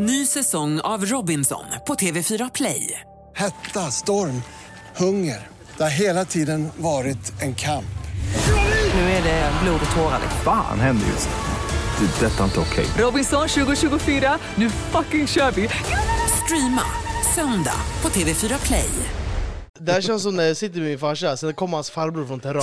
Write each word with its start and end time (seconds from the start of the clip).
Ny 0.00 0.26
säsong 0.26 0.80
av 0.80 1.04
Robinson 1.06 1.64
på 1.86 1.94
TV4 1.94 2.50
Play. 2.54 3.00
Hetta, 3.36 3.80
storm, 3.90 4.42
hunger. 4.96 5.46
Det 5.76 5.82
har 5.82 5.90
hela 5.90 6.24
tiden 6.24 6.68
varit 6.76 7.42
en 7.42 7.54
kamp. 7.54 7.84
Nu 8.94 9.00
är 9.00 9.22
det 9.22 9.52
blod 9.62 9.80
och 9.90 9.96
tårar. 9.96 10.18
liksom. 10.22 10.40
Fan 10.44 10.80
händer 10.80 11.06
just 11.06 11.28
nu. 11.28 12.06
Det. 12.06 12.26
är 12.26 12.30
Detta 12.30 12.40
är 12.40 12.44
inte 12.44 12.60
okej. 12.60 12.86
Robinson 12.98 13.48
2024, 13.48 14.38
nu 14.54 14.70
fucking 14.70 15.26
kör 15.26 15.50
vi! 15.50 15.68
Streama 16.44 16.82
söndag 17.34 17.80
på 18.00 18.08
TV4 18.08 18.66
Play. 18.66 18.90
Det 19.80 19.92
här 19.92 20.00
känns 20.00 20.22
som 20.22 20.36
när 20.36 20.44
jag 20.44 20.56
sitter 20.56 20.80
med 20.80 20.88
min 20.88 20.98
farsa, 20.98 21.36
sen 21.36 21.54
kommer 21.54 21.76
hans 21.76 21.90
farbror 21.90 22.26
från 22.26 22.40
Teheran 22.40 22.62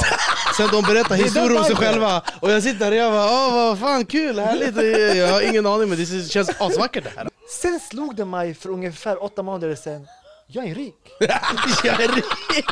Sen 0.58 0.70
de 0.72 0.82
berättar 0.84 1.16
historier 1.16 1.58
om 1.58 1.64
sig 1.64 1.76
själva, 1.76 2.22
och 2.40 2.52
jag 2.52 2.64
sitter 2.64 2.80
där 2.80 2.92
och 2.92 2.98
jag 2.98 3.12
bara 3.12 3.48
åh 3.48 3.54
vad 3.56 3.80
fan 3.80 4.06
kul, 4.06 4.40
härligt, 4.40 5.18
jag 5.18 5.28
har 5.28 5.42
ingen 5.42 5.66
aning 5.66 5.90
men 5.90 5.98
det 5.98 6.30
känns 6.30 6.50
asvackert 6.60 7.04
det 7.04 7.12
här 7.16 7.30
Sen 7.62 7.80
slog 7.80 8.16
det 8.16 8.26
mig 8.26 8.54
för 8.54 8.70
ungefär 8.70 9.24
åtta 9.24 9.44
månader 9.44 9.76
sedan. 9.76 10.08
Jag 10.48 10.66
är 10.68 10.76
rik. 10.76 10.96
Jag 11.84 12.02
är 12.02 12.08
rik! 12.08 12.66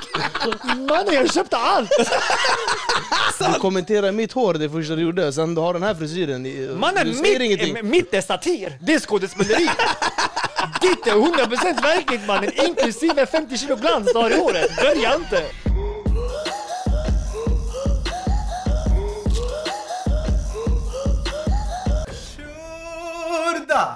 Mannen, 0.89 1.13
jag 1.13 1.33
köpte 1.33 1.57
allt! 1.57 1.89
Du 3.39 3.59
kommenterar 3.59 4.11
mitt 4.11 4.31
hår 4.31 4.53
det 4.53 4.69
första 4.69 4.95
du 4.95 5.01
gjorde, 5.01 5.33
sen 5.33 5.55
du 5.55 5.61
har 5.61 5.73
den 5.73 5.83
här 5.83 5.95
frisyren, 5.95 6.79
Mannen, 6.79 7.25
ingenting 7.25 7.73
mitt, 7.73 7.83
mitt 7.83 8.13
är 8.13 8.21
satir. 8.21 8.77
Det 8.81 8.93
är 8.93 8.99
skådespeleri. 8.99 9.69
Ditt 10.81 11.07
är 11.07 11.11
100% 11.11 11.81
verkligt 11.81 12.27
mannen, 12.27 12.51
inklusive 12.65 13.25
50 13.25 13.57
kilo 13.57 13.75
glans 13.75 14.13
du 14.13 14.19
har 14.19 14.29
i 14.29 14.39
håret. 14.39 14.75
Börja 14.75 15.15
inte! 15.15 15.72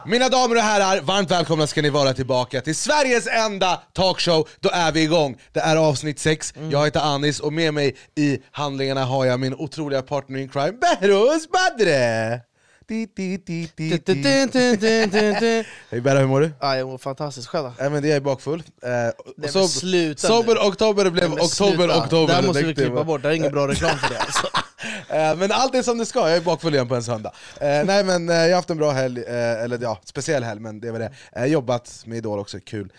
Mina 0.05 0.29
damer 0.29 0.55
och 0.55 0.61
herrar, 0.61 1.01
varmt 1.01 1.31
välkomna 1.31 1.67
ska 1.67 1.81
ni 1.81 1.89
vara 1.89 2.13
tillbaka 2.13 2.61
till 2.61 2.75
Sveriges 2.75 3.27
enda 3.27 3.81
talkshow. 3.93 4.47
Då 4.59 4.69
är 4.73 4.91
vi 4.91 5.01
igång. 5.01 5.37
Det 5.53 5.59
är 5.59 5.75
avsnitt 5.75 6.19
6, 6.19 6.53
jag 6.71 6.85
heter 6.85 6.99
Anis 6.99 7.39
och 7.39 7.53
med 7.53 7.73
mig 7.73 7.95
i 8.15 8.39
handlingarna 8.51 9.05
har 9.05 9.25
jag 9.25 9.39
min 9.39 9.53
otroliga 9.53 10.01
partner 10.01 10.39
in 10.39 10.49
crime, 10.49 10.71
Behrouz 10.71 11.47
Badre! 11.49 12.41
Hej 15.91 16.01
Berra, 16.01 16.19
hur 16.19 16.27
mår 16.27 16.41
du? 16.41 16.51
Ja, 16.59 16.77
jag 16.77 16.87
mår 16.87 16.97
fantastiskt 16.97 17.47
själv 17.47 17.69
Nej 17.79 17.89
men 17.89 18.03
det 18.03 18.11
är 18.11 18.19
bakfull. 18.19 18.63
Eh, 18.83 18.89
men 19.37 19.49
sob- 19.49 19.67
sluta 19.67 20.27
nu. 20.27 20.33
sober 20.33 20.55
oktober 20.55 21.09
blev 21.09 21.29
Nej, 21.29 21.39
oktober 21.39 21.75
sluta. 21.77 22.03
oktober. 22.03 22.27
Det 22.27 22.33
här 22.33 22.41
måste 22.47 22.63
vi 22.63 22.75
klippa 22.75 23.03
bort, 23.03 23.21
det 23.21 23.29
är 23.29 23.33
ingen 23.33 23.51
bra 23.51 23.67
reklam 23.67 23.97
för 23.97 24.09
det 24.13 24.19
alltså. 24.19 24.47
Eh, 25.09 25.35
Men 25.35 25.51
allt 25.51 25.75
är 25.75 25.83
som 25.83 25.97
det 25.97 26.05
ska, 26.05 26.19
jag 26.19 26.37
är 26.37 26.41
bakfull 26.41 26.73
igen 26.73 26.87
på 26.87 26.95
en 26.95 27.03
söndag. 27.03 27.31
Eh, 27.61 27.67
nej 27.85 28.03
men 28.03 28.29
eh, 28.29 28.35
jag 28.35 28.49
har 28.49 28.55
haft 28.55 28.69
en 28.69 28.77
bra 28.77 28.91
helg, 28.91 29.23
eller 29.27 29.79
ja, 29.81 29.99
speciell 30.03 30.43
helg, 30.43 30.59
men 30.59 30.79
det 30.79 30.91
var 30.91 30.99
det. 30.99 31.11
Eh, 31.35 31.45
jobbat 31.45 32.03
med 32.05 32.17
Idol 32.17 32.39
också, 32.39 32.57
kul. 32.65 32.93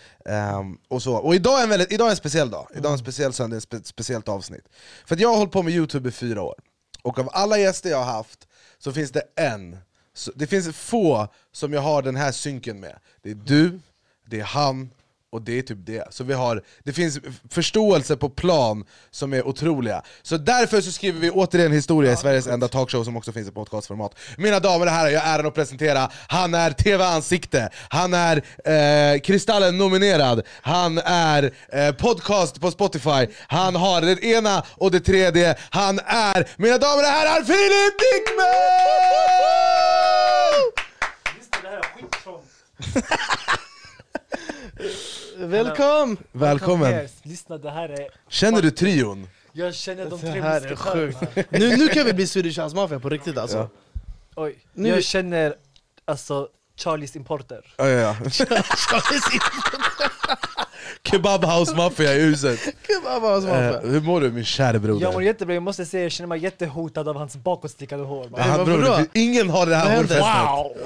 Och, 0.87 1.01
så. 1.01 1.15
och 1.15 1.35
idag 1.35 1.59
är, 1.59 1.63
en 1.63 1.69
väldigt, 1.69 1.91
idag 1.91 2.07
är 2.07 2.11
en 2.11 2.17
speciell 2.17 2.49
dag, 2.49 2.67
idag 2.75 2.89
är 2.89 2.93
en 2.93 2.99
speciell 2.99 3.33
söndag, 3.33 3.57
ett 3.57 3.63
spe, 3.63 3.77
speciellt 3.83 4.29
avsnitt. 4.29 4.63
För 5.05 5.15
att 5.15 5.21
jag 5.21 5.29
har 5.29 5.37
hållit 5.37 5.53
på 5.53 5.63
med 5.63 5.73
Youtube 5.73 6.09
i 6.09 6.11
fyra 6.11 6.41
år, 6.41 6.55
och 7.03 7.19
av 7.19 7.29
alla 7.31 7.57
gäster 7.57 7.89
jag 7.89 7.97
har 7.97 8.11
haft 8.13 8.39
så 8.79 8.93
finns 8.93 9.11
det 9.11 9.23
en, 9.35 9.77
så, 10.13 10.31
det 10.35 10.47
finns 10.47 10.75
få 10.75 11.27
som 11.51 11.73
jag 11.73 11.81
har 11.81 12.01
den 12.01 12.15
här 12.15 12.31
synken 12.31 12.79
med. 12.79 12.99
Det 13.21 13.31
är 13.31 13.35
du, 13.35 13.79
det 14.25 14.39
är 14.39 14.43
han, 14.43 14.89
och 15.31 15.41
det 15.41 15.57
är 15.57 15.61
typ 15.61 15.77
det. 15.85 16.07
Så 16.09 16.23
vi 16.23 16.33
har, 16.33 16.63
det 16.83 16.93
finns 16.93 17.19
förståelse 17.49 18.15
på 18.15 18.29
plan 18.29 18.85
som 19.11 19.33
är 19.33 19.47
otroliga. 19.47 20.03
Så 20.21 20.37
därför 20.37 20.81
så 20.81 20.91
skriver 20.91 21.19
vi 21.19 21.29
återigen 21.29 21.71
historia 21.71 22.13
i 22.13 22.15
Sveriges 22.17 22.47
enda 22.47 22.67
talkshow 22.67 23.03
som 23.03 23.17
också 23.17 23.31
finns 23.31 23.47
i 23.47 23.51
podcastformat. 23.51 24.15
Mina 24.37 24.59
damer 24.59 24.85
och 24.85 24.91
herrar, 24.91 25.09
jag 25.09 25.23
är 25.23 25.35
äran 25.35 25.45
att 25.45 25.55
presentera, 25.55 26.09
han 26.27 26.53
är 26.53 26.71
TV-ansikte, 26.71 27.69
han 27.89 28.13
är 28.13 28.37
eh, 28.65 29.19
Kristallen-nominerad, 29.19 30.41
han 30.61 30.97
är 31.05 31.53
eh, 31.73 31.91
podcast 31.91 32.61
på 32.61 32.71
Spotify, 32.71 33.27
han 33.47 33.75
har 33.75 34.01
det 34.01 34.23
ena 34.23 34.63
och 34.69 34.91
det 34.91 34.99
tredje, 34.99 35.55
han 35.69 35.99
är, 36.05 36.49
mina 36.57 36.77
damer 36.77 37.03
och 37.03 37.09
herrar, 37.09 37.43
Filip 37.43 37.99
Dickman! 37.99 38.49
Välkommen! 45.47 46.17
Välkommen! 46.31 47.07
Lyssna, 47.23 47.57
det 47.57 47.71
här 47.71 47.89
är... 47.89 48.07
Känner 48.29 48.61
du 48.61 48.71
trion? 48.71 49.27
Jag 49.53 49.75
känner 49.75 50.05
de 50.09 50.21
Det 50.21 50.31
tre 50.31 50.41
här 50.41 50.61
är 50.61 50.69
musketörerna. 50.69 51.45
Nu, 51.49 51.77
nu 51.77 51.87
kan 51.87 52.05
vi 52.05 52.13
bli 52.13 52.27
Swedish 52.27 52.59
House 52.59 52.75
Mafia 52.75 52.99
på 52.99 53.09
riktigt 53.09 53.37
alltså. 53.37 53.69
Oj. 54.35 54.57
Nu- 54.73 54.89
Jag 54.89 55.03
känner 55.03 55.55
alltså 56.05 56.47
Charlies 56.77 57.15
Importer. 57.15 57.73
Ja, 57.77 57.87
ja, 57.89 57.99
ja. 57.99 58.15
Kebab 61.03 61.45
House 61.45 61.75
Mafia 61.75 62.15
i 62.15 62.21
huset. 62.21 62.59
Kebab 62.87 63.21
House 63.23 63.47
Mafia. 63.47 63.81
Eh, 63.81 63.89
hur 63.89 64.01
mår 64.01 64.21
du 64.21 64.31
min 64.31 64.45
kära 64.45 64.79
broder? 64.79 65.01
Jag 65.01 65.13
mår 65.13 65.23
jättebra, 65.23 65.53
jag 65.53 65.63
måste 65.63 65.85
säga 65.85 66.03
jag 66.03 66.11
känner 66.11 66.27
mig 66.27 66.39
jättehotad 66.43 67.07
av 67.09 67.15
hans 67.15 67.35
bakåtstickade 67.37 68.03
hår. 68.03 68.23
man. 68.23 68.31
Ja, 68.37 68.43
han, 68.43 68.57
Varför 68.59 68.77
bror, 68.77 69.05
ingen 69.13 69.49
har 69.49 69.65
det 69.65 69.75
här 69.75 69.95
hårfästet. 69.97 70.19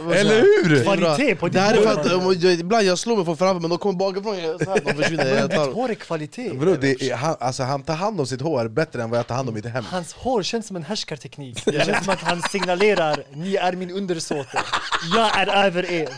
Wow! 0.04 0.14
Eller 0.14 0.42
hur? 0.42 0.84
Kvalitet 0.84 1.36
på 1.36 1.46
ditt 1.48 1.54
Det 1.54 1.60
här 1.60 1.74
är 1.78 1.82
för 1.82 1.92
att 2.02 2.24
hår. 2.24 2.36
jag- 2.40 2.54
ibland 2.54 2.84
jag 2.84 3.00
slår 3.00 3.16
mig 3.16 3.26
från 3.26 3.38
framför 3.38 3.60
men 3.60 3.70
de 3.70 3.78
kommer 3.80 4.00
bakifrån, 4.00 4.38
jag, 4.44 4.64
så 4.64 4.70
här, 4.72 4.80
de 4.86 4.94
försvinner. 5.04 5.26
Jag 5.38 5.50
Ditt 5.50 5.60
hår 5.74 5.90
är 5.90 5.94
kvalitet. 5.96 6.50
Bror, 6.54 6.78
det 6.82 7.02
är, 7.02 7.16
han, 7.16 7.36
alltså, 7.40 7.64
han 7.64 7.82
tar 7.84 7.94
hand 7.96 8.20
om 8.20 8.28
sitt 8.28 8.42
hår 8.42 8.68
bättre 8.68 9.04
än 9.04 9.10
vad 9.10 9.20
jag 9.20 9.28
tar 9.28 9.36
hand 9.36 9.50
om 9.50 9.56
mitt 9.56 9.66
hem. 9.66 9.86
Hans 9.86 10.14
hår 10.14 10.44
känns 10.44 10.68
som 10.68 10.76
en 10.76 10.84
härskarteknik. 10.84 11.66
Det 11.66 11.86
känns 11.86 12.06
som 12.06 12.14
att 12.14 12.22
han 12.22 12.42
signalerar 12.42 13.24
ni 13.34 13.56
är 13.56 13.74
min 13.74 13.92
undersåte. 13.92 14.60
Jag 15.16 15.38
är 15.40 15.66
över 15.66 15.92
er. 15.92 16.10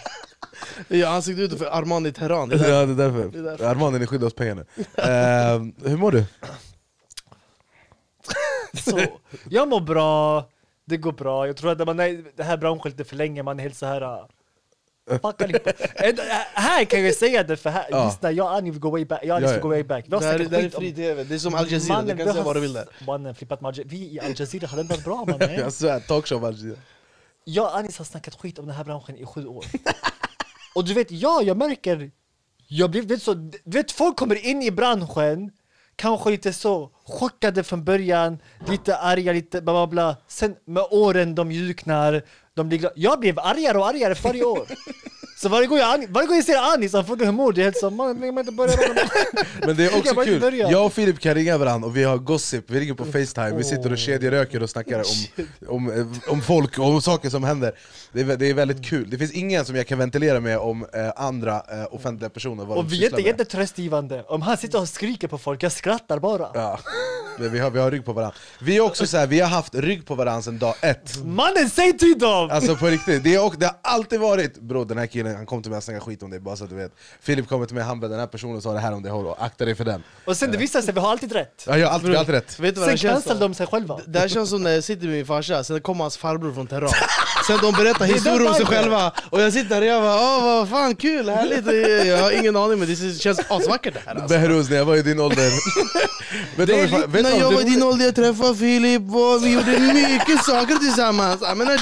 Jag 0.88 1.08
har 1.08 1.16
ansiktet 1.16 1.44
ute 1.44 1.58
för 1.58 1.66
Armani 1.66 2.12
Teheran. 2.12 2.50
Det 2.50 2.56
är 2.56 2.70
Ja, 2.70 2.86
därför. 2.86 2.94
det 2.96 3.04
är 3.04 3.08
därför. 3.12 3.30
Det 3.32 3.40
är 3.40 3.44
därför. 3.44 3.66
Armani 3.66 4.00
ni 4.00 4.08
skyddar 4.08 4.28
oss 4.28 4.34
pengar 4.34 4.56
nu. 4.56 4.66
Eh, 5.04 5.90
hur 5.90 5.98
mår 5.98 6.12
du? 6.12 6.26
Så, 8.84 9.00
jag 9.50 9.68
mår 9.68 9.80
bra, 9.82 10.46
det 10.86 10.98
går 10.98 11.12
bra. 11.12 11.48
Jag 11.48 11.58
tror 11.58 11.72
att 11.72 11.78
när 11.78 11.86
man 11.86 12.00
är 12.00 12.24
det 12.36 12.44
här 12.44 12.58
branschen 12.58 12.92
lite 12.92 13.04
för 13.04 13.16
länge, 13.16 13.44
man 13.44 13.60
är 13.60 13.64
helt 13.64 13.76
så 13.78 13.86
här... 13.86 14.02
uh, 14.02 15.20
fucka 15.22 15.48
lite. 15.48 15.70
Eh, 15.96 16.14
här 16.54 16.86
kan 16.86 17.04
jag 17.06 17.16
säga 17.16 17.44
det 17.44 17.58
för 17.58 17.70
här, 17.70 17.86
Ja. 17.90 18.06
lyssna, 18.06 18.32
jag 18.32 18.46
och 18.48 18.54
Annie 18.56 18.72
vill 18.72 18.80
gå 18.80 18.90
way 18.90 19.06
back. 19.06 19.20
Jag 19.24 19.30
och 19.30 19.36
Alice 19.38 19.52
Ja, 19.52 19.58
ja. 19.58 19.62
gå 19.62 19.68
way 19.70 19.84
back. 19.84 20.06
Vi 20.08 20.14
har 20.14 20.22
Det 20.22 20.28
här, 20.28 20.40
är- 20.40 20.46
det 20.46 20.58
här 20.62 20.70
fri 20.70 20.94
tv, 20.94 21.24
det 21.24 21.36
är 21.36 21.40
som 21.40 21.56
Al 21.56 21.72
Jazeera, 21.72 22.02
du 22.02 22.08
kan 22.08 22.18
vi 22.18 22.24
säga 22.24 22.34
har 22.36 22.44
vad 22.44 22.56
du 22.56 22.60
vill 22.60 22.74
där. 22.74 22.86
Mannen, 23.08 23.36
flippat 23.36 23.62
med 23.62 23.68
Al 23.70 23.74
Jazeera. 23.78 23.90
Vi 23.90 24.16
i 24.16 24.20
Al 24.20 24.34
Jazeera 24.40 24.68
hade 24.68 24.82
ändå 24.82 24.96
bra 25.06 25.26
mannen. 25.28 25.54
Jag 25.60 25.74
svär, 25.74 26.00
talkshow 26.00 26.46
alltså. 26.46 26.66
Jag 27.44 27.66
och 27.66 27.78
Anis 27.78 27.98
har 27.98 28.06
snackat 28.06 28.36
skit 28.36 28.60
om 28.60 28.66
den 28.68 28.76
här 28.76 28.84
branschen 28.84 29.18
i 29.18 29.26
sju 29.26 29.46
år. 29.48 29.66
Och 30.76 30.86
du 30.86 30.94
vet, 30.94 31.12
ja, 31.12 31.42
jag 31.42 31.58
märker, 31.58 32.12
jag 32.68 32.92
blir, 32.92 33.02
vet, 33.02 33.22
så, 33.22 33.34
du 33.34 33.78
vet, 33.78 33.92
folk 33.92 34.18
kommer 34.18 34.46
in 34.46 34.62
i 34.62 34.72
branschen, 34.72 35.52
kanske 35.96 36.30
lite 36.30 36.54
så 36.54 36.92
chockade 37.04 37.64
från 37.64 37.84
början, 37.84 38.40
lite 38.68 38.98
arga, 38.98 39.34
lite 39.34 39.62
bla 39.62 39.74
bla 39.74 39.88
bla. 39.88 40.18
Sen 40.28 40.56
med 40.66 40.84
åren 40.92 41.36
de 41.36 41.48
mjuknar, 41.48 42.24
de 42.54 42.70
blir 42.70 42.80
glada. 42.80 42.96
Jag 42.98 43.20
blev 43.20 43.40
argare 43.40 43.78
och 43.78 43.88
argare 43.88 44.16
för 44.16 44.30
varje 44.30 44.44
år. 44.44 44.68
Så 45.46 45.50
varje 45.50 45.68
gång 45.68 45.78
jag, 45.78 46.08
varje 46.10 46.28
gång 46.28 46.36
jag 46.36 46.46
ser 46.46 46.74
Anis, 46.74 46.94
han 46.94 47.06
frågar 47.06 47.26
hur 47.26 47.34
mår 47.34 47.52
du? 47.52 47.62
Jag 47.62 47.68
är 47.68 47.72
helt 47.72 47.78
så, 47.78 47.90
man, 47.90 48.20
man 48.20 48.38
inte 48.38 48.52
börja 48.52 48.78
Men 49.66 49.76
det 49.76 49.86
är 49.86 49.98
också 49.98 50.16
kul, 50.16 50.58
jag 50.58 50.86
och 50.86 50.94
Filip 50.94 51.20
kan 51.20 51.36
ringa 51.36 51.58
varandra 51.58 51.88
och 51.88 51.98
vi 51.98 52.04
har 52.04 52.18
gossip, 52.18 52.64
vi 52.68 52.80
ringer 52.80 52.94
på 52.94 53.06
facetime, 53.06 53.58
vi 53.58 53.64
sitter 53.64 53.92
och 53.92 53.98
kedjeröker 53.98 54.64
och 54.64 54.70
snackar 54.70 55.00
om, 55.00 55.46
om, 55.68 55.92
eh, 55.92 56.32
om 56.32 56.42
folk 56.42 56.80
och 56.80 56.86
om 56.86 57.02
saker 57.02 57.30
som 57.30 57.44
händer. 57.44 57.72
Det 58.12 58.22
är, 58.22 58.38
det 58.38 58.50
är 58.50 58.54
väldigt 58.54 58.86
kul, 58.86 59.10
det 59.10 59.18
finns 59.18 59.32
ingen 59.32 59.66
som 59.66 59.76
jag 59.76 59.88
kan 59.88 59.98
ventilera 59.98 60.40
med 60.40 60.58
om 60.58 60.86
eh, 60.94 61.12
andra 61.16 61.56
eh, 61.56 61.94
offentliga 61.94 62.30
personer 62.30 62.78
Och 62.78 62.94
vi 62.94 63.06
är 63.06 63.10
inte 63.10 63.22
jättetröstgivande. 63.22 64.24
Om 64.28 64.42
han 64.42 64.58
sitter 64.58 64.82
och 64.82 64.90
skriker 64.90 65.28
på 65.28 65.38
folk, 65.38 65.64
jag 65.64 65.72
skrattar 65.72 66.20
bara. 66.20 66.50
Ja, 66.54 66.80
men 67.38 67.52
vi 67.52 67.60
har, 67.60 67.72
vi 67.72 67.80
har 67.80 67.92
rygg 67.92 68.06
på 68.06 68.14
varandra. 68.14 68.36
Vi 68.60 68.78
är 68.78 68.82
också 68.82 69.08
så 69.08 69.18
här, 69.18 69.28
vi 69.28 69.40
har 69.40 69.50
haft 69.50 69.76
rygg 69.76 70.06
på 70.06 70.16
varandra 70.16 70.42
sedan 70.42 70.60
dag 70.60 70.76
ett. 70.82 71.24
Mannen, 71.26 71.70
säg 71.70 71.98
till 71.98 72.20
dem! 72.20 72.50
Alltså 72.52 72.76
på 72.76 72.88
riktigt, 72.88 73.24
det, 73.24 73.36
är, 73.36 73.60
det 73.60 73.66
har 73.66 73.76
alltid 73.82 74.20
varit 74.20 74.60
Bro 74.60 74.84
den 74.84 74.98
här 74.98 75.08
killen, 75.08 75.35
han 75.36 75.46
kom 75.46 75.62
till 75.62 75.72
mig 75.72 75.78
och 75.78 75.84
snackade 75.84 76.06
skit 76.06 76.24
om 76.24 76.30
dig 76.30 76.40
bara 76.40 76.56
så 76.56 76.64
att 76.64 76.70
du 76.70 76.76
vet. 76.76 76.92
Filip 77.22 77.50
kommer 77.50 77.66
till 77.66 77.76
mig, 77.76 77.84
han 77.84 78.00
bara 78.00 78.08
den 78.08 78.20
här 78.20 78.28
personen 78.28 78.62
sa 78.62 78.74
det 78.74 78.80
här 78.80 78.92
om 78.94 79.04
dig, 79.04 79.12
håll, 79.12 79.36
akta 79.40 79.66
dig 79.66 79.76
för 79.76 79.86
den. 79.86 80.04
Och 80.26 80.38
sen 80.38 80.52
det 80.52 80.58
visar 80.58 80.82
sig, 80.82 80.94
vi 80.94 81.00
har 81.00 81.12
alltid 81.12 81.32
rätt. 81.32 81.64
Ja, 81.68 81.78
jag 81.78 81.88
har 81.88 81.94
alltid, 81.94 82.16
alltid 82.16 82.36
rätt. 82.36 82.60
Vet 82.60 82.76
du 82.76 82.80
vad 82.80 82.90
Sen 82.90 82.98
känns 82.98 83.14
cancel 83.14 83.32
som? 83.32 83.40
de 83.40 83.54
sig 83.54 83.68
själva. 83.68 84.00
Det 84.08 84.20
här 84.20 84.28
känns 84.28 84.50
som 84.50 84.64
när 84.64 84.72
jag 84.72 84.84
sitter 84.84 85.06
med 85.08 85.16
min 85.16 85.26
farsa, 85.26 85.64
sen 85.64 85.82
kommer 85.82 86.04
hans 86.04 86.18
farbror 86.18 86.54
från 86.54 86.68
Teheran 86.68 86.90
Sen 87.48 87.60
de 87.62 87.72
berättar 87.74 88.06
historier 88.06 88.48
om 88.48 88.54
sig 88.54 88.66
själva, 88.66 89.12
och 89.30 89.42
jag 89.42 89.54
sitter 89.54 89.70
där 89.70 89.82
och 89.82 89.88
jag 89.88 90.02
bara 90.02 90.16
åh 90.16 90.44
vad 90.44 90.70
fan 90.70 90.96
kul, 90.96 91.30
härligt, 91.30 92.08
jag 92.08 92.18
har 92.18 92.32
ingen 92.32 92.56
aning 92.56 92.80
men 92.80 92.88
det 92.88 93.20
känns 93.20 93.40
asvackert 93.50 93.94
det 93.94 94.02
här 94.06 94.16
alltså. 94.16 94.28
Behrouz, 94.28 94.70
när 94.70 94.78
jag 94.78 94.86
var 94.86 94.96
i 94.96 95.02
din 95.02 95.20
ålder. 95.20 95.52
Vet 96.58 96.68
Det 96.68 96.80
är 96.80 96.84
lite, 96.88 97.08
vet 97.08 97.24
när 97.24 97.40
jag 97.40 97.52
var 97.52 97.62
i 97.62 97.64
din 97.64 97.84
ålder, 97.84 98.06
jag 98.06 98.16
träffade 98.16 98.56
Filip 98.56 99.02
och 99.02 99.46
vi 99.46 99.54
gjorde 99.54 99.80
mycket 99.94 100.44
saker 100.46 100.76
tillsammans, 100.76 101.42
I'm 101.42 101.62
an 101.62 101.78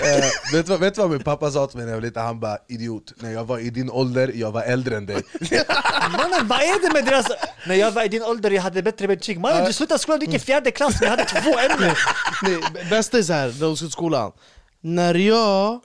Eh, 0.00 0.24
vet, 0.52 0.66
du 0.66 0.72
vad, 0.72 0.80
vet 0.80 0.94
du 0.94 1.00
vad 1.00 1.10
min 1.10 1.22
pappa 1.22 1.50
sa 1.50 1.66
till 1.66 1.76
mig 1.76 1.86
när 1.86 1.92
jag 1.92 2.00
var 2.00 2.06
liten? 2.06 2.22
Han 2.22 2.40
bara 2.40 2.58
idiot, 2.68 3.12
när 3.16 3.30
jag 3.32 3.44
var 3.44 3.58
i 3.58 3.70
din 3.70 3.90
ålder, 3.90 4.32
jag 4.34 4.50
var 4.50 4.62
äldre 4.62 4.96
än 4.96 5.06
dig 5.06 5.22
Mannen 6.12 6.48
vad 6.48 6.58
är 6.60 6.86
det 6.86 6.92
med 6.92 7.04
deras... 7.04 7.26
När 7.66 7.74
jag 7.74 7.90
var 7.90 8.04
i 8.04 8.08
din 8.08 8.22
ålder 8.22 8.50
jag 8.50 8.62
hade 8.62 8.82
bättre 8.82 9.08
betyg. 9.08 9.40
Mannen 9.40 9.64
du 9.64 9.72
slutade 9.72 9.98
skolan, 9.98 10.20
du 10.20 10.26
gick 10.26 10.34
i 10.34 10.38
fjärde 10.38 10.70
klass 10.70 10.98
jag 11.00 11.08
hade 11.10 11.24
två 11.24 11.58
ämnen. 11.58 11.94
Nej, 12.42 12.60
Bästa 12.90 13.18
är 13.18 13.22
såhär, 13.22 13.46
när 13.46 13.66
de 13.66 13.76
till 13.76 13.90
skolan 13.90 14.32
När 14.80 15.14
jag 15.14 15.80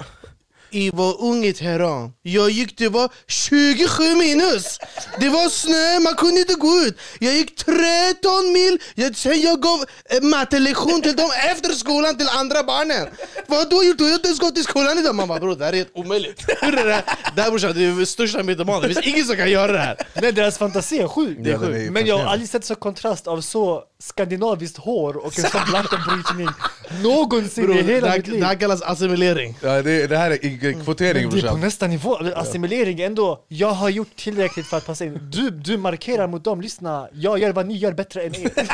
Jag 0.75 0.94
var 0.94 1.22
ung 1.22 1.46
i 1.46 1.54
Teheran. 1.54 2.12
Jag 2.22 2.50
gick, 2.50 2.78
det 2.78 2.90
var 2.90 3.10
27 3.28 4.04
minus. 4.16 4.80
Det 5.20 5.30
var 5.30 5.50
snö, 5.50 6.00
man 6.00 6.16
kunde 6.16 6.40
inte 6.40 6.54
gå 6.54 6.78
ut. 6.78 6.98
Jag 7.20 7.34
gick 7.34 7.56
13 7.56 8.52
mil. 8.54 8.80
Jag, 8.96 9.16
sen 9.16 9.42
jag 9.42 9.62
gav 9.62 9.86
eh, 10.10 10.22
mattelektion 10.22 11.02
till 11.02 11.16
dem 11.16 11.30
efter 11.52 11.70
skolan 11.70 12.18
till 12.18 12.28
andra 12.30 12.64
barnen. 12.64 13.08
Vad 13.48 13.70
du 13.70 13.75
har 13.75 13.84
gjort? 13.84 13.98
Du 13.98 14.04
har 14.04 14.14
inte 14.14 14.28
ens 14.28 14.40
gått 14.40 14.56
till 14.56 14.64
skolan 14.64 14.98
idag. 14.98 15.16
Man 15.16 15.28
bara 15.28 15.40
bror, 15.40 15.56
det 15.56 15.66
här 15.66 15.74
är 15.74 15.78
helt 15.78 15.92
omöjligt. 15.96 16.46
Hur 16.62 16.78
är 16.78 16.86
det 16.86 16.94
här? 16.94 17.04
Det 17.36 17.42
här 17.42 17.50
brorsan, 17.50 17.74
du 17.74 18.02
är 18.02 18.06
största 18.06 18.44
mytomanen. 18.44 18.81
Det 18.81 18.94
finns 18.94 19.08
ingen 19.08 19.25
som 19.25 19.36
kan 19.36 19.52
göra 19.52 19.72
det 19.72 19.80
här. 19.80 19.98
Nej 20.22 20.31
deras 20.31 20.58
fantasi 20.58 21.00
är 21.00 21.08
sjuk. 21.08 21.38
Det 21.42 21.52
är 21.52 21.58
sjukt. 21.58 21.92
Men 21.92 22.06
jag 22.06 22.18
har 22.18 22.25
aldrig 22.25 22.50
sett 22.50 22.66
så 22.66 22.75
kontrast 22.75 23.28
av 23.28 23.42
så 23.42 23.84
skandinaviskt 24.07 24.77
hår 24.77 25.17
och 25.17 25.39
en 25.39 25.45
sån 25.45 25.61
vattenbrytning 25.73 26.47
någonsin 27.03 27.65
Bror, 27.65 27.77
i 27.77 27.81
det, 27.81 27.94
hela 27.94 28.07
här, 28.07 28.17
mitt 28.17 28.27
liv. 28.27 28.39
det 28.39 28.45
här 28.45 28.55
kallas 28.55 28.81
assimilering. 28.81 29.57
Ja, 29.61 29.81
det, 29.81 30.07
det 30.07 30.17
här 30.17 30.31
är 30.31 30.45
i- 30.45 30.83
kvotering 30.85 31.13
Det 31.13 31.19
är 31.19 31.23
på 31.23 31.29
brorsan. 31.47 31.59
nästa 31.61 31.88
nivå, 31.88 32.17
assimilering 32.35 33.01
ändå. 33.01 33.44
Jag 33.47 33.71
har 33.71 33.89
gjort 33.89 34.15
tillräckligt 34.15 34.67
för 34.67 34.77
att 34.77 34.85
passa 34.85 35.05
in. 35.05 35.19
Du, 35.31 35.50
du 35.50 35.77
markerar 35.77 36.27
mot 36.27 36.44
dem, 36.44 36.61
lyssna. 36.61 37.07
Jag 37.13 37.39
gör 37.39 37.53
vad 37.53 37.65
ni 37.67 37.77
gör 37.77 37.91
bättre 37.94 38.21
än 38.21 38.35
er. 38.35 38.51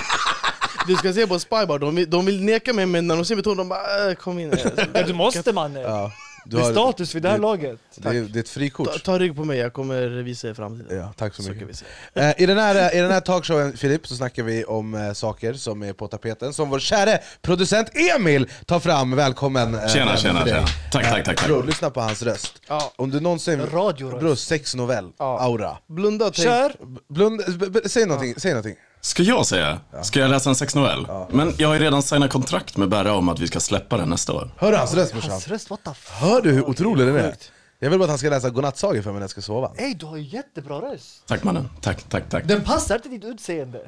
Du 0.88 0.96
ska 0.96 1.14
se 1.14 1.28
på 1.28 1.40
Spybar, 1.40 1.80
de 1.80 1.96
vill, 1.96 2.10
de 2.10 2.26
vill 2.26 2.44
neka 2.44 2.74
mig 2.74 2.86
men 2.86 3.08
när 3.08 3.16
de 3.16 3.26
ser 3.26 3.36
mitt 3.36 3.46
hår 3.46 3.56
de 3.56 3.70
bara 3.70 4.10
äh, 4.10 4.16
kom 4.16 4.40
in. 4.40 4.54
Ja, 4.94 5.04
du 5.04 5.14
måste 5.14 5.54
mannen. 5.54 5.82
Ja, 5.82 6.12
du 6.50 6.58
Det 6.58 6.62
är 6.62 6.66
har- 6.66 6.72
status 6.72 7.16
vid 7.16 7.24
det 7.24 7.30
här 7.30 7.36
det- 7.36 7.42
laget. 7.42 7.80
Det 7.96 8.10
är, 8.10 8.14
det 8.14 8.20
är 8.20 8.40
ett 8.40 8.46
Ta, 8.46 8.52
frikort. 8.52 9.04
ta 9.04 9.20
rygg 9.20 9.36
på 9.36 9.44
mig, 9.46 9.58
jag 9.58 9.74
kommer 9.74 10.08
visa 10.08 10.50
i 10.50 10.54
framtiden. 10.54 10.98
Ja, 10.98 11.14
tack 11.18 11.36
så 11.36 11.42
Så 11.44 11.50
mycket. 11.50 11.60
kan 11.60 11.68
vi 11.68 11.74
se. 11.74 11.86
Eh, 12.14 12.42
I 12.44 12.46
den 12.46 12.58
här, 12.58 12.96
I 12.96 13.00
den 13.02 13.12
här 13.12 13.20
talkshowen 13.20 13.78
Filip, 13.78 14.08
så 14.08 14.16
snackar 14.16 14.44
vi 14.44 14.64
om 14.66 14.94
eh, 14.94 15.14
saker 15.14 15.54
som 15.54 15.84
är 15.84 15.94
på 15.94 16.08
tapeten 16.08 16.54
Som 16.54 16.70
vår 16.70 16.80
käre 16.80 17.20
producent 17.42 17.90
Emil 18.16 18.48
tar 18.66 18.80
fram, 18.80 19.16
välkommen 19.16 19.76
eh, 19.76 19.88
Tjena, 19.88 20.06
även 20.06 20.18
tjena, 20.18 20.44
till 20.44 20.54
dig. 20.54 20.62
tjena. 20.66 20.68
Tack, 20.92 21.04
tack, 21.04 21.26
tack. 21.26 21.38
tack. 21.38 21.48
Bror, 21.48 21.64
lyssna 21.64 21.90
på 21.90 22.02
hans 22.02 22.22
röst 22.24 22.62
Ja. 22.68 22.94
Om 22.96 23.10
du 23.12 23.20
någonsin... 23.20 23.62
Radioröst. 23.66 24.20
Bror, 24.20 24.36
sex 24.36 24.76
novell, 24.76 25.10
Ja. 25.18 25.40
aura 25.40 25.78
Blunda 25.88 26.26
och 26.28 26.34
tänk. 26.34 26.48
Kör! 26.48 26.72
Blund, 27.10 27.42
b- 27.60 27.66
b- 27.70 27.80
säg 27.90 28.06
någonting, 28.06 28.34
säg 28.38 28.52
någonting 28.52 28.76
Ska 29.02 29.24
jag 29.24 29.46
säga? 29.46 29.80
Ska 30.04 30.20
jag 30.20 30.30
läsa 30.32 30.50
en 30.50 30.56
sexnovell? 30.56 31.08
Men 31.30 31.54
jag 31.58 31.68
har 31.68 31.76
ju 31.76 31.82
redan 31.82 32.04
signat 32.04 32.32
kontrakt 32.32 32.78
med 32.78 32.90
Berra 32.90 33.14
om 33.14 33.30
att 33.30 33.40
vi 33.40 33.48
ska 33.48 33.60
släppa 33.60 33.98
den 33.98 34.10
nästa 34.10 34.34
år. 34.34 34.52
Hör 34.58 34.72
du 34.72 34.78
hans 34.78 34.94
röst 34.94 35.12
brorsan? 35.12 35.32
Hans 35.32 35.48
röst, 35.48 35.70
what 35.70 35.84
the 35.84 35.92
f... 35.92 36.10
Hör 36.22 36.42
du 36.42 36.52
hur 36.52 36.70
otrolig 36.70 37.08
den 37.08 37.16
är? 37.16 37.36
Jag 37.80 37.90
vill 37.90 38.00
bara 38.00 38.04
att 38.04 38.10
han 38.10 38.18
ska 38.20 38.30
läsa 38.30 38.50
godnattsagor 38.50 39.02
för 39.02 39.10
mig 39.10 39.14
när 39.20 39.22
jag 39.24 39.30
ska 39.30 39.42
sova 39.42 39.72
Ey 39.78 39.94
du 39.94 40.06
har 40.06 40.18
ju 40.18 40.24
jättebra 40.24 40.76
röst. 40.82 41.24
Tack 41.28 41.44
mannen. 41.44 41.70
Tack, 41.82 42.04
tack, 42.10 42.24
tack. 42.30 42.44
Den 42.48 42.64
passar 42.64 43.00
till 43.00 43.12
ditt 43.12 43.24
utseende. 43.24 43.82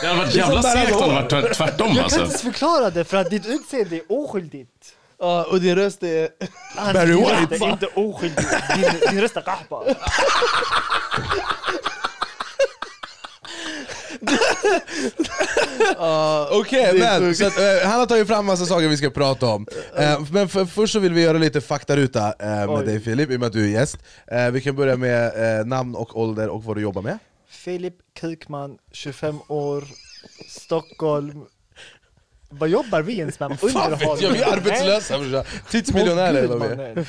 Det 0.00 0.06
hade 0.06 0.18
varit 0.18 0.34
jävla 0.34 0.62
som 0.62 0.70
segt 0.72 0.92
om 0.96 1.08
det 1.08 1.14
varit 1.14 1.30
tvärt- 1.30 1.54
tvärtom 1.56 1.86
Jag 1.86 1.94
kan 1.96 2.04
alltså. 2.04 2.18
inte 2.20 2.30
ens 2.30 2.42
förklara 2.42 2.90
det 2.90 3.04
för 3.04 3.16
att 3.16 3.30
ditt 3.30 3.46
utseende 3.46 3.96
är 3.96 4.02
oskyldigt. 4.08 4.94
Ja, 5.18 5.44
och 5.50 5.60
din 5.60 5.76
röst 5.76 6.02
är... 6.02 6.28
Hans, 6.76 6.92
Barry 6.92 7.06
din 7.06 7.16
White. 7.16 7.46
röst 7.50 7.62
är 7.62 7.70
inte 7.70 7.86
oskyldig. 7.86 8.44
Din, 8.76 9.10
din 9.10 9.20
röst 9.20 9.36
är 9.36 9.40
kahpa. 9.40 9.82
Okej, 16.50 16.98
men 16.98 17.20
sjukt. 17.20 17.38
så 17.38 17.46
att, 17.46 17.58
eh, 17.58 17.88
han 17.88 18.00
har 18.00 18.06
tagit 18.06 18.28
fram 18.28 18.46
massa 18.46 18.66
saker 18.66 18.88
vi 18.88 18.96
ska 18.96 19.10
prata 19.10 19.46
om 19.46 19.66
eh, 19.96 20.20
Men 20.32 20.48
för, 20.48 20.64
först 20.64 20.92
så 20.92 20.98
vill 20.98 21.12
vi 21.12 21.22
göra 21.22 21.38
lite 21.38 21.60
faktaruta 21.60 22.34
eh, 22.38 22.48
med 22.48 22.68
Oj. 22.68 22.86
dig 22.86 23.00
Filip, 23.00 23.30
i 23.30 23.36
och 23.36 23.40
med 23.40 23.46
att 23.46 23.52
du 23.52 23.64
är 23.64 23.68
gäst 23.68 23.98
Vi 24.52 24.60
kan 24.60 24.76
börja 24.76 24.96
med 24.96 25.66
namn 25.66 25.94
och 25.94 26.20
ålder 26.20 26.48
och 26.48 26.64
vad 26.64 26.76
du 26.76 26.80
jobbar 26.82 27.02
med 27.02 27.18
Filip 27.50 27.94
Kukman, 28.20 28.78
25 28.92 29.40
år, 29.48 29.84
Stockholm. 30.48 31.44
Vad 32.50 32.68
jobbar 32.68 33.02
vi 33.02 33.18
ens 33.18 33.40
med? 33.40 33.50
Vet 33.50 33.74
jag, 34.22 34.30
vi 34.30 34.42
är 34.42 34.52
arbetslösa 34.52 35.18
brorsan! 35.18 35.44
Tidsmiljonärer 35.70 36.46
var 36.46 36.56
mannen. 36.58 37.06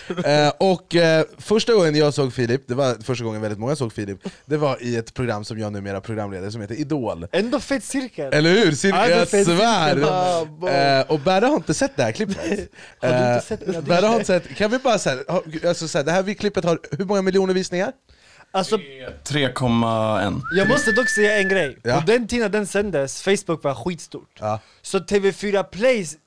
eh, 0.47 0.53
Och 0.57 0.95
eh, 0.95 1.25
första 1.37 1.73
gången 1.73 1.95
jag 1.95 2.13
såg 2.13 2.33
Filip, 2.33 2.61
det 2.67 2.75
var 2.75 3.03
första 3.03 3.23
gången 3.25 3.41
väldigt 3.41 3.59
många 3.59 3.75
såg 3.75 3.93
Filip 3.93 4.19
Det 4.45 4.57
var 4.57 4.83
i 4.83 4.95
ett 4.95 5.13
program 5.13 5.45
som 5.45 5.59
jag 5.59 5.73
numera 5.73 6.01
programleder 6.01 6.49
som 6.49 6.61
heter 6.61 6.75
Idol 6.75 7.27
Ändå 7.31 7.59
fet 7.59 7.83
cirkel. 7.83 8.33
Eller 8.33 8.49
hur? 8.49 8.71
Cir- 8.71 8.89
Ja, 8.89 9.07
det 9.07 9.33
är 9.33 9.37
jag 9.37 9.45
svär! 9.45 10.99
Eh, 10.99 11.11
och 11.11 11.19
Berra 11.19 11.47
har 11.47 11.55
inte 11.55 11.73
sett 11.73 11.91
det 11.95 12.03
här 12.03 12.11
klippet 12.11 12.37
Har 12.37 13.09
du 13.09 13.15
inte 13.15 13.17
Eh, 13.17 13.41
sett 13.41 13.67
mina 13.67 13.81
Berra 13.81 14.07
har 14.07 14.13
inte 14.13 14.25
sett, 14.25 14.55
kan 14.55 14.71
vi 14.71 14.77
bara 14.79 14.99
säga, 14.99 15.17
alltså, 15.67 15.87
så 15.87 15.97
här, 15.97 16.05
det 16.05 16.11
här 16.11 16.33
klippet 16.33 16.63
har 16.65 16.79
hur 16.97 17.05
många 17.05 17.21
miljoner 17.21 17.53
visningar? 17.53 17.91
Alltså, 18.51 18.77
3,1. 18.77 20.41
jag 20.55 20.67
måste 20.67 20.91
dock 20.91 21.09
säga 21.09 21.39
en 21.39 21.49
grej. 21.49 21.77
Ja. 21.83 21.99
På 21.99 22.05
den 22.05 22.27
tiden 22.27 22.51
den 22.51 22.67
sändes, 22.67 23.21
Facebook 23.21 23.63
var 23.63 23.75
skitstort. 23.75 24.37
Ja. 24.39 24.59
Så 24.81 24.99
TV4 24.99 25.63
Plays 25.63 26.17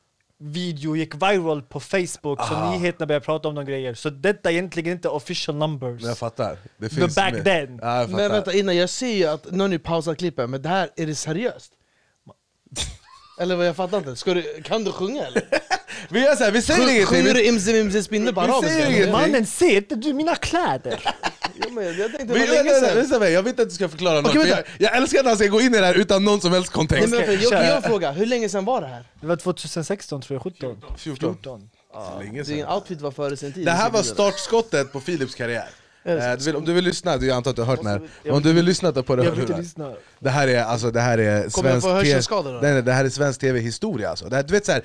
video 0.42 0.96
gick 0.96 1.14
viral 1.14 1.62
på 1.62 1.80
Facebook, 1.80 2.46
så 2.48 2.70
nyheterna 2.70 3.06
började 3.06 3.24
prata 3.24 3.48
om 3.48 3.54
de 3.54 3.64
grejer. 3.64 3.94
Så 3.94 4.10
detta 4.10 4.48
är 4.48 4.52
egentligen 4.52 4.92
inte 4.92 5.08
official 5.08 5.56
numbers. 5.56 6.02
Jag 6.02 6.18
fattar. 6.18 6.56
Det 6.76 6.88
finns 6.88 7.14
back 7.14 7.32
med. 7.32 7.44
then. 7.44 7.78
Ja. 7.82 8.06
Men 8.08 8.30
vänta 8.30 8.52
innan, 8.52 8.76
jag 8.76 8.90
ser 8.90 9.14
ju 9.14 9.26
att, 9.26 9.50
nu 9.50 9.60
har 9.60 9.68
ni 9.68 9.78
pausat 9.78 10.18
klippet, 10.18 10.50
men 10.50 10.62
det 10.62 10.68
här, 10.68 10.90
är 10.96 11.06
det 11.06 11.14
seriöst? 11.14 11.72
Eller 13.40 13.56
vad 13.56 13.66
jag 13.66 13.76
fattar 13.76 13.98
inte, 13.98 14.16
Ska 14.16 14.34
du, 14.34 14.62
kan 14.62 14.84
du 14.84 14.92
sjunga 14.92 15.26
eller? 15.26 15.42
Vi 16.08 16.20
gör 16.20 16.36
så 16.36 16.44
här, 16.44 16.50
vi 16.50 16.62
säger 16.62 16.82
ingenting. 16.82 17.06
Sjunger 17.06 17.34
du 17.34 17.44
Imse 17.44 17.72
Mimse 17.72 18.02
Spindel 18.02 18.34
på 18.34 18.40
arabiska? 18.40 19.12
Mannen, 19.12 19.46
ser 19.46 19.76
inte 19.76 19.94
du 19.94 20.12
mina 20.12 20.36
kläder? 20.36 21.14
Ja, 21.60 21.66
men 21.70 21.84
jag 21.84 21.96
tänkte 21.96 22.24
det 22.24 22.32
var 22.32 22.38
länge 22.38 23.28
jag 23.28 23.48
inte 23.48 23.62
att 23.62 23.68
du 23.68 23.74
ska 23.74 23.88
förklara 23.88 24.20
något. 24.20 24.30
Okej, 24.30 24.40
för 24.40 24.48
jag, 24.48 24.56
vänta. 24.56 24.70
jag 24.78 24.96
älskar 24.96 25.20
att 25.20 25.26
han 25.26 25.36
ska 25.36 25.46
gå 25.46 25.60
in 25.60 25.74
i 25.74 25.78
det 25.78 25.86
här 25.86 25.94
utan 25.94 26.24
någon 26.24 26.40
som 26.40 26.52
helst 26.52 26.68
Nej, 26.68 26.74
kontext. 26.74 27.08
men 27.10 27.26
vänta, 27.26 27.32
jag, 27.32 27.64
jag 27.66 27.84
frågar, 27.84 28.12
hur 28.12 28.26
länge 28.26 28.48
sedan 28.48 28.64
var 28.64 28.80
det 28.80 28.86
här? 28.86 29.04
Det 29.20 29.26
var 29.26 29.36
2016 29.36 30.22
tror 30.22 30.34
jag, 30.34 30.42
17? 30.42 30.76
14. 30.98 31.34
14. 31.34 31.70
Länge 32.20 32.42
Din 32.42 32.44
sedan. 32.44 32.74
outfit 32.74 33.00
var 33.00 33.10
före 33.10 33.36
sin 33.36 33.52
tid. 33.52 33.66
Det 33.66 33.70
här 33.70 33.90
var 33.90 34.02
startskottet 34.02 34.92
på 34.92 35.00
Philips 35.00 35.34
karriär. 35.34 35.68
Eh, 36.04 36.32
du 36.38 36.44
vill, 36.44 36.56
om 36.56 36.64
du 36.64 36.72
vill 36.72 36.84
lyssna, 36.84 37.16
du, 37.16 37.26
jag 37.26 37.36
antar 37.36 37.50
att 37.50 37.56
du 37.56 37.62
har 37.62 37.66
hört 37.66 37.82
den 37.82 37.86
här. 37.86 38.32
Om 38.32 38.42
du 38.42 38.52
vill 38.52 38.64
lyssna 38.64 38.92
på 38.92 39.16
det, 39.16 39.24
Jag 39.24 39.30
vill 39.30 39.40
inte 39.40 39.52
det. 39.52 39.58
lyssna. 39.58 39.92
Det 40.18 40.30
här 40.30 40.48
är, 40.48 40.62
alltså, 40.62 40.90
det 40.90 41.00
här 41.00 41.18
är 41.18 41.48
svensk 41.48 41.86
TV, 41.86 42.20
nej, 42.62 42.72
nej, 42.72 42.82
det 42.82 42.92
här 42.92 43.04
är 43.04 43.08
svensk 43.08 43.40
tv-historia 43.40 44.10
alltså. 44.10 44.28
det 44.28 44.36
här, 44.36 44.42
du 44.42 44.52
vet, 44.52 44.66
så 44.66 44.72
här, 44.72 44.82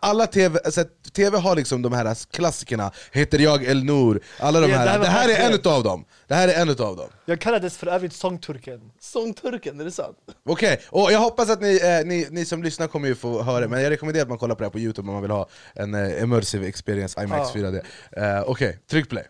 alla 0.00 0.26
TV, 0.26 0.60
alltså, 0.64 0.84
TV 1.12 1.38
har 1.38 1.56
liksom 1.56 1.82
de 1.82 1.92
här 1.92 2.16
klassikerna, 2.32 2.90
Heter 3.12 3.38
jag 3.38 3.64
Elnor, 3.64 4.20
alla 4.38 4.60
de 4.60 4.70
Ja, 4.70 4.72
det 4.72 4.78
här, 4.78 4.88
här 4.88 4.98
det 4.98 5.06
här 5.06 5.28
är 5.28 5.46
en 5.48 5.54
utav 5.54 5.82
dem. 5.82 6.04
Det 6.26 6.34
här 6.34 6.48
är 6.48 6.62
en 6.62 6.68
utav 6.68 6.96
dem. 6.96 7.08
Jag 7.24 7.40
kallades 7.40 7.76
för 7.76 7.86
övrigt 7.86 8.12
sångturken. 8.12 8.80
Sångturken, 9.00 9.80
är 9.80 9.84
det 9.84 9.90
sant? 9.90 10.16
Okej, 10.48 10.80
och 10.90 11.12
jag 11.12 11.18
hoppas 11.18 11.50
att 11.50 11.60
ni, 11.60 11.80
eh, 11.82 12.06
ni, 12.06 12.26
ni 12.30 12.44
som 12.44 12.62
lyssnar 12.62 12.86
kommer 12.86 13.08
ju 13.08 13.14
få 13.14 13.42
höra 13.42 13.60
det, 13.60 13.68
men 13.68 13.82
jag 13.82 13.90
rekommenderar 13.90 14.22
att 14.22 14.28
man 14.28 14.38
kollar 14.38 14.54
på 14.54 14.58
det 14.62 14.66
här 14.66 14.70
på 14.72 14.78
youtube 14.78 15.08
om 15.08 15.12
man 15.14 15.22
vill 15.22 15.30
ha 15.30 15.48
en 15.74 15.94
eh, 15.94 16.22
immersive 16.22 16.66
experience, 16.68 17.22
IMAX 17.22 17.50
4D. 17.50 17.80
Eh, 18.12 18.42
Okej, 18.46 18.78
tryck 18.90 19.08
play. 19.08 19.24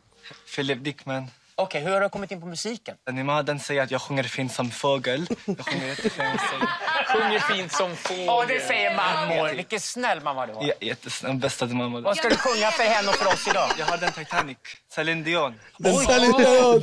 Philip 0.58 0.84
Dickman. 0.84 1.31
Okej, 1.55 1.81
hur 1.81 1.92
har 1.92 2.00
du 2.00 2.09
kommit 2.09 2.30
in 2.30 2.40
på 2.40 2.47
musiken? 2.47 2.97
Animaden 3.06 3.61
säger 3.61 3.83
att 3.83 3.90
jag 3.90 4.00
sjunger 4.00 4.23
fint 4.23 4.52
som 4.52 4.71
fågel. 4.71 5.26
Jag 5.47 5.66
sjunger 5.66 5.87
jättefint. 5.87 6.40
Sjunger 7.06 7.38
fint 7.38 7.73
som 7.73 7.97
fågel. 7.97 8.26
Ja, 8.26 8.44
det 8.49 8.61
säger 8.61 8.97
mammor. 8.97 9.49
Vilken 9.49 9.80
snäll 9.80 10.21
mamma 10.21 10.47
du 10.47 10.52
har. 10.52 10.64
Ja, 10.64 10.73
jättesnäll, 10.80 11.30
den 11.30 11.40
bästa 11.40 11.66
mamma. 11.66 12.00
Vad 12.00 12.16
ska 12.16 12.28
du 12.28 12.37
sjunga 12.37 12.71
för 12.71 12.83
henne 12.85 13.09
och 13.09 13.14
för 13.14 13.26
oss 13.26 13.49
idag? 13.49 13.71
Jag 13.78 13.87
har 13.87 13.97
den 13.99 14.12
Titanic. 14.12 14.59
Celine 14.94 15.25
Dion. 15.25 15.54
Den, 15.78 15.94
den, 15.94 16.21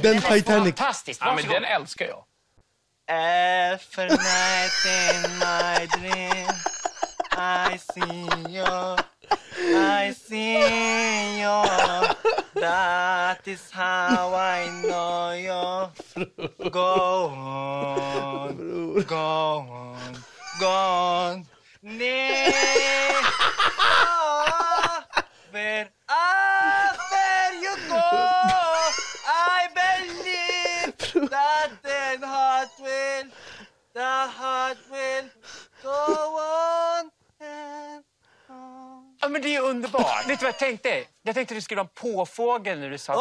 den 0.02 0.22
var 0.22 0.30
Titanic. 0.36 0.76
Fantastiskt. 0.76 1.22
Ja, 1.24 1.36
men 1.36 1.48
den 1.48 1.64
älskar 1.64 2.06
jag. 2.06 2.24
Every 3.12 4.10
night 4.10 4.86
in 5.02 5.40
my 5.40 5.86
dream 5.98 6.48
I 7.38 7.78
see 7.78 8.28
you 8.56 8.98
I 10.02 10.14
see 10.14 11.42
you 11.42 11.66
That 12.56 13.46
is 13.48 13.70
how 13.70 14.34
I 14.34 14.70
know 14.82 15.32
you 15.36 16.70
Go 16.72 17.28
on 17.28 19.04
Go 19.04 19.18
on 19.18 20.16
Go 20.60 20.70
on 20.70 21.46
Nee 21.84 22.54
Wherever 25.52 25.90
you 27.62 27.76
go 27.90 28.08
I 29.28 29.68
believe 29.76 31.30
that 31.30 31.72
the 31.84 32.26
heart 32.26 32.70
will 32.80 33.28
The 33.94 34.16
heart 34.40 34.78
will 34.90 35.30
go 35.84 36.40
on 36.40 37.12
and 37.42 38.04
on 38.50 39.18
Ja, 39.22 39.30
men 39.30 39.42
det 39.42 39.56
är 39.56 39.62
underbart. 39.62 40.28
Vet 40.28 40.40
du 40.40 40.46
vad 40.46 40.54
jag 40.54 40.60
tänkte? 40.60 41.06
Jag 41.28 41.36
tänkte 41.36 41.54
att 41.54 41.58
du 41.58 41.62
skulle 41.62 41.78
vara 41.82 41.88
en 42.04 42.14
påfågel 42.14 42.80
när 42.80 42.90
du 42.90 42.98
sa 42.98 43.14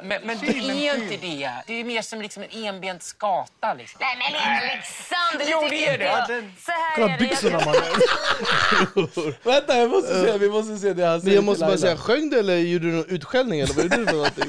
till 0.00 0.08
Men, 0.08 0.22
men 0.26 0.38
det 0.40 0.46
är 0.46 0.94
inte 0.94 1.16
det. 1.26 1.50
Det 1.66 1.80
är 1.80 1.84
mer 1.84 2.02
som 2.02 2.22
liksom 2.22 2.42
en 2.50 2.64
enbent 2.64 3.02
skata. 3.02 3.74
Liksom. 3.74 3.98
Nej 4.00 4.16
men 4.18 4.40
Alexander, 4.56 5.46
Jo, 5.52 5.66
det 5.70 5.86
är 5.86 5.98
det. 5.98 6.04
jag. 6.04 6.18
Ja, 6.18 6.26
den- 6.28 6.52
Så 6.64 6.70
här 6.70 6.94
Kolla 6.94 7.06
är 7.14 7.18
det. 7.18 7.24
byxorna 7.28 7.58
mannen. 7.64 9.34
Vänta, 9.42 9.78
jag 9.78 9.90
måste 9.90 10.24
se, 10.24 10.38
vi 10.38 10.48
måste 10.48 10.76
se 10.78 10.92
det 10.92 11.04
han 11.04 11.12
Men 11.12 11.20
säger 11.20 11.34
jag 11.34 11.44
måste 11.44 11.64
bara 11.64 11.78
säga, 11.78 11.96
sjöng 11.96 12.30
du 12.30 12.38
eller 12.38 12.56
gjorde 12.56 12.84
du 12.86 12.92
någon 12.92 13.08
utskällning 13.08 13.60
eller 13.60 13.74
vad 13.74 13.84
gjorde 13.84 13.96
du 13.96 14.06
för 14.06 14.12
någonting? 14.12 14.44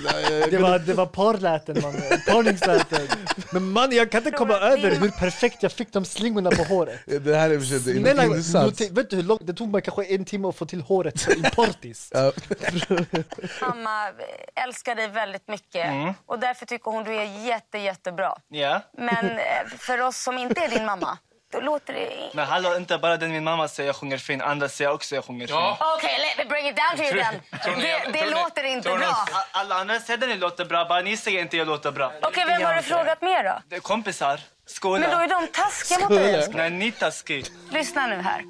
Det 0.52 0.58
var, 0.58 0.80
det 0.80 0.94
var 0.94 1.06
parläten 1.06 1.78
mannen, 1.82 2.02
parningsläten. 2.28 3.08
Men 3.52 3.72
man, 3.72 3.92
jag 3.92 4.12
kan 4.12 4.18
inte 4.26 4.32
komma 4.38 4.54
över 4.54 4.96
hur 4.96 5.10
perfekt 5.10 5.64
jag 5.64 5.72
fick 5.72 5.94
de 5.94 6.06
slingorna 6.06 6.52
på 6.52 6.64
håret. 6.64 7.00
Det 7.06 7.36
här 7.36 7.50
är 7.50 7.60
för 7.60 8.42
Snälla, 8.44 8.92
vet 8.92 9.10
du 9.10 9.16
hur 9.16 9.24
långt 9.24 9.48
det 9.48 9.54
tog 9.54 9.70
mig 9.72 9.82
kanske 9.82 10.04
en 10.04 10.26
timme 10.26 10.48
att 10.48 10.56
få 10.56 10.66
till 10.66 10.82
håret 10.82 11.28
i 11.38 11.42
partis? 11.56 12.12
Ja. 13.12 13.24
Mamma 13.68 14.12
älskar 14.56 14.96
dig 14.96 15.08
väldigt 15.08 15.48
mycket 15.48 15.86
Mm. 15.86 16.14
och 16.26 16.40
därför 16.40 16.66
tycker 16.66 16.92
hon 16.92 17.04
du 17.04 17.16
är 17.16 17.24
jätte, 17.24 17.78
jättebra. 17.78 18.34
Ja. 18.48 18.82
Men 18.98 19.30
eh, 19.40 19.66
för 19.78 20.02
oss 20.02 20.18
som 20.24 20.38
inte 20.38 20.62
är 20.62 20.68
din 20.70 20.86
mamma, 20.86 21.18
då 21.52 21.60
låter 21.60 21.94
det... 21.94 22.10
Men 22.34 22.46
hallå, 22.48 22.76
inte 22.76 22.98
bara 22.98 23.18
den 23.18 23.32
min 23.32 23.44
mamma 23.44 23.68
säger 23.68 23.88
jag 23.90 23.96
sjunger 23.96 24.18
fin, 24.18 24.42
andra 24.42 24.70
säger 24.70 24.92
också 24.92 25.16
jag 25.16 25.26
sjunger 25.26 25.48
fin. 25.48 25.56
Okej, 25.96 26.20
let 26.20 26.38
me 26.38 26.46
bring 26.50 26.68
it 26.70 26.76
down 26.76 26.98
to 26.98 27.04
you 27.16 27.24
then. 27.24 27.42
Det, 27.82 28.20
det 28.20 28.30
låter 28.30 28.64
inte 28.64 28.90
bra. 28.90 29.26
Alla 29.52 29.76
andra 29.76 30.00
säger 30.00 30.24
att 30.24 30.30
ni 30.30 30.36
låter 30.36 30.66
bra, 30.66 30.86
bara 30.86 31.02
ni 31.02 31.18
säger 31.18 31.42
inte 31.42 31.58
jag 31.58 31.68
låter 31.68 31.92
bra. 31.92 32.12
Okej, 32.22 32.46
vem 32.48 32.62
har 32.64 32.74
du 32.74 32.82
frågat 32.82 33.22
mer 33.22 33.44
då? 33.44 33.62
Det 33.68 33.76
är 33.76 33.80
kompisar, 33.80 34.40
skola. 34.66 35.00
Men 35.00 35.12
då 35.12 35.18
är 35.18 35.28
de 35.42 35.48
taskiga 35.48 36.00
mot 36.00 36.10
dig. 36.10 36.48
Nej, 36.54 36.70
ni 36.70 36.88
är 36.88 36.92
taskig. 36.92 37.46
Lyssna 37.72 38.08
nu 38.08 38.16
här. 38.22 38.42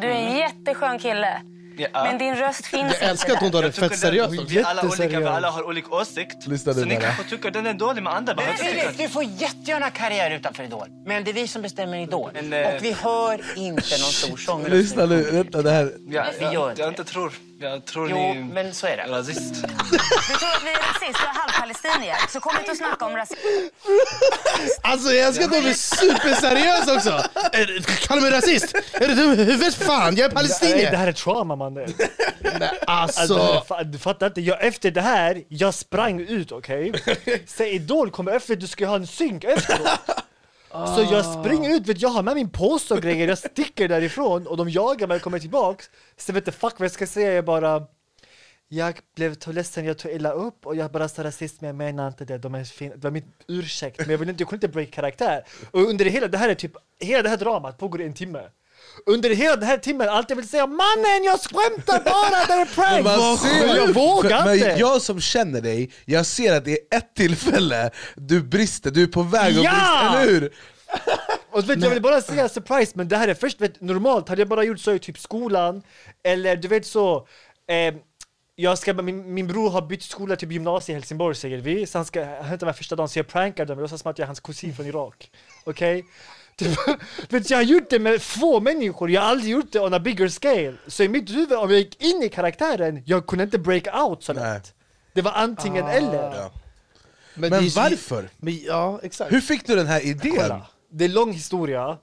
Du 0.00 0.06
är 0.06 0.14
en 0.14 0.36
jätteskön 0.36 0.98
kille. 0.98 1.40
Ja. 1.76 2.04
Men 2.04 2.18
din 2.18 2.34
röst 2.36 2.66
finns 2.66 2.92
Jag 3.00 3.10
älskar 3.10 3.32
att 3.32 3.38
hon 3.38 3.46
inte 3.46 3.58
tar 3.58 3.62
det 3.62 3.72
fett 3.72 3.98
seriöst 3.98 4.40
också. 4.40 4.44
Vi 4.54 4.58
är 4.58 4.64
alla 4.64 4.82
olika, 4.82 5.20
vi 5.20 5.26
alla 5.26 5.50
har 5.50 5.66
olika 5.66 5.94
åsikt. 5.94 6.46
Lyssna 6.46 6.74
så 6.74 6.84
ni 6.84 6.96
kanske 6.96 7.24
tycker 7.24 7.50
den 7.50 7.66
är 7.66 7.74
dålig, 7.74 8.02
men 8.02 8.12
andra 8.12 8.34
bara 8.34 8.46
Du, 8.46 8.56
tycker 8.56 8.92
du, 8.98 9.08
får 9.08 9.24
jättegärna 9.24 9.90
karriär 9.90 10.30
utanför 10.30 10.62
Idol. 10.64 10.88
Men 11.06 11.24
det 11.24 11.30
är 11.30 11.34
vi 11.34 11.48
som 11.48 11.62
bestämmer 11.62 11.98
Idol. 11.98 12.30
Men, 12.34 12.52
eh, 12.52 12.74
Och 12.74 12.84
vi 12.84 12.92
hör 12.92 13.34
inte 13.56 13.98
någon 13.98 14.12
stor 14.12 14.36
sångare. 14.36 14.70
Lyssna 14.74 15.06
nu, 15.06 15.22
vänta 15.22 15.62
det 15.62 15.70
här. 15.70 15.92
Ja, 16.08 16.24
Vi 16.38 16.44
gör 16.44 16.52
jag, 16.52 16.70
inte 16.70 16.82
jag 16.82 16.90
inte 16.90 17.04
tror. 17.04 17.32
Jag 17.62 17.84
tror 17.86 18.10
Jo, 18.10 18.16
ni 18.16 18.34
men 18.40 18.74
så 18.74 18.86
är 18.86 18.96
det. 18.96 19.02
är 19.02 19.08
rasist. 19.08 19.54
Du 20.28 20.34
tror 20.38 20.48
att 20.56 20.62
vi 20.64 20.70
är 20.70 20.78
rasister 20.92 21.24
och 21.28 21.34
halvpalestinier, 21.34 22.16
så 22.28 22.40
kom 22.40 22.52
inte 22.60 22.70
och 22.70 22.76
snacka 22.76 23.04
om 23.04 23.16
rasism. 23.16 23.40
Alltså 24.82 25.12
jag 25.12 25.26
älskar 25.26 25.44
att 25.44 25.50
de 25.50 25.58
är 25.58 25.72
superseriösa 25.74 26.94
också! 26.94 27.10
Är- 27.52 28.06
Kallar 28.06 28.22
mig 28.22 28.30
rasist? 28.30 28.74
Är 28.92 29.08
du 29.08 29.14
dum 29.14 29.32
i 29.32 29.36
huvudet? 29.44 29.74
Fan, 29.74 30.02
jag 30.02 30.08
är 30.08 30.14
Nej, 30.16 30.28
det 30.28 30.34
palestinier! 30.34 30.92
här 30.96 31.06
är 31.08 31.12
trauma 31.12 31.56
mannen. 31.56 31.94
Alltså, 32.86 33.20
Alltså, 33.20 33.64
fa- 33.74 33.84
du 33.84 33.98
fattar 33.98 34.26
inte, 34.26 34.40
jag, 34.40 34.64
efter 34.64 34.90
det 34.90 35.00
här, 35.00 35.42
jag 35.48 35.74
sprang 35.74 36.20
ut 36.20 36.52
okej? 36.52 36.92
Så 37.46 37.64
Idol 37.64 38.10
kommer 38.10 38.32
efter, 38.32 38.56
du 38.56 38.66
ska 38.66 38.84
ju 38.84 38.88
ha 38.88 38.96
en 38.96 39.06
synk 39.06 39.44
efteråt. 39.44 39.88
Så 40.72 41.06
jag 41.10 41.24
springer 41.24 41.76
ut, 41.76 41.88
vet, 41.88 42.02
jag 42.02 42.08
har 42.08 42.22
med 42.22 42.34
min 42.34 42.50
påse 42.50 42.94
och 42.94 43.02
grejer, 43.02 43.28
jag 43.28 43.38
sticker 43.38 43.88
därifrån 43.88 44.46
och 44.46 44.56
de 44.56 44.70
jagar 44.70 45.06
mig 45.06 45.16
och 45.16 45.22
kommer 45.22 45.38
tillbaks. 45.38 45.90
Så 46.16 46.32
vet 46.32 46.44
du, 46.44 46.52
fuck 46.52 46.74
vad 46.78 46.84
jag 46.84 46.92
ska 46.92 47.06
säga, 47.06 47.32
jag 47.32 47.44
bara 47.44 47.86
jag 48.68 48.98
blev 49.14 49.38
så 49.38 49.52
ledsen, 49.52 49.84
jag 49.84 49.98
tog 49.98 50.12
illa 50.12 50.32
upp 50.32 50.66
och 50.66 50.76
jag 50.76 50.90
bara 50.90 51.08
sa 51.08 51.24
rasist 51.24 51.60
men 51.60 51.68
jag 51.68 51.76
menar 51.76 52.08
inte 52.08 52.24
det, 52.24 52.38
de 52.38 52.54
är 52.54 52.64
fina. 52.64 52.94
Det 52.96 53.04
var 53.04 53.10
min 53.10 53.32
ursäkt, 53.48 53.98
men 53.98 54.10
jag, 54.10 54.18
vill 54.18 54.28
inte, 54.28 54.42
jag 54.42 54.48
kunde 54.48 54.66
inte 54.66 54.74
break 54.74 54.90
karaktär. 54.90 55.44
Och 55.70 55.80
under 55.80 56.04
det 56.04 56.10
hela, 56.10 56.28
det 56.28 56.38
här 56.38 56.48
är 56.48 56.54
typ, 56.54 56.72
hela 57.00 57.22
det 57.22 57.28
här 57.28 57.36
dramat 57.36 57.78
pågår 57.78 58.00
i 58.00 58.04
en 58.04 58.14
timme. 58.14 58.42
Under 59.06 59.30
hela 59.30 59.56
den 59.56 59.68
här 59.68 59.78
timmen, 59.78 60.08
allt 60.08 60.30
jag 60.30 60.36
vill 60.36 60.48
säga 60.48 60.66
mannen 60.66 61.24
jag 61.24 61.40
skämtar 61.40 62.04
bara, 62.04 62.46
det 62.46 62.62
är 62.62 62.74
prank! 62.74 63.04
Men 63.66 63.76
jag 63.76 63.94
vågar 63.94 64.44
men 64.44 64.54
inte! 64.54 64.66
jag 64.78 65.02
som 65.02 65.20
känner 65.20 65.60
dig, 65.60 65.90
jag 66.04 66.26
ser 66.26 66.56
att 66.56 66.64
det 66.64 66.72
är 66.72 66.96
ett 66.96 67.14
tillfälle 67.14 67.90
du 68.16 68.42
brister, 68.42 68.90
du 68.90 69.02
är 69.02 69.06
på 69.06 69.22
väg 69.22 69.58
att 69.58 69.64
Ja! 69.64 69.70
brista, 69.70 70.22
eller 70.22 70.32
hur? 70.32 70.52
Och 71.50 71.70
vet, 71.70 71.82
jag 71.82 71.90
vill 71.90 72.02
bara 72.02 72.20
säga 72.20 72.48
surprise, 72.48 72.92
men 72.94 73.08
det 73.08 73.16
här 73.16 73.28
är 73.28 73.34
först, 73.34 73.60
vet, 73.60 73.80
normalt 73.80 74.28
hade 74.28 74.40
jag 74.40 74.48
bara 74.48 74.64
gjort 74.64 74.80
så 74.80 74.92
i 74.92 74.98
typ 74.98 75.18
skolan, 75.18 75.82
eller 76.24 76.56
du 76.56 76.68
vet 76.68 76.86
så, 76.86 77.26
eh, 77.68 77.94
jag 78.54 78.78
ska, 78.78 78.94
min, 78.94 79.34
min 79.34 79.46
bror 79.46 79.70
har 79.70 79.82
bytt 79.82 80.02
skola 80.02 80.36
till 80.36 80.52
gymnasiet 80.52 80.88
i 80.88 80.92
Helsingborg 80.92 81.34
säger 81.36 81.58
vi, 81.58 81.86
så 81.86 81.98
han 81.98 82.04
ska 82.04 82.24
hämta 82.24 82.66
mig 82.66 82.74
första 82.74 82.96
dagen 82.96 83.08
så 83.08 83.18
jag 83.18 83.28
prankade 83.28 83.68
dem, 83.68 83.78
jag 83.78 83.82
låtsas 83.82 84.00
som 84.00 84.10
att 84.10 84.18
jag 84.18 84.24
är 84.24 84.26
hans 84.26 84.40
kusin 84.40 84.74
från 84.76 84.86
Irak. 84.86 85.30
Okej? 85.64 86.04
Typ, 86.62 87.32
vet, 87.32 87.50
jag 87.50 87.58
har 87.58 87.62
gjort 87.62 87.90
det 87.90 87.98
med 87.98 88.22
få 88.22 88.60
människor, 88.60 89.10
jag 89.10 89.20
har 89.20 89.28
aldrig 89.28 89.50
gjort 89.52 89.72
det 89.72 89.80
on 89.80 89.94
a 89.94 89.98
bigger 90.00 90.28
scale. 90.28 90.74
Så 90.86 91.02
i 91.02 91.08
mitt 91.08 91.30
huvud, 91.30 91.52
om 91.52 91.70
jag 91.70 91.78
gick 91.78 92.02
in 92.02 92.22
i 92.22 92.28
karaktären, 92.28 93.02
jag 93.06 93.26
kunde 93.26 93.44
inte 93.44 93.58
break 93.58 93.86
out 93.94 94.22
så 94.24 94.32
lätt. 94.32 94.74
Det 95.12 95.22
var 95.22 95.32
antingen 95.32 95.86
eller. 95.86 96.50
Men, 97.34 97.50
det 97.50 97.56
är 97.56 97.68
så- 97.70 97.80
varför? 97.80 98.28
Men, 98.36 98.58
ja, 98.64 99.00
exakt. 99.02 99.32
Hur 99.32 99.40
fick 99.40 99.66
du 99.66 99.76
den 99.76 99.86
här 99.86 100.00
idén? 100.06 100.36
Kolla. 100.36 100.66
Det 100.90 101.04
är 101.04 101.08
lång 101.08 101.32
historia, 101.32 101.98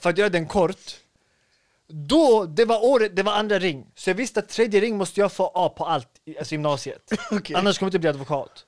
för 0.00 0.10
att 0.10 0.18
göra 0.18 0.28
den 0.28 0.46
kort. 0.46 0.96
Då, 1.88 2.44
det 2.44 2.64
var, 2.64 2.84
året, 2.84 3.16
det 3.16 3.22
var 3.22 3.32
andra 3.32 3.58
ring, 3.58 3.86
så 3.94 4.10
jag 4.10 4.14
visste 4.14 4.40
att 4.40 4.48
tredje 4.48 4.80
ring 4.80 4.96
måste 4.96 5.20
jag 5.20 5.32
få 5.32 5.52
A 5.54 5.68
på 5.76 5.84
allt, 5.86 6.08
i- 6.24 6.38
alltså 6.38 6.52
gymnasiet. 6.54 7.12
Annars 7.30 7.78
kommer 7.78 7.86
jag 7.86 7.88
inte 7.88 7.98
bli 7.98 8.08
advokat. 8.08 8.64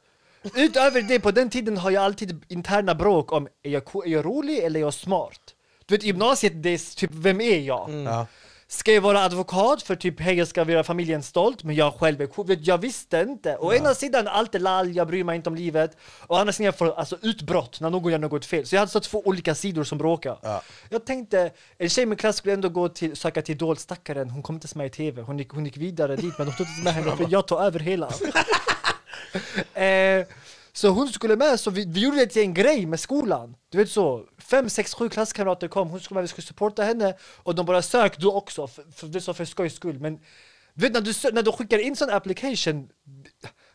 Utöver 0.54 1.02
det, 1.02 1.21
på 1.21 1.30
den 1.30 1.50
tiden 1.50 1.76
har 1.76 1.90
jag 1.90 2.04
alltid 2.04 2.45
interna 2.49 2.95
bråk 2.95 3.33
om 3.33 3.49
är 3.62 3.71
jag, 3.71 3.83
är 4.07 4.11
jag 4.11 4.25
rolig 4.25 4.59
eller 4.59 4.80
är 4.80 4.85
jag 4.85 4.95
smart? 4.95 5.40
Du 5.87 5.95
vet 5.95 6.04
gymnasiet, 6.04 6.62
det 6.62 6.71
är 6.71 6.97
typ 6.97 7.11
vem 7.14 7.40
är 7.40 7.59
jag? 7.59 7.90
Ja. 7.90 8.26
Ska 8.71 8.92
jag 8.92 9.00
vara 9.00 9.21
advokat 9.25 9.83
för 9.83 9.97
typ 9.97 10.21
hej 10.21 10.35
jag 10.35 10.49
ska 10.49 10.71
göra 10.71 10.85
familjen 10.85 11.23
stolt 11.23 11.64
men 11.64 11.75
jag 11.76 11.95
själv 11.95 12.21
är 12.21 12.26
cool? 12.26 12.47
Vet, 12.47 12.66
Jag 12.66 12.78
visste 12.78 13.21
inte. 13.21 13.57
Å 13.57 13.73
ena 13.73 13.95
sidan 13.95 14.28
allt 14.28 14.54
är 14.54 14.59
lall, 14.59 14.97
jag 14.97 15.07
bryr 15.07 15.25
mig 15.25 15.37
inte 15.37 15.50
om 15.50 15.57
livet. 15.57 15.97
Å 16.26 16.35
andra 16.35 16.52
sidan 16.52 16.64
jag 16.64 16.78
får 16.78 16.99
alltså, 16.99 17.18
utbrott 17.23 17.80
när 17.80 17.90
någon 17.90 18.12
gör 18.12 18.18
något 18.18 18.45
fel. 18.45 18.66
Så 18.66 18.75
jag 18.75 18.80
hade 18.80 18.92
så 18.92 19.00
två 19.00 19.23
olika 19.25 19.54
sidor 19.54 19.85
som 19.85 19.99
bråkade. 19.99 20.61
Jag 20.88 21.07
tänkte, 21.07 21.50
en 21.78 21.88
tjej 21.88 22.02
i 22.02 22.07
min 22.07 22.18
klass 22.18 22.37
skulle 22.37 22.54
ändå 22.54 22.68
gå 22.68 22.88
till, 22.88 23.16
söka 23.16 23.42
till 23.42 23.54
Idol, 23.54 23.76
stackaren. 23.76 24.30
Hon 24.30 24.42
kom 24.42 24.54
inte 24.54 24.78
med 24.78 24.87
i 24.87 24.90
TV. 24.90 25.23
Hon 25.23 25.38
gick, 25.38 25.50
hon 25.50 25.64
gick 25.64 25.76
vidare 25.76 26.16
dit 26.16 26.38
men 26.38 26.47
de 26.47 26.52
tog 26.52 26.66
inte 26.66 26.85
med 26.85 26.95
henne 26.95 27.16
för 27.16 27.26
jag 27.28 27.47
tog 27.47 27.61
över 27.61 27.80
hela. 27.80 28.11
eh, 29.75 30.26
så 30.72 30.88
hon 30.88 31.08
skulle 31.08 31.37
med, 31.37 31.60
så 31.60 31.70
vi, 31.70 31.84
vi 31.84 32.00
gjorde 32.00 32.16
det 32.16 32.26
till 32.26 32.42
en 32.42 32.54
grej 32.54 32.87
med 32.87 33.00
skolan. 33.00 33.54
Du 33.72 33.78
vet 33.78 33.90
så, 33.90 34.25
fem, 34.38 34.68
sex, 34.68 34.94
sju 34.94 35.08
klasskamrater 35.08 35.68
kom, 35.68 35.88
hon 35.88 36.00
skulle 36.00 36.16
med, 36.16 36.22
vi 36.22 36.28
skulle 36.28 36.46
supporta 36.46 36.82
henne 36.82 37.14
och 37.37 37.54
de 37.54 37.66
bara 37.66 37.82
sök 37.82 38.18
du 38.18 38.26
också, 38.26 38.66
för, 38.66 38.84
för, 38.94 39.06
det 39.06 39.18
är 39.18 39.20
så 39.20 39.34
för 39.34 39.44
skojs 39.44 39.75
skull. 39.75 39.98
Men 40.00 40.18
du 40.75 40.82
vet 40.82 40.92
när 40.92 41.00
du, 41.00 41.12
när 41.32 41.42
du 41.42 41.52
skickar 41.52 41.78
in 41.78 41.96
sån 41.96 42.10
application, 42.10 42.88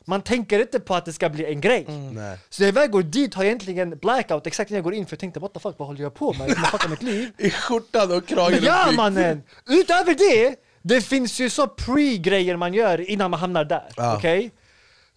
man 0.06 0.22
tänker 0.22 0.60
inte 0.60 0.80
på 0.80 0.96
att 0.96 1.06
det 1.06 1.14
ska 1.14 1.30
bli 1.30 1.46
en 1.46 1.62
grej. 1.62 1.86
Nej. 1.88 2.38
Så 2.50 2.62
när 2.62 2.68
jag 2.68 2.74
väl 2.74 2.90
går 2.90 3.04
dit 3.04 3.34
har 3.34 3.44
jag 3.44 3.48
egentligen 3.48 3.98
blackout 3.98 4.48
exakt 4.48 4.70
när 4.70 4.78
jag 4.78 4.84
går 4.84 4.94
in 4.94 5.06
för 5.06 5.14
jag 5.14 5.20
tänkte 5.20 5.40
what 5.40 5.54
the 5.54 5.60
fuck, 5.60 5.76
vad 5.78 5.88
håller 5.88 6.02
jag 6.02 6.14
på 6.14 6.34
med? 6.34 6.50
Jag 6.50 6.72
fucka 6.72 6.88
mitt 6.88 7.04
liv. 7.04 7.32
I 7.38 7.50
skjortan 7.50 8.18
och 8.18 8.26
kragen 8.26 8.60
Ja 8.64 8.92
mannen! 8.96 9.44
Utöver 9.66 10.16
det, 10.16 10.56
det 10.82 11.02
finns 11.02 11.40
ju 11.40 11.50
så 11.50 11.68
pre-grejer 11.68 12.58
man 12.58 12.74
gör 12.74 13.10
innan 13.10 13.32
man 13.32 13.40
hamnar 13.40 13.66
där. 13.66 13.90
Ja. 13.96 14.18
Okej? 14.18 14.52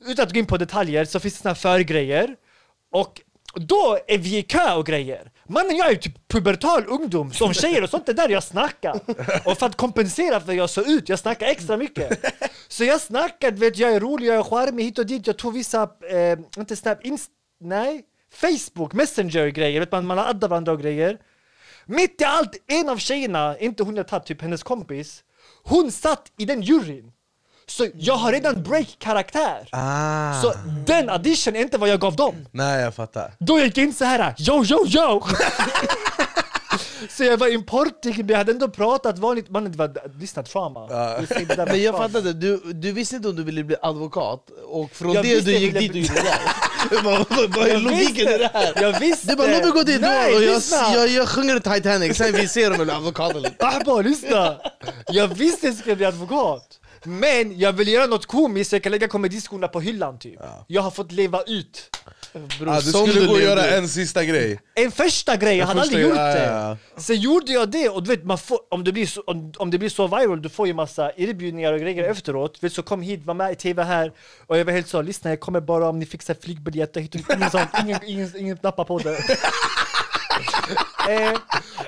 Utan 0.05 0.26
att 0.26 0.33
gå 0.33 0.38
in 0.38 0.47
på 0.47 0.57
detaljer 0.57 1.05
så 1.05 1.21
finns 1.21 1.35
det 1.35 1.41
såna 1.41 1.50
här 1.50 1.55
förgrejer. 1.55 2.37
Och 2.93 3.21
då 3.55 3.99
är 4.07 4.19
vi 4.19 4.38
i 4.38 4.43
kö 4.43 4.75
och 4.75 4.87
grejer. 4.87 5.31
Mannen 5.49 5.76
jag 5.76 5.87
är 5.87 5.91
ju 5.91 5.97
typ 5.97 6.29
pubertal 6.29 6.85
ungdom, 6.88 7.33
så 7.33 7.47
om 7.47 7.55
tjejer 7.55 7.83
och 7.83 7.91
sånt 7.91 8.09
är 8.09 8.12
där 8.15 8.29
jag 8.29 8.43
snackar. 8.43 9.00
Och 9.45 9.59
för 9.59 9.67
att 9.67 9.76
kompensera 9.76 10.41
för 10.41 10.50
att 10.53 10.57
jag 10.57 10.71
såg 10.71 10.88
ut, 10.88 11.09
jag 11.09 11.19
snackar 11.19 11.47
extra 11.47 11.76
mycket. 11.76 12.25
Så 12.69 12.85
jag 12.85 13.00
snackar, 13.00 13.50
du 13.50 13.57
vet 13.57 13.79
jag 13.79 13.93
är 13.93 14.00
rolig, 14.00 14.26
jag 14.26 14.37
är 14.37 14.43
charmig 14.43 14.85
hit 14.85 14.99
och 14.99 15.07
dit, 15.07 15.26
jag 15.26 15.37
tog 15.37 15.55
vissa, 15.55 15.83
eh, 16.11 16.38
inte 16.59 16.76
snap, 16.76 17.05
inst, 17.05 17.31
nej, 17.61 18.03
Facebook, 18.33 18.93
messenger-grejer, 18.93 19.81
vet 19.81 19.93
man, 19.93 20.07
man 20.07 20.19
har 20.19 20.25
addat 20.25 20.50
varandra 20.50 20.73
och 20.73 20.81
grejer. 20.81 21.19
Mitt 21.87 22.21
i 22.21 22.25
allt, 22.25 22.57
en 22.67 22.88
av 22.88 22.97
tjejerna, 22.97 23.59
inte 23.59 23.83
hon 23.83 23.97
jag 23.97 24.09
tagit, 24.09 24.26
typ 24.26 24.43
hennes 24.43 24.62
kompis, 24.62 25.25
hon 25.62 25.93
satt 25.93 26.33
i 26.38 26.45
den 26.45 26.62
juryn. 26.62 27.12
Så 27.68 27.87
jag 27.94 28.14
har 28.14 28.32
redan 28.32 28.62
break-karaktär. 28.62 29.68
Ah. 29.73 30.42
Så 30.42 30.54
den 30.87 31.11
audition 31.11 31.56
är 31.56 31.61
inte 31.61 31.78
vad 31.78 31.88
jag 31.88 32.00
gav 32.00 32.16
dem. 32.16 32.35
Nej 32.52 32.82
jag 32.82 32.94
fattar. 32.94 33.32
Då 33.38 33.58
gick 33.61 33.76
jag 33.78 33.85
in 33.85 33.94
så 33.94 34.04
här, 34.04 34.35
yo 34.38 34.64
yo 34.64 34.87
yo! 34.87 35.23
så 37.11 37.25
jag 37.25 37.37
var 37.37 37.49
importig, 37.49 38.18
men 38.18 38.28
jag 38.28 38.37
hade 38.38 38.52
ändå 38.52 38.68
pratat 38.68 39.18
vanligt, 39.18 39.50
mannen 39.50 39.73
det 39.73 39.78
var 39.78 40.18
lyssna 40.20 40.42
trauma. 40.42 40.80
Du 41.20 41.26
med 41.56 41.68
Men 41.68 41.82
jag 41.82 41.96
inte, 42.18 42.32
du, 42.32 42.56
du 42.73 42.92
visste 42.92 43.16
inte 43.16 43.28
om 43.28 43.37
du 43.37 43.42
ville 43.44 43.64
bli 43.64 43.76
advokat 43.82 44.40
och 44.68 44.90
från 44.92 45.12
Jag 45.12 45.25
det 45.25 45.40
du 45.44 45.52
gick 45.52 45.75
dit 45.78 45.92
bli- 45.92 46.00
gjorde 46.00 46.14
det 46.14 46.23
där. 46.90 47.02
vad, 47.02 47.68
är 47.68 47.78
logiken 47.78 48.28
i 48.28 48.38
det 48.38 48.50
här? 48.54 48.73
Jag 48.82 49.00
visste! 49.00 49.26
Du 49.26 49.37
bara 49.37 49.46
låt 49.46 49.62
mig 49.62 49.73
gå 49.73 49.82
dit 49.82 50.00
Nej, 50.00 50.35
och 50.37 50.42
jag, 50.42 50.62
jag, 50.94 51.08
jag 51.08 51.28
sjunger 51.28 51.58
Titanic, 51.58 52.16
sen 52.16 52.32
vi 52.32 52.49
ser 52.49 52.70
om 52.70 52.76
jag 52.76 52.87
blir 52.87 52.96
advokat 52.96 53.30
eller 53.37 53.49
inte. 53.49 54.02
Lyssna! 54.02 54.56
Jag 55.08 55.28
visste 55.28 55.66
att 55.66 55.73
jag 55.73 55.80
skulle 55.80 55.96
bli 55.96 56.04
advokat. 56.06 56.78
Men 57.06 57.58
jag 57.58 57.72
vill 57.72 57.88
göra 57.88 58.06
något 58.06 58.26
komiskt 58.26 58.70
så 58.70 58.76
jag 58.76 58.82
kan 58.82 58.92
lägga 58.92 59.08
komediskorna 59.08 59.68
på 59.68 59.80
hyllan 59.80 60.18
typ. 60.18 60.40
Jag 60.66 60.82
har 60.82 60.90
fått 60.90 61.12
leva 61.12 61.42
ut. 61.42 61.96
Bror, 62.58 62.68
Ah, 62.68 62.80
du 62.80 62.92
skulle 62.92 63.26
gå 63.26 63.32
och 63.32 63.40
göra 63.40 63.66
en 63.66 63.88
sista 63.88 64.25
grej. 64.25 64.60
En 64.75 64.90
första 64.92 65.36
grej, 65.36 65.56
jag 65.56 65.66
hade 65.66 65.80
aldrig 65.80 66.02
gjort 66.02 66.14
grej, 66.14 66.34
det. 66.34 66.44
ja, 66.44 66.76
ja, 66.94 67.00
Så 67.02 67.12
gjorde 67.12 67.52
jag 67.52 67.70
det 67.70 67.88
och 67.88 68.02
du 68.02 68.10
vet, 68.10 68.25
man 68.25 68.38
får, 68.38 68.58
om, 68.70 68.84
det 68.84 68.92
blir 68.92 69.06
så, 69.06 69.20
om, 69.26 69.52
om 69.56 69.70
det 69.70 69.78
blir 69.78 69.88
så 69.88 70.06
viral, 70.06 70.42
du 70.42 70.48
får 70.48 70.66
ju 70.66 70.75
massa 70.75 71.12
erbjudningar 71.16 71.72
och 71.72 71.80
grejer 71.80 72.04
efteråt. 72.10 72.58
Vet, 72.62 72.72
så 72.72 72.82
kom 72.82 73.02
hit, 73.02 73.25
var 73.25 73.34
med 73.34 73.52
i 73.52 73.54
TV 73.54 73.82
här. 73.82 74.12
Och 74.46 74.58
jag 74.58 74.64
var 74.64 74.72
helt 74.72 74.88
så, 74.88 75.02
lyssna 75.02 75.30
jag 75.30 75.40
kommer 75.40 75.60
bara 75.60 75.88
om 75.88 75.98
ni 75.98 76.06
fixar 76.06 76.36
flygbiljetter 76.42 77.00
hit 77.00 77.14
och. 77.14 77.20
Ingen 77.20 77.50
ingen, 77.84 78.00
ingen, 78.04 78.36
ingen 78.36 78.58
nappar 78.62 78.84
på 78.84 78.98
det. 78.98 79.18
eh, 81.08 81.38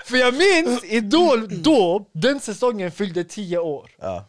för 0.04 0.16
jag 0.16 0.34
minns 0.34 0.84
Idol 0.84 1.62
då, 1.62 2.06
den 2.12 2.40
säsongen 2.40 2.90
fyllde 2.90 3.24
10 3.24 3.58
år. 3.58 3.90
Ja. 4.00 4.24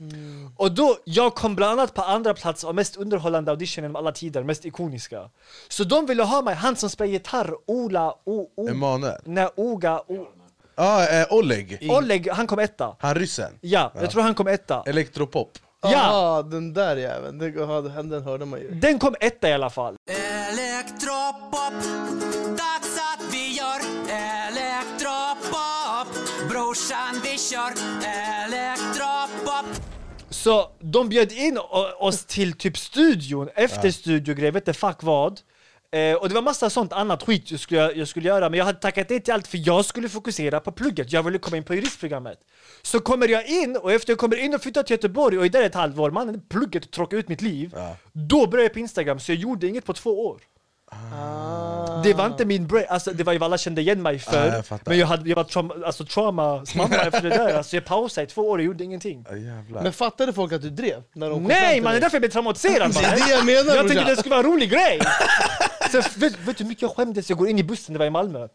Och 0.57 0.71
då, 0.71 0.97
jag 1.03 1.35
kom 1.35 1.55
bland 1.55 1.79
annat 1.79 1.93
på 1.93 2.01
andra 2.01 2.33
plats 2.33 2.63
av 2.63 2.75
mest 2.75 2.95
underhållande 2.95 3.51
auditionen 3.51 3.91
av 3.91 3.97
alla 3.97 4.11
tider, 4.11 4.43
mest 4.43 4.65
ikoniska. 4.65 5.29
Så 5.67 5.83
de 5.83 6.05
ville 6.05 6.23
ha 6.23 6.41
mig, 6.41 6.55
han 6.55 6.75
som 6.75 6.89
spelar 6.89 7.11
gitarr, 7.11 7.53
Ola, 7.65 8.15
o, 8.23 8.47
o, 8.57 8.67
Emanuel. 8.67 9.21
Nej, 9.25 9.49
Oga, 9.55 9.99
o, 10.07 10.27
Ja, 10.75 11.07
eh, 11.07 11.27
Oleg. 11.29 11.87
Oleg, 11.89 12.29
han 12.31 12.47
kom 12.47 12.59
etta. 12.59 12.95
Han 12.99 13.15
ryssen. 13.15 13.51
Ja, 13.61 13.91
jag 13.95 14.11
tror 14.11 14.21
han 14.21 14.35
kom 14.35 14.47
etta. 14.47 14.83
Elektropop. 14.85 15.51
Ja. 15.81 15.97
Aha, 15.97 16.41
den 16.41 16.73
där 16.73 16.95
jäveln, 16.95 17.37
den, 17.37 17.53
ja, 17.57 17.81
den 17.81 18.23
hörde 18.23 18.45
man 18.45 18.59
ju. 18.59 18.71
Den 18.71 18.99
kom 18.99 19.15
etta 19.19 19.49
i 19.49 19.53
alla 19.53 19.69
fall. 19.69 19.95
Så 30.49 30.69
de 30.79 31.09
bjöd 31.09 31.31
in 31.31 31.57
oss 31.99 32.25
till 32.25 32.53
typ 32.53 32.77
studion, 32.77 33.49
efter 33.55 33.87
Ja. 33.87 33.91
studiogrej, 33.91 34.51
vet 34.51 34.67
inte 34.67 34.79
fuck 34.79 35.03
vad. 35.03 35.39
Eh, 35.91 36.13
och 36.15 36.29
det 36.29 36.35
var 36.35 36.41
massa 36.41 36.69
sånt 36.69 36.93
annat 36.93 37.23
skit 37.23 37.51
jag 37.51 37.59
skulle, 37.59 37.91
jag 37.91 38.07
skulle 38.07 38.27
göra, 38.27 38.49
men 38.49 38.57
jag 38.57 38.65
hade 38.65 38.79
tackat 38.79 39.09
nej 39.09 39.19
till 39.21 39.33
allt 39.33 39.47
för 39.47 39.59
jag 39.67 39.85
skulle 39.85 40.09
fokusera 40.09 40.59
på 40.59 40.71
plugget. 40.71 41.11
Jag 41.11 41.23
ville 41.23 41.37
komma 41.37 41.57
in 41.57 41.63
på 41.63 41.75
juristprogrammet. 41.75 42.39
Så 42.81 42.99
kommer 42.99 43.27
jag 43.27 43.47
in, 43.47 43.77
och 43.77 43.91
efter 43.91 44.11
jag 44.11 44.19
kommer 44.19 44.37
in 44.37 44.53
och 44.55 44.61
flyttar 44.61 44.83
till 44.83 44.93
Göteborg 44.93 45.37
och 45.37 45.45
är 45.45 45.49
där 45.49 45.63
ett 45.63 45.75
halvår, 45.75 46.11
mannen, 46.11 46.41
plugget 46.49 46.91
tråkar 46.91 47.17
ut 47.17 47.27
mitt 47.29 47.41
liv. 47.41 47.75
Då 48.13 48.47
började 48.47 48.63
jag 48.65 48.73
på 48.73 48.79
Instagram, 48.79 49.19
så 49.19 49.31
jag 49.31 49.39
gjorde 49.39 49.67
inget 49.67 49.85
på 49.85 49.93
två 49.93 50.25
år. 50.27 50.41
Det 52.03 52.13
var 52.13 52.25
inte 52.25 52.45
min 52.45 52.67
brain, 52.67 52.85
alltså 52.89 53.11
det 53.11 53.23
var 53.23 53.33
ju 53.33 53.39
vad 53.39 53.45
alla 53.45 53.57
kände 53.57 53.81
igen 53.81 54.01
mig 54.01 54.19
för. 54.19 54.47
Ja, 54.47 54.63
jag 54.69 54.79
men 54.85 54.97
jag, 54.97 55.07
hade, 55.07 55.29
jag 55.29 55.35
var 55.35 55.43
trauma, 55.43 55.73
alltså 55.85 56.05
traumas 56.05 56.75
mamma 56.75 56.95
efter 56.95 57.21
det 57.21 57.29
där, 57.29 57.57
alltså 57.57 57.75
jag 57.75 57.85
pausade 57.85 58.25
i 58.25 58.27
två 58.27 58.41
år 58.41 58.57
och 58.57 58.63
gjorde 58.63 58.83
ingenting. 58.83 59.25
Men 59.69 59.93
fattade 59.93 60.33
folk 60.33 60.53
att 60.53 60.61
du 60.61 60.69
drev? 60.69 61.03
När 61.13 61.29
de 61.29 61.43
Nej 61.43 61.81
man, 61.81 61.91
det 61.91 61.97
är 61.97 62.01
därför 62.01 62.15
jag 62.15 62.21
blev 62.21 62.29
traumatiserad 62.29 62.93
Det 62.93 62.99
är 62.99 63.15
det 63.15 63.31
jag 63.31 63.45
menar, 63.45 63.75
Jag 63.75 63.87
tänkte 63.87 64.09
det 64.09 64.15
skulle 64.15 64.35
vara 64.35 64.45
en 64.45 64.51
rolig 64.51 64.69
grej! 64.69 64.99
Så, 65.91 65.97
vet, 65.97 66.39
vet 66.39 66.57
du 66.57 66.63
hur 66.63 66.69
mycket 66.69 66.81
jag 66.81 66.91
skämdes? 66.91 67.29
Jag 67.29 67.37
går 67.37 67.47
in 67.47 67.59
i 67.59 67.63
bussen, 67.63 67.93
det 67.93 67.99
var 67.99 68.05
i 68.05 68.09
Malmö. 68.09 68.39
Alltså 68.41 68.51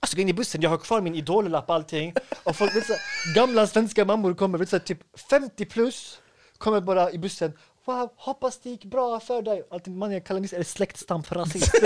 jag 0.00 0.16
går 0.16 0.20
in 0.20 0.28
i 0.28 0.32
bussen, 0.32 0.60
jag 0.60 0.70
har 0.70 0.78
kvar 0.78 1.00
min 1.00 1.14
idollapp 1.14 1.70
allting. 1.70 2.14
Och 2.42 2.56
folk, 2.56 2.76
vet, 2.76 2.86
så, 2.86 2.94
gamla 3.34 3.66
svenska 3.66 4.04
mammor 4.04 4.34
kommer, 4.34 4.58
vet, 4.58 4.68
så, 4.68 4.78
typ 4.78 4.98
50 5.30 5.64
plus, 5.64 6.18
kommer 6.58 6.80
bara 6.80 7.10
i 7.10 7.18
bussen. 7.18 7.52
Wow, 7.86 8.10
hoppas 8.16 8.58
det 8.58 8.70
gick 8.70 8.84
bra 8.84 9.20
för 9.20 9.42
dig. 9.42 9.62
Alltid, 9.70 9.92
man, 9.96 10.12
jag 10.12 10.24
kallar 10.24 10.40
mig 10.40 10.64
släktstam 10.64 11.22
för 11.22 11.34
rasist. 11.34 11.72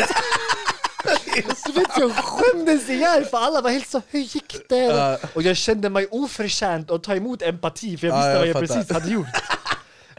Så 1.66 1.72
vet 1.72 1.88
jag 1.98 2.12
skämdes 2.14 2.88
ihjäl 2.88 3.24
för 3.24 3.38
alla 3.38 3.60
var 3.60 3.70
helt 3.70 3.88
så, 3.88 4.02
hur 4.08 4.20
gick 4.20 4.68
det? 4.68 4.76
Ja. 4.76 5.18
Och 5.34 5.42
jag 5.42 5.56
kände 5.56 5.90
mig 5.90 6.06
oförtjänt 6.10 6.90
att 6.90 7.02
ta 7.02 7.14
emot 7.14 7.42
empati 7.42 7.96
för 7.96 8.06
jag 8.06 8.14
Ja, 8.14 8.18
visste 8.18 8.30
jag 8.30 8.38
vad 8.38 8.48
jag 8.48 8.54
fattar. 8.68 8.74
precis 8.74 8.92
hade 8.92 9.10
gjort. 9.14 9.26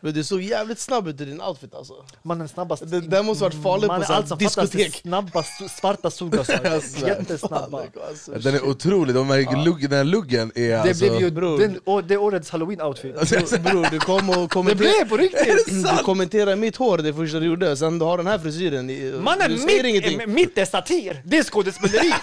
Men 0.03 0.13
du 0.13 0.23
såg 0.23 0.41
jävligt 0.41 0.79
snabb 0.79 1.07
ut 1.07 1.21
i 1.21 1.25
din 1.25 1.41
outfit 1.41 1.75
alltså. 1.75 1.93
Mannen 2.23 2.47
snabbast. 2.47 2.83
Det, 2.91 2.99
det 3.01 3.23
måste 3.23 3.43
varit 3.43 3.63
farligt 3.63 3.87
på 3.89 3.93
är 3.95 4.03
sån 4.03 4.15
allt 4.15 4.27
som 4.27 4.39
fattas 4.39 4.57
är 4.57 4.61
diskotek. 4.77 5.01
snabba 5.01 5.43
svarta 5.79 6.11
solglasögon. 6.11 6.81
Jättesnabba. 7.07 7.81
Alltså, 8.09 8.31
Den 8.31 8.55
är 8.55 8.65
otrolig, 8.69 9.15
de 9.15 9.27
märker 9.27 9.65
lugg, 9.65 9.81
den 9.89 9.97
här 9.97 10.03
luggen 10.03 10.51
är 10.55 10.69
Det 10.69 10.79
alltså... 10.81 11.05
blev 11.09 11.21
ju 11.21 11.31
bror. 11.31 11.59
den, 11.59 11.79
å- 11.85 12.01
det 12.01 12.17
årets 12.17 12.49
halloween-outfit. 12.51 13.59
Bror, 13.63 13.87
du 13.91 13.99
kom 13.99 14.29
och 14.29 14.35
Det 14.35 14.47
kommenterade... 14.47 14.93
blev 14.95 15.09
på 15.09 15.17
riktigt! 15.17 15.67
Du 15.97 16.03
kommenterade 16.03 16.55
mitt 16.55 16.75
hår 16.77 16.97
det 16.97 17.13
första 17.13 17.39
du 17.39 17.45
gjorde, 17.45 17.77
sen 17.77 17.99
du 17.99 18.05
har 18.05 18.17
den 18.17 18.27
här 18.27 18.39
frisyren. 18.39 19.21
Mannen, 19.23 19.51
mitt, 19.65 20.27
mitt 20.29 20.57
är 20.57 20.65
satir, 20.65 21.21
det 21.25 21.37
är 21.37 21.43
skådespeleri! 21.43 22.13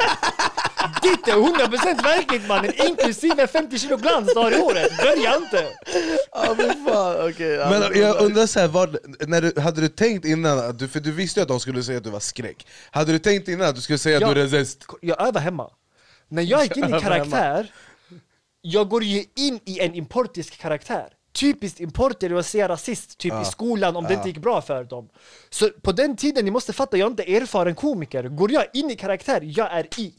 Ditt 1.02 1.28
är 1.28 1.32
100% 1.32 2.02
verkligt 2.02 2.48
mannen, 2.48 2.72
inklusive 2.86 3.46
50 3.46 3.78
kilo 3.78 3.96
glans 3.96 4.34
du 4.34 4.40
har 4.40 4.52
i 4.52 4.60
håret. 4.60 4.96
Börja 4.96 5.36
inte! 5.36 5.68
Ja 6.32 6.54
men 6.58 6.84
fan, 6.84 7.30
okej. 7.30 7.48
ja, 7.48 7.70
Men 7.70 8.00
jag 8.00 8.20
undrar 8.20 8.46
så 8.46 8.60
här, 8.60 8.68
vad, 8.68 8.96
när 9.28 9.42
du, 9.42 9.60
hade 9.60 9.80
du 9.80 9.88
tänkt 9.88 10.24
innan, 10.24 10.58
att 10.58 10.78
du, 10.78 10.88
för 10.88 11.00
du 11.00 11.12
visste 11.12 11.40
ju 11.40 11.42
att 11.42 11.48
de 11.48 11.60
skulle 11.60 11.82
säga 11.82 11.98
att 11.98 12.04
du 12.04 12.10
var 12.10 12.20
skräck 12.20 12.66
Hade 12.90 13.12
du 13.12 13.18
tänkt 13.18 13.48
innan 13.48 13.68
att 13.68 13.74
du 13.74 13.80
skulle 13.80 13.98
säga 13.98 14.16
att 14.16 14.34
du 14.34 14.40
är 14.40 14.46
resist? 14.46 14.86
Jag 15.00 15.22
övar 15.28 15.40
hemma. 15.40 15.70
När 16.28 16.42
jag 16.42 16.62
gick 16.62 16.76
in 16.76 16.94
i 16.94 17.00
karaktär, 17.00 17.72
jag 18.60 18.88
går 18.88 19.04
ju 19.04 19.24
in 19.36 19.60
i 19.64 19.80
en 19.80 19.94
importisk 19.94 20.58
karaktär. 20.58 21.08
Typiskt 21.40 21.80
importer 21.80 22.34
att 22.34 22.46
säga 22.46 22.68
rasist, 22.68 23.18
typ 23.18 23.32
Ja. 23.32 23.42
i 23.42 23.44
skolan 23.44 23.96
om 23.96 24.04
det 24.04 24.12
Ja. 24.12 24.16
inte 24.16 24.28
gick 24.28 24.38
bra 24.38 24.62
för 24.62 24.84
dem. 24.84 25.08
Så 25.50 25.70
på 25.82 25.92
den 25.92 26.16
tiden, 26.16 26.44
ni 26.44 26.50
måste 26.50 26.72
fatta, 26.72 26.96
jag 26.96 27.06
är 27.06 27.10
inte 27.10 27.36
erfaren 27.36 27.74
komiker. 27.74 28.22
Går 28.24 28.52
jag 28.52 28.64
in 28.72 28.90
i 28.90 28.96
karaktär, 28.96 29.40
jag 29.44 29.72
är 29.72 30.00
i. 30.00 30.14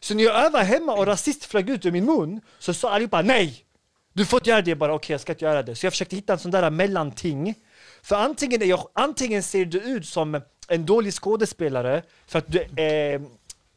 Så 0.00 0.14
när 0.14 0.24
jag 0.24 0.46
övade 0.46 0.64
hemma 0.64 0.92
och 0.92 1.06
rasist 1.06 1.44
flög 1.44 1.70
ut 1.70 1.86
ur 1.86 1.90
min 1.90 2.04
mun, 2.04 2.40
så 2.58 2.74
sa 2.74 2.90
allihopa 2.90 3.22
nej! 3.22 3.64
Du 4.12 4.24
får 4.26 4.40
inte 4.40 4.50
göra 4.50 4.62
det 4.62 4.74
bara, 4.74 4.94
okej 4.94 5.14
jag 5.14 5.20
ska 5.20 5.32
inte 5.32 5.44
göra 5.44 5.62
det. 5.62 5.74
Så 5.76 5.86
jag 5.86 5.92
försökte 5.92 6.16
hitta 6.16 6.32
en 6.32 6.38
sån 6.38 6.50
där 6.50 6.70
mellanting. 6.70 7.54
För 8.02 8.16
antingen, 8.16 8.62
är 8.62 8.66
jag, 8.66 8.88
antingen 8.92 9.42
ser 9.42 9.64
du 9.64 9.78
ut 9.80 10.06
som 10.06 10.40
en 10.68 10.86
dålig 10.86 11.12
skådespelare, 11.14 12.02
för 12.26 12.38
att 12.38 12.52
du 12.52 12.66
är, 12.76 13.22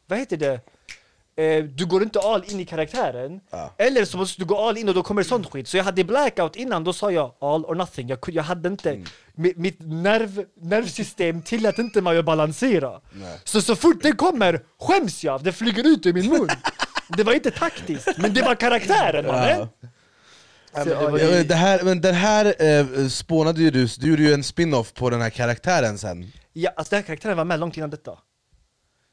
vad 0.08 0.20
heter 0.20 0.38
det? 0.38 0.60
Eh, 1.38 1.64
du 1.64 1.86
går 1.86 2.04
inte 2.04 2.20
all 2.20 2.44
in 2.52 2.60
i 2.60 2.66
karaktären, 2.66 3.40
eller 3.78 4.06
så 4.06 4.18
måste 4.18 4.42
du 4.42 4.46
gå 4.46 4.58
all 4.68 4.78
in 4.78 4.90
och 4.90 4.96
då 4.96 5.04
kommer 5.04 5.24
sånt 5.24 5.50
skit. 5.52 5.68
Så 5.68 5.78
jag 5.78 5.84
hade 5.84 6.04
blackout 6.04 6.56
innan, 6.56 6.84
då 6.84 6.94
sa 6.94 7.12
jag 7.12 7.34
all 7.42 7.66
or 7.66 7.76
nothing. 7.76 8.08
Jag, 8.10 8.20
jag 8.28 8.44
hade 8.44 8.70
inte, 8.70 8.94
mi- 9.36 9.54
mitt 9.56 9.78
nerv, 9.80 10.46
nervsystem 10.62 11.42
tillät 11.42 11.78
inte 11.80 12.02
mig 12.02 12.18
att 12.18 12.26
balansera. 12.26 13.02
Så 13.44 13.62
så 13.62 13.76
fort 13.76 14.04
det 14.04 14.12
kommer 14.12 14.62
skäms 14.80 15.24
jag, 15.24 15.44
det 15.44 15.52
flyger 15.54 15.88
ut 15.88 16.06
ur 16.06 16.14
min 16.14 16.30
mun. 16.30 16.50
Det 17.18 17.24
var 17.24 17.34
inte 17.34 17.52
taktiskt, 17.52 18.18
men 18.18 18.34
det 18.34 18.42
var 18.42 18.56
karaktären 18.56 19.26
mannen. 19.28 19.68
Ja, 20.74 20.84
Så, 20.84 20.90
men, 20.90 20.98
ja, 21.22 21.28
det, 21.28 21.44
det 21.44 21.56
här, 21.56 21.84
men 21.84 22.02
den 22.02 22.16
här 22.16 22.46
eh, 22.60 23.08
spånade 23.08 23.62
ju 23.62 23.72
du, 23.72 23.86
du 24.00 24.10
gjorde 24.10 24.24
ju 24.24 24.34
en 24.34 24.44
spin-off 24.44 24.94
på 24.94 25.10
den 25.10 25.22
här 25.22 25.30
karaktären 25.30 25.98
sen 25.98 26.32
Ja, 26.54 26.72
alltså 26.76 26.90
den 26.90 26.98
här 26.98 27.06
karaktären 27.08 27.38
var 27.38 27.46
med 27.46 27.60
långt 27.60 27.78
innan 27.78 27.90
detta. 27.90 28.12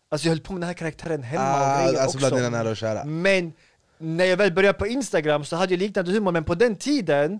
Alltså 0.08 0.26
jag 0.26 0.30
höll 0.30 0.40
på 0.40 0.52
med 0.52 0.60
den 0.62 0.66
här 0.66 0.74
karaktären 0.74 1.22
hemma 1.22 1.44
Ah, 1.44 1.74
och 1.76 1.88
grejer 1.88 2.02
alltså 2.02 2.18
också. 2.18 2.30
bland 2.36 2.52
nära 2.52 2.70
och 2.70 2.76
kära. 2.76 3.04
Men 3.04 3.52
när 3.98 4.24
jag 4.24 4.36
väl 4.36 4.52
började 4.52 4.78
på 4.78 4.86
Instagram 4.86 5.44
så 5.44 5.56
hade 5.56 5.72
jag 5.74 5.78
liknande 5.78 6.12
humor, 6.12 6.32
men 6.32 6.44
på 6.44 6.54
den 6.54 6.76
tiden 6.76 7.38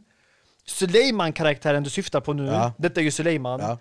Suleiman-karaktären 0.67 1.83
du 1.83 1.91
syftar 1.91 2.21
på 2.21 2.33
nu, 2.33 2.47
Ja. 2.47 2.73
detta 2.79 3.01
är 3.01 3.05
ju 3.05 3.11
Suleiman 3.11 3.61
Ja. 3.61 3.79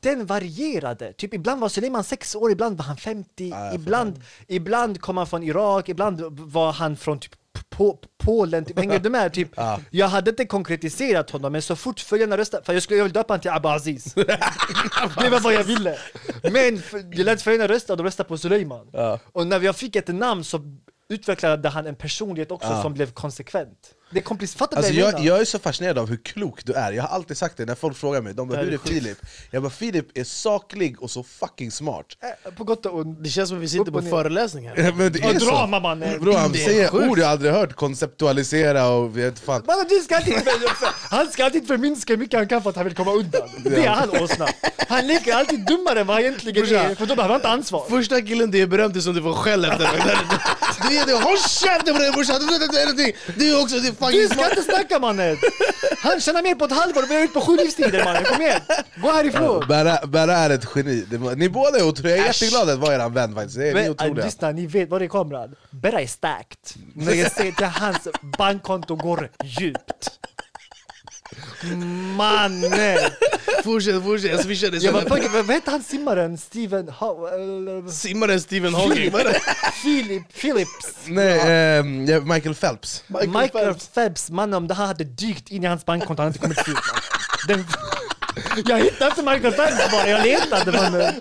Den 0.00 0.26
varierade, 0.26 1.12
typ 1.12 1.34
ibland 1.34 1.60
var 1.60 1.68
Suleiman 1.68 2.04
sex 2.04 2.34
år, 2.34 2.50
ibland 2.50 2.76
var 2.78 2.84
han 2.84 2.96
50 2.96 3.48
jag 3.50 3.74
ibland, 3.74 4.20
ibland 4.46 5.00
kom 5.00 5.16
han 5.16 5.26
från 5.26 5.42
Irak, 5.42 5.88
ibland 5.88 6.20
var 6.30 6.72
han 6.72 6.96
från 6.96 7.18
typ 7.18 7.32
på, 7.68 7.98
Polen, 8.24 8.64
typ, 8.64 8.78
hänger 8.78 8.98
du 8.98 9.10
med? 9.10 9.32
Typ, 9.32 9.48
Ja. 9.56 9.80
Jag 9.90 10.08
hade 10.08 10.30
inte 10.30 10.44
konkretiserat 10.44 11.30
honom, 11.30 11.52
men 11.52 11.62
så 11.62 11.76
fort 11.76 12.00
följarna 12.00 12.36
röstade, 12.36 12.64
för 12.64 12.72
jag 12.72 12.82
skulle 12.82 12.96
jag 12.98 13.04
ville 13.04 13.12
döpa 13.14 13.32
honom 13.32 13.40
till 13.42 13.50
Abaziz 13.54 14.14
Det 14.14 15.28
var 15.30 15.40
vad 15.40 15.52
jag 15.54 15.64
ville 15.64 15.98
Men 16.52 16.78
för- 16.82 16.98
jag 17.18 17.24
lät 17.24 17.42
följarna 17.42 17.68
rösta, 17.72 17.92
och 17.92 17.96
de 17.96 18.02
röstade 18.06 18.28
på 18.28 18.38
Suleiman 18.38 18.88
Ja. 18.92 19.18
Och 19.32 19.46
när 19.46 19.60
jag 19.60 19.76
fick 19.76 19.96
ett 19.96 20.08
namn 20.08 20.44
så 20.44 20.60
utvecklade 21.08 21.68
han 21.68 21.86
en 21.86 21.94
personlighet 21.96 22.50
också 22.50 22.68
Ja. 22.68 22.82
som 22.82 22.94
blev 22.94 23.12
konsekvent 23.12 23.94
Det 24.12 24.18
är 24.18 24.22
komplicerat, 24.22 24.58
fattar 24.58 24.76
Alltså 24.76 24.92
jag 24.92 25.20
jag, 25.20 25.40
är 25.40 25.44
så 25.44 25.58
fascinerad 25.58 25.98
av 25.98 26.08
hur 26.08 26.16
klok 26.16 26.64
du 26.64 26.72
är, 26.72 26.92
jag 26.92 27.02
har 27.02 27.08
alltid 27.08 27.36
sagt 27.36 27.56
det 27.56 27.64
när 27.64 27.74
folk 27.74 27.96
frågar 27.96 28.20
mig, 28.20 28.34
de 28.34 28.48
bara, 28.48 28.58
hur 28.60 28.74
är. 28.74 28.78
Filip? 28.78 29.18
Jag 29.50 29.62
bara 29.62 29.70
Filip 29.70 30.18
är 30.18 30.24
saklig 30.24 31.02
och 31.02 31.10
så 31.10 31.22
fucking 31.22 31.70
smart 31.70 32.06
Eh, 32.46 32.52
På 32.52 32.64
gott 32.64 32.86
och 32.86 32.94
ont 32.98 33.24
Det 33.24 33.30
känns 33.30 33.48
som 33.48 33.58
att 33.58 33.64
vi 33.64 33.68
sitter 33.68 33.92
på 33.92 34.00
ner. 34.00 34.10
föreläsning 34.10 34.68
här. 34.68 34.92
Men 34.92 35.12
det 35.12 35.18
är 35.20 35.38
så! 35.38 35.44
drama 35.46 35.80
mannen! 35.80 36.20
Bro, 36.20 36.32
han 36.32 36.54
säger 36.54 36.94
ord 37.10 37.18
jag 37.18 37.30
aldrig 37.30 37.52
hört, 37.52 37.74
konceptualisera 37.74 38.88
och 38.88 39.18
vet 39.18 39.38
fan 39.38 39.62
Mannen, 39.66 39.86
du 39.88 39.98
ska 40.00 40.16
alltid, 40.16 40.34
han 41.10 41.26
ska 41.30 41.44
alltid 41.44 41.66
förminska 41.66 42.12
hur 42.12 42.18
mycket 42.18 42.38
han 42.38 42.48
kan 42.48 42.62
för 42.62 42.70
att 42.70 42.76
han 42.76 42.84
vill 42.84 42.94
komma 42.94 43.12
undan 43.12 43.48
Det 43.64 43.84
är 43.84 43.88
han 43.88 44.10
åsna 44.22 44.46
Han 44.88 45.06
leker 45.06 45.34
alltid 45.34 45.66
dummare 45.66 46.00
än 46.00 46.06
vad 46.06 46.16
han 46.16 46.24
egentligen 46.24 46.64
är, 46.64 46.94
för 46.94 47.06
då 47.06 47.16
behöver 47.16 47.32
han 47.32 47.38
inte 47.40 47.48
ansvar 47.48 47.84
Första 47.88 48.20
killen 48.22 48.50
du 48.50 48.58
är 48.58 48.66
berömd 48.66 48.92
till 48.92 49.02
som 49.02 49.14
du 49.14 49.22
får 49.22 49.32
skäll 49.32 49.64
efter 49.64 49.78
Du 50.88 50.96
är 50.96 51.06
det, 51.06 51.12
håll 51.12 51.38
käften 51.38 51.94
dig 51.94 52.12
brorsan! 52.12 52.40
Du 53.36 53.50
är 53.56 53.62
också, 53.62 53.76
du 54.08 54.28
ska 54.28 54.50
inte 54.50 54.62
snacka 54.62 54.98
mannen! 54.98 55.36
Han 56.02 56.20
tjänar 56.20 56.42
mer 56.42 56.54
på 56.54 56.64
ett 56.64 56.72
halvår 56.72 57.02
och 57.02 57.10
vi 57.10 57.14
är 57.16 57.24
ute 57.24 57.32
på 57.32 57.40
sju 57.40 57.56
livstider 57.56 58.04
mannen, 58.04 58.24
kom 58.24 58.42
igen! 58.42 58.60
Gå 58.96 59.12
härifrån! 59.12 59.64
Berra, 59.68 60.06
Berra 60.06 60.36
är 60.36 60.50
ett 60.50 60.66
geni, 60.74 61.04
det 61.10 61.18
var, 61.18 61.36
ni 61.36 61.48
båda 61.48 61.78
är 61.78 61.88
otroliga, 61.88 62.16
jag 62.16 62.26
är 62.26 62.30
Äsch. 62.30 62.42
jätteglad 62.42 62.70
att 62.70 62.78
vara 62.78 62.94
eran 62.94 63.12
vän 63.14 63.34
faktiskt, 63.34 63.58
ni 63.58 63.68
är, 63.68 63.74
Men, 63.74 63.90
otroliga 63.90 64.24
lyssna, 64.24 64.50
ni 64.50 64.66
vet 64.66 64.88
vad 64.90 65.00
det 65.00 65.04
är 65.04 65.08
kameran. 65.08 65.54
Berra 65.70 66.00
är 66.00 66.06
stacked. 66.06 66.58
När 66.94 67.14
jag 67.14 67.32
säger 67.32 67.52
till 67.52 67.66
hans 67.66 68.08
bankkonto 68.38 68.96
går 68.96 69.30
djupt. 69.44 70.10
Mannen! 72.16 72.98
Fortsätt, 73.64 74.02
fortsätt, 74.02 74.30
jag 74.30 74.44
swishar 74.44 74.70
dig 74.70 74.84
Jag 74.84 75.08
sen 75.08 75.46
vad 75.46 75.50
heter 75.50 75.70
han 75.70 75.82
simmaren? 75.82 76.38
Steven... 76.38 76.88
Ha, 76.88 77.30
Simmaren 77.90 78.40
Stephen 78.40 78.74
Hawking 78.74 79.12
Philip, 79.82 80.32
Phillips. 80.40 80.96
Nej, 81.06 81.36
ja, 82.08 82.20
Michael 82.20 82.54
Phelps 82.54 83.04
Michael, 83.08 83.74
Phelps, 83.94 84.30
mannen 84.30 84.54
om 84.54 84.68
det 84.68 84.74
här 84.74 84.86
hade 84.86 85.04
dykt 85.04 85.50
in 85.50 85.64
i 85.64 85.66
hans 85.66 85.86
bankkonto, 85.86 86.22
han 86.22 86.32
hade 86.32 86.46
inte 86.46 86.62
kommit 86.62 86.78
ut. 86.78 86.84
Den, 87.48 87.64
jag 88.66 88.78
hittade 88.78 89.10
inte 89.10 89.22
Michael 89.22 89.52
Phelps 89.52 89.92
bara, 89.92 90.08
jag 90.08 90.26
letade 90.26 90.72
mannen. 90.72 91.14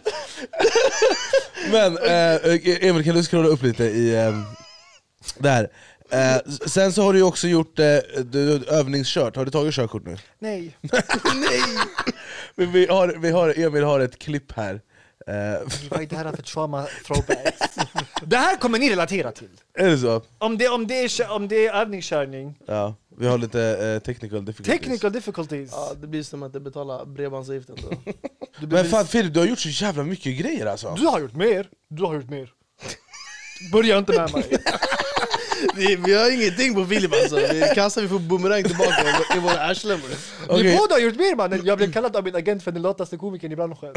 Men 1.71 1.97
eh, 1.97 2.85
Emil, 2.89 3.03
kan 3.03 3.15
du 3.15 3.23
scrolla 3.23 3.47
upp 3.47 3.63
lite 3.63 3.83
i... 3.83 4.15
ehm, 4.15 4.43
där. 5.37 5.69
Eh, 6.11 6.37
sen 6.65 6.93
så 6.93 7.01
har 7.03 7.13
du 7.13 7.21
också 7.21 7.47
gjort 7.47 7.79
eh, 7.79 7.85
du, 8.23 8.65
övningskört, 8.67 9.35
har 9.35 9.45
du 9.45 9.51
tagit 9.51 9.73
körkort 9.73 10.05
nu? 10.05 10.17
Nej. 10.39 10.77
Nej! 10.81 11.61
Men 12.55 12.71
vi 12.71 12.87
har, 12.87 13.07
vi 13.07 13.31
har, 13.31 13.59
Emil 13.59 13.83
har 13.83 13.99
ett 13.99 14.19
klipp 14.19 14.51
här 14.51 14.81
Vad 15.89 16.01
är 16.01 16.05
det 16.05 16.15
här 16.15 16.31
för 16.35 16.43
trauma 16.43 16.87
throwbacks? 17.05 17.59
det 18.25 18.37
här 18.37 18.55
kommer 18.57 18.79
ni 18.79 18.89
relatera 18.89 19.31
till. 19.31 19.49
Är 19.73 19.89
det 19.89 19.97
så? 19.97 20.21
Om 20.37 20.57
det, 20.57 20.69
om 20.69 20.87
det, 20.87 20.93
är, 21.03 21.31
om 21.31 21.47
det 21.47 21.67
är 21.67 21.73
övningskörning, 21.81 22.57
Ja, 22.67 22.95
vi 23.17 23.27
har 23.27 23.37
lite 23.37 23.61
eh, 23.61 23.99
technical 24.05 24.45
difficulties. 24.45 24.79
technical 24.81 25.11
difficulties. 25.11 25.69
Ja, 25.71 25.93
det 26.01 26.07
blir 26.07 26.23
som 26.23 26.43
att 26.43 26.47
inte 26.47 26.59
betala 26.59 27.05
bredbandsavgiften 27.05 27.75
då. 27.89 28.11
Men 28.67 28.85
fan 28.85 29.07
Filip, 29.07 29.33
du 29.33 29.39
har 29.39 29.47
gjort 29.47 29.59
så 29.59 29.69
jävla 29.69 30.03
mycket 30.03 30.37
grejer 30.39 30.65
alltså. 30.65 30.95
Du 30.99 31.05
har 31.05 31.19
gjort 31.19 31.35
mer, 31.35 31.69
du 31.89 32.03
har 32.03 32.15
gjort 32.15 32.29
mer. 32.29 32.53
Börja 33.71 33.97
inte 33.97 34.11
med 34.11 34.33
mig. 34.33 34.57
Det, 35.75 35.95
vi 35.95 36.13
har 36.13 36.31
ingenting 36.31 36.75
på 36.75 36.85
Filip 36.85 37.13
alltså, 37.13 37.35
vi 37.35 37.71
kastar 37.75 38.01
vi 38.01 38.07
får 38.07 38.19
boomerang 38.19 38.63
tillbaka 38.63 39.05
i- 39.35 39.39
våra 39.39 39.59
arslen. 39.65 39.99
Okej. 40.47 40.63
Ni 40.63 40.77
båda 40.77 40.95
har 40.95 40.99
gjort 40.99 41.15
mer 41.15 41.35
mannen, 41.35 41.61
jag 41.65 41.77
blev 41.77 41.91
kallad 41.91 42.15
av 42.15 42.23
min 42.23 42.35
agent 42.35 42.63
för 42.63 42.71
den 42.71 42.81
lataste 42.81 43.17
komikern 43.17 43.51
i 43.51 43.55
branschen. 43.55 43.93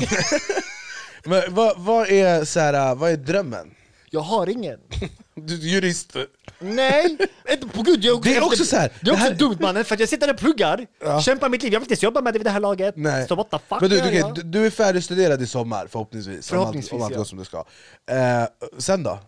Men 1.25 1.43
vad, 1.55 1.79
vad, 1.81 2.09
är, 2.09 2.45
så 2.45 2.61
här, 2.61 2.95
vad 2.95 3.11
är 3.13 3.17
drömmen? 3.17 3.71
Jag 4.11 4.21
har 4.21 4.49
ingen. 4.49 4.79
Du 5.35 5.55
är 5.55 5.59
jurist. 5.59 6.17
Nej, 6.59 7.17
inte 7.51 7.67
på 7.69 7.83
gud 7.83 8.05
jag 8.05 8.23
Det 8.23 8.37
är 8.37 8.45
också 8.45 8.65
så 8.65 8.77
här, 8.77 8.93
Det 9.01 9.11
är 9.11 9.13
också 9.13 9.25
det 9.25 9.31
här- 9.31 9.39
dumt 9.39 9.57
mannen, 9.61 9.85
för 9.85 9.95
att 9.95 10.01
jag 10.01 10.09
sitter 10.09 10.27
där 10.27 10.35
och 10.35 10.41
pluggar, 10.41 10.87
kämpar 11.25 11.49
mitt 11.49 11.63
liv, 11.63 11.73
jag 11.73 11.81
vill 11.81 11.85
inte 11.85 11.93
ens 11.93 12.03
jobba 12.03 12.21
med 12.21 12.33
det 12.35 12.39
vid 12.39 12.47
det 12.47 12.51
här 12.51 12.61
laget. 12.61 12.95
Nej. 12.97 13.29
Så 13.29 13.35
what 13.35 13.51
the 13.51 13.59
fuck 13.69 13.81
Men 13.81 13.91
du, 13.91 13.99
okej, 14.01 14.17
jag? 14.17 14.35
du, 14.35 14.43
du 14.43 14.67
är 14.67 14.71
färdigstuderad 14.71 15.43
i 15.43 15.47
sommar 15.47 15.87
förhoppningsvis. 15.91 16.49
Förhoppningsvis, 16.49 16.93
om 16.93 17.03
allt, 17.03 17.03
om 17.03 17.05
allt 17.05 17.13
ja. 17.13 17.19
går 17.19 17.25
som 17.25 17.39
det 17.39 17.45
ska. 17.45 17.65
Eh, 18.11 18.45
sen 18.79 19.03
då? 19.03 19.19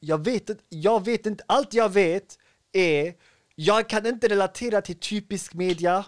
Jag 0.00 0.24
vet, 0.24 0.50
inte, 0.50 0.64
jag 0.68 1.04
vet 1.04 1.26
inte, 1.26 1.44
allt 1.46 1.74
jag 1.74 1.88
vet 1.88 2.38
är, 2.72 3.14
jag 3.54 3.88
kan 3.88 4.06
inte 4.06 4.28
relatera 4.28 4.80
till 4.80 5.00
typisk 5.00 5.54
media. 5.54 6.04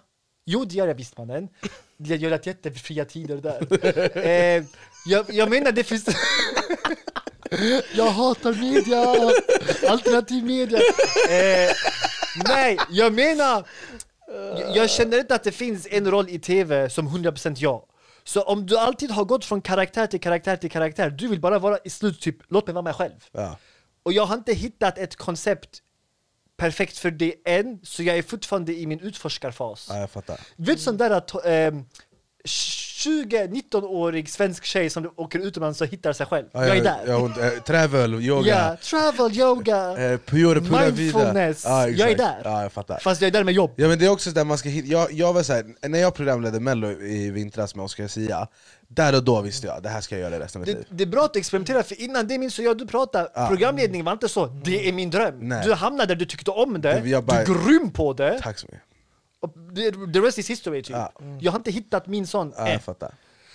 Jo 0.47 0.65
det 0.65 0.75
gör 0.75 0.89
jag 0.89 0.95
visst 0.95 1.19
mannen. 1.19 1.49
Jag 1.97 2.19
gör 2.19 2.31
ett 2.31 2.47
jättefria 2.47 3.05
tider 3.05 3.37
där. 3.37 4.19
eh, 4.27 4.65
jag, 5.07 5.27
jag 5.29 5.51
menar 5.51 5.73
det 5.73 5.85
finns... 5.85 6.07
jag 7.95 8.11
hatar 8.11 8.53
media, 8.53 9.01
alternativ 9.91 10.45
media. 10.45 10.79
Eh, 11.31 11.73
nej, 12.49 12.79
jag 12.91 13.13
menar, 13.13 13.67
jag, 14.27 14.77
jag 14.77 14.91
känner 14.91 15.19
inte 15.19 15.35
att 15.35 15.45
det 15.45 15.53
finns 15.53 15.87
en 15.91 16.11
roll 16.11 16.29
i 16.29 16.39
tv 16.39 16.91
som 16.91 17.09
100% 17.09 17.55
jag. 17.59 17.83
Så 18.25 18.43
om 18.43 18.67
du 18.67 18.79
alltid 18.79 19.11
har 19.11 19.25
gått 19.25 19.45
från 19.45 19.63
karaktär 19.63 20.07
till 20.07 20.21
karaktär 20.21 20.57
till 20.57 20.71
karaktär, 20.71 21.11
du 21.11 21.29
vill 21.29 21.41
bara 21.41 21.59
vara 21.59 21.79
i 21.85 21.91
slut 21.91 22.21
typ, 22.21 22.37
låt 22.49 22.67
mig 22.67 22.75
vara 22.75 22.83
mig 22.83 22.95
själv. 22.95 23.25
Ja. 23.33 23.57
Och 24.03 24.13
jag 24.13 24.27
har 24.27 24.35
inte 24.35 24.53
hittat 24.53 24.99
ett 24.99 25.17
koncept 25.17 25.83
perfekt 26.57 26.99
för 26.99 27.11
det 27.11 27.35
än, 27.45 27.81
så 27.83 28.03
jag 28.03 28.19
är 28.19 28.23
fortfarande 28.23 28.75
i 28.75 28.87
min 28.87 29.01
utforskarfas. 29.01 29.87
Ja, 29.91 29.99
jag 29.99 30.11
fattar. 30.11 30.41
Vet 30.57 30.81
sån 30.81 30.97
där 30.97 31.11
att 31.11 31.45
ehm, 31.45 31.85
20-19-årig 32.45 34.29
svensk 34.29 34.65
tjej 34.65 34.91
som 34.91 35.11
åker 35.17 35.39
utomlands 35.39 35.81
och 35.81 35.87
hittar 35.87 36.13
sig 36.13 36.27
själv. 36.27 36.47
Ja, 36.53 36.67
jag 36.67 36.77
är 36.77 36.83
där. 36.85 37.01
Ja, 37.07 37.17
hon, 37.17 37.31
eh, 37.33 37.51
travel, 37.67 38.15
yoga, 38.15 38.49
Ja, 38.51 38.77
travel, 38.83 39.39
yoga, 39.39 39.77
eh, 40.13 40.19
pura, 40.19 40.61
pura 40.61 40.81
mindfulness. 40.87 41.65
Ja, 41.65 41.89
jag 41.89 42.11
är 42.11 42.17
där. 42.17 42.41
Ja, 42.45 42.63
jag 42.63 42.73
fattar. 42.73 42.99
Fast 42.99 43.21
jag 43.21 43.29
är 43.29 43.33
där 43.33 43.45
med 43.45 43.55
jobb. 43.55 43.73
Ja 43.77 43.89
men 43.89 43.99
det 43.99 44.07
är 44.07 44.11
också 44.11 44.31
där 44.31 44.45
man 44.45 44.59
ska 44.59 44.69
jag, 44.69 45.13
jag 45.13 45.33
var 45.33 45.43
så 45.43 45.53
här, 45.53 45.89
när 45.89 45.99
jag 45.99 46.15
programledde 46.15 46.61
mello 46.61 46.91
i 46.91 47.31
vintras 47.31 47.75
med 47.75 47.85
Oscar 47.85 48.07
Sia 48.07 48.49
Där 48.89 49.15
och 49.17 49.25
då 49.25 49.41
visste 49.41 49.67
jag, 49.67 49.83
det 49.83 49.89
här 49.89 50.01
ska 50.01 50.19
jag 50.19 50.31
göra 50.31 50.45
resten 50.45 50.63
av 50.63 50.67
mitt 50.69 50.77
Det, 50.77 50.81
liv 50.81 50.89
det 50.99 51.03
är 51.05 51.07
bra 51.09 51.25
att 51.25 51.37
experimentera, 51.37 51.83
för 51.83 52.01
innan 52.01 52.29
det 52.29 52.39
minns 52.39 52.59
jag 52.59 52.79
du 52.79 52.87
pratade, 52.87 53.29
Ja. 53.35 53.47
programledning 53.49 54.05
var 54.05 54.13
inte 54.13 54.29
så, 54.29 54.47
det 54.47 54.89
är 54.89 54.93
min 54.93 55.11
dröm. 55.11 55.35
Nej. 55.41 55.63
Du 55.65 55.73
hamnade 55.75 56.07
där 56.15 56.17
du 56.19 56.25
tyckte 56.25 56.51
om 56.51 56.81
det, 56.81 57.23
bara- 57.27 57.45
du 57.45 57.53
är 57.53 57.65
grym 57.65 57.91
på 57.91 58.13
det, 58.13 58.39
Tack 58.43 58.59
så 58.59 58.67
mycket 58.67 58.83
och 59.41 59.55
the 60.13 60.21
rest 60.21 60.39
is 60.39 60.51
history 60.51 60.83
typ. 60.83 60.97
Ja. 60.97 61.13
Jag 61.41 61.53
har 61.53 61.59
inte 61.59 61.71
hittat 61.71 62.07
min 62.07 62.27
sån 62.27 62.53
Ja, 62.57 62.69
jag 62.71 62.83
fattar 62.83 63.15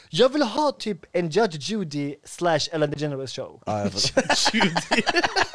Jag 0.10 0.30
vill 0.30 0.42
ha 0.44 0.72
typ 0.72 1.00
en 1.12 1.30
Judge 1.30 1.70
Judy 1.70 2.16
slash 2.24 2.60
Ellen 2.72 2.92
DeGeneres 2.92 3.32
show. 3.36 3.62
Ja, 3.66 3.80
jag 3.80 3.92
fattar 3.92 4.36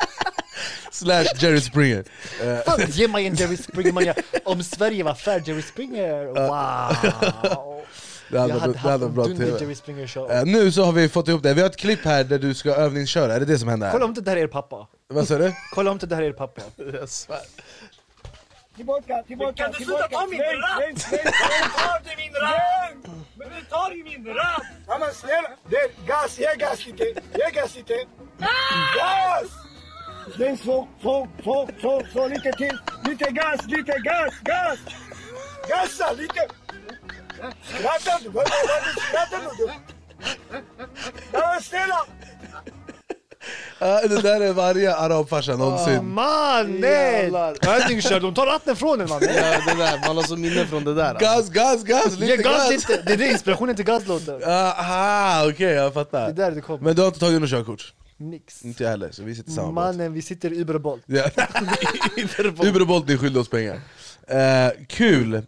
Slash 0.93 1.25
Jerry 1.39 1.61
Springer 1.61 2.05
Eh, 2.43 2.59
Fan, 2.67 2.81
ge 2.89 3.09
mig 3.09 3.27
en 3.27 3.35
Jerry 3.35 3.57
Springer 3.57 3.93
man, 3.93 4.05
Om 4.45 4.63
Sverige 4.63 5.05
var 5.05 5.15
fair 5.15 5.43
Jerry 5.47 5.63
Springer, 5.63 6.25
wow! 6.27 7.83
Det 8.31 8.39
hade, 8.39 8.53
jag 8.53 8.61
hade 8.61 8.79
haft 8.79 9.03
en 9.05 9.15
dunder 9.15 9.61
Jerry 9.61 9.75
Springer 9.75 10.07
show. 10.07 10.31
Eh, 10.31 10.45
Nu 10.45 10.73
så 10.73 10.85
har 10.85 10.93
vi 10.93 11.09
fått 11.09 11.29
ihop 11.29 11.43
det, 11.43 11.55
vi 11.55 11.61
har 11.61 11.69
ett 11.69 11.77
klipp 11.77 12.05
här 12.05 12.25
där 12.25 12.39
du 12.39 12.55
ska 12.55 12.71
övningsköra, 12.75 13.35
är 13.35 13.41
det 13.41 13.47
det 13.47 13.59
som 13.59 13.69
händer? 13.69 13.91
Kolla 13.93 14.05
om 14.05 14.11
inte 14.11 14.21
det 14.21 14.31
här 14.31 14.37
är 14.37 14.43
er 14.43 14.47
pappa. 14.47 14.87
Vad 15.09 15.29
sa 15.29 15.39
du? 15.39 15.53
Kolla 15.75 15.91
om 15.91 15.95
inte 15.95 16.07
det 16.07 16.15
här 16.15 16.23
är 16.23 16.27
er 16.29 16.33
pappa. 16.33 16.63
Jag 16.93 17.09
svär. 17.09 17.41
Tillbaka, 18.81 19.23
tillbaka, 19.27 19.53
Kan 19.63 19.73
du 19.73 19.79
tillbaka. 19.79 20.09
sluta 20.09 20.21
ta 20.21 20.27
min 20.27 20.41
Släng, 20.41 20.61
ratt? 20.61 20.79
släng, 20.79 20.97
släng, 20.97 21.33
Vem 21.61 21.71
tar 21.71 22.01
du 22.05 22.17
min 22.17 22.35
ratt? 22.35 22.93
Släng! 23.05 23.25
Men 23.39 23.49
du 23.49 23.65
tar 23.65 23.91
ju 23.91 24.05
min 24.05 24.27
ratt! 24.35 24.63
Ja 24.89 24.99
men 24.99 25.15
snälla, 25.15 25.49
det, 25.71 26.07
gas, 26.07 26.39
ge 26.39 26.55
gas 26.57 26.87
lite, 26.87 27.05
ge 27.39 27.51
gas 27.61 27.75
lite. 27.77 27.95
Gas! 28.97 29.49
Släng 30.35 30.57
så, 30.57 30.89
så, 31.03 31.29
så, 31.45 31.69
så, 31.81 32.03
så, 32.13 32.29
lite 32.29 32.53
till. 32.53 32.79
Lite 33.05 33.31
gas, 33.31 33.61
lite 33.67 33.93
gas, 34.09 34.35
gas! 34.43 34.79
Gasa 35.69 36.13
lite! 36.13 36.49
Skrattar 37.63 38.19
du? 38.23 38.29
Vad 38.29 38.49
vad 38.51 39.03
skrattar 39.05 39.41
du? 39.59 39.71
Ja 41.33 41.53
men 41.53 41.63
snälla! 41.63 42.07
Ja, 43.81 44.01
det 44.09 44.23
där 44.23 44.41
är 44.41 44.53
varje 44.53 44.95
arabfarsa 44.95 45.57
någonsin 45.57 46.15
Mannen! 46.15 46.81
Jävlar. 46.83 47.57
Övningskör, 47.69 48.21
de 48.21 48.35
tar 48.35 48.47
ratten 48.47 48.77
från 48.77 49.01
en 49.01 49.09
mannen. 49.09 49.29
Ja, 49.35 49.73
det 49.75 49.79
där, 49.79 50.07
man 50.07 50.17
har 50.17 50.25
så 50.25 50.37
minne 50.37 50.67
från 50.67 50.85
det 50.85 50.95
där 50.95 51.15
alltså. 51.15 51.25
Gas, 51.25 51.51
gas, 51.51 51.85
gas! 51.85 52.19
Ge 52.19 52.27
Lite 52.27 52.43
gas 52.43 52.71
gas! 52.71 52.71
lite, 52.71 53.03
det 53.07 53.13
är 53.13 53.17
det 53.17 53.31
inspirationen 53.31 53.77
till 53.77 53.85
gas 53.85 54.07
låter. 54.07 54.49
Aha, 54.49 55.49
okej 55.49 55.67
jag 55.67 55.85
Det 55.85 55.87
är 55.87 55.91
fattar 55.91 56.33
där 56.33 56.51
det 56.51 56.61
kommer. 56.61 56.85
Men 56.85 56.97
du 56.97 57.03
har 57.03 57.07
inte 57.09 57.21
tagit 57.21 57.41
något 57.41 57.51
körkort? 57.51 57.95
Nix. 58.17 58.65
Inte 58.65 58.83
jag 58.83 58.91
heller, 58.91 59.11
så 59.11 59.23
vi 59.23 59.35
sitter 59.35 59.51
i 59.51 59.55
samma 59.55 59.67
båt 59.67 59.75
Mannen, 59.75 60.13
vi 60.13 60.23
sitter 60.23 60.53
i 60.53 60.61
Uber 60.61 60.75
och 60.75 60.81
Bolt. 60.81 61.03
Ja. 61.07 61.25
Uber 62.63 62.81
och 62.81 62.87
Bolt 62.87 63.11
är 63.11 63.17
skyldiga 63.17 63.41
oss 63.41 63.49
pengar 63.49 63.81
eh, 64.29 64.71
Kul! 64.87 65.43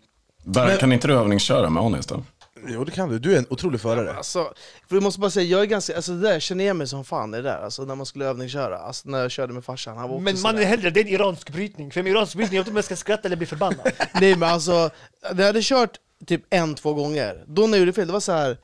Berra, 0.44 0.76
kan 0.76 0.92
inte 0.92 1.08
du 1.08 1.14
övningsköra 1.14 1.70
med 1.70 1.82
Anis 1.82 2.06
då? 2.06 2.22
Jo 2.66 2.85
det 2.85 2.90
kan 2.92 3.09
du, 3.09 3.18
du 3.18 3.35
är 3.35 3.38
en 3.38 3.46
otrolig 3.51 3.81
förare 3.81 4.14
Alltså, 4.14 4.53
för 4.88 4.96
jag 4.96 5.03
måste 5.03 5.20
bara 5.20 5.31
säga, 5.31 5.46
jag 5.46 5.61
är 5.61 5.64
ganska, 5.66 5.96
alltså 5.96 6.12
det 6.12 6.29
där 6.29 6.40
känner 6.40 6.64
jag 6.64 6.77
mig 6.77 6.87
som 6.87 7.05
fan 7.05 7.31
det 7.31 7.42
där, 7.42 7.59
alltså 7.64 7.85
när 7.85 7.94
man 7.94 8.07
skulle 8.07 8.25
övningsköra, 8.25 8.79
alltså 8.79 9.09
när 9.09 9.18
jag 9.18 9.31
körde 9.31 9.53
med 9.53 9.64
farsan, 9.64 9.96
han 9.96 10.09
var 10.09 10.14
också 10.16 10.25
Men 10.25 10.37
sådär. 10.37 10.53
mannen 10.53 10.68
hellre, 10.68 10.90
det 10.90 11.01
är 11.01 11.05
en 11.05 11.11
iransk 11.11 11.51
brytning. 11.51 11.90
För 11.90 12.03
med 12.03 12.12
iransk 12.12 12.35
brytning, 12.37 12.57
jag 12.57 12.61
vet 12.62 12.66
inte 12.66 12.70
om 12.72 12.77
jag 12.77 12.85
ska 12.85 12.96
skratta 12.96 13.29
eller 13.29 13.37
bli 13.37 13.46
förbannad. 13.46 13.92
Nej 14.20 14.37
men 14.37 14.48
alltså, 14.48 14.90
när 15.33 15.38
jag 15.38 15.46
hade 15.46 15.62
kört 15.62 15.98
typ 16.27 16.42
en, 16.51 16.75
två 16.75 16.94
gånger, 16.94 17.44
då 17.46 17.62
när 17.62 17.72
jag 17.72 17.79
gjorde 17.79 17.92
fel, 17.92 18.07
det 18.07 18.12
var 18.12 18.20
så 18.20 18.33
här. 18.33 18.57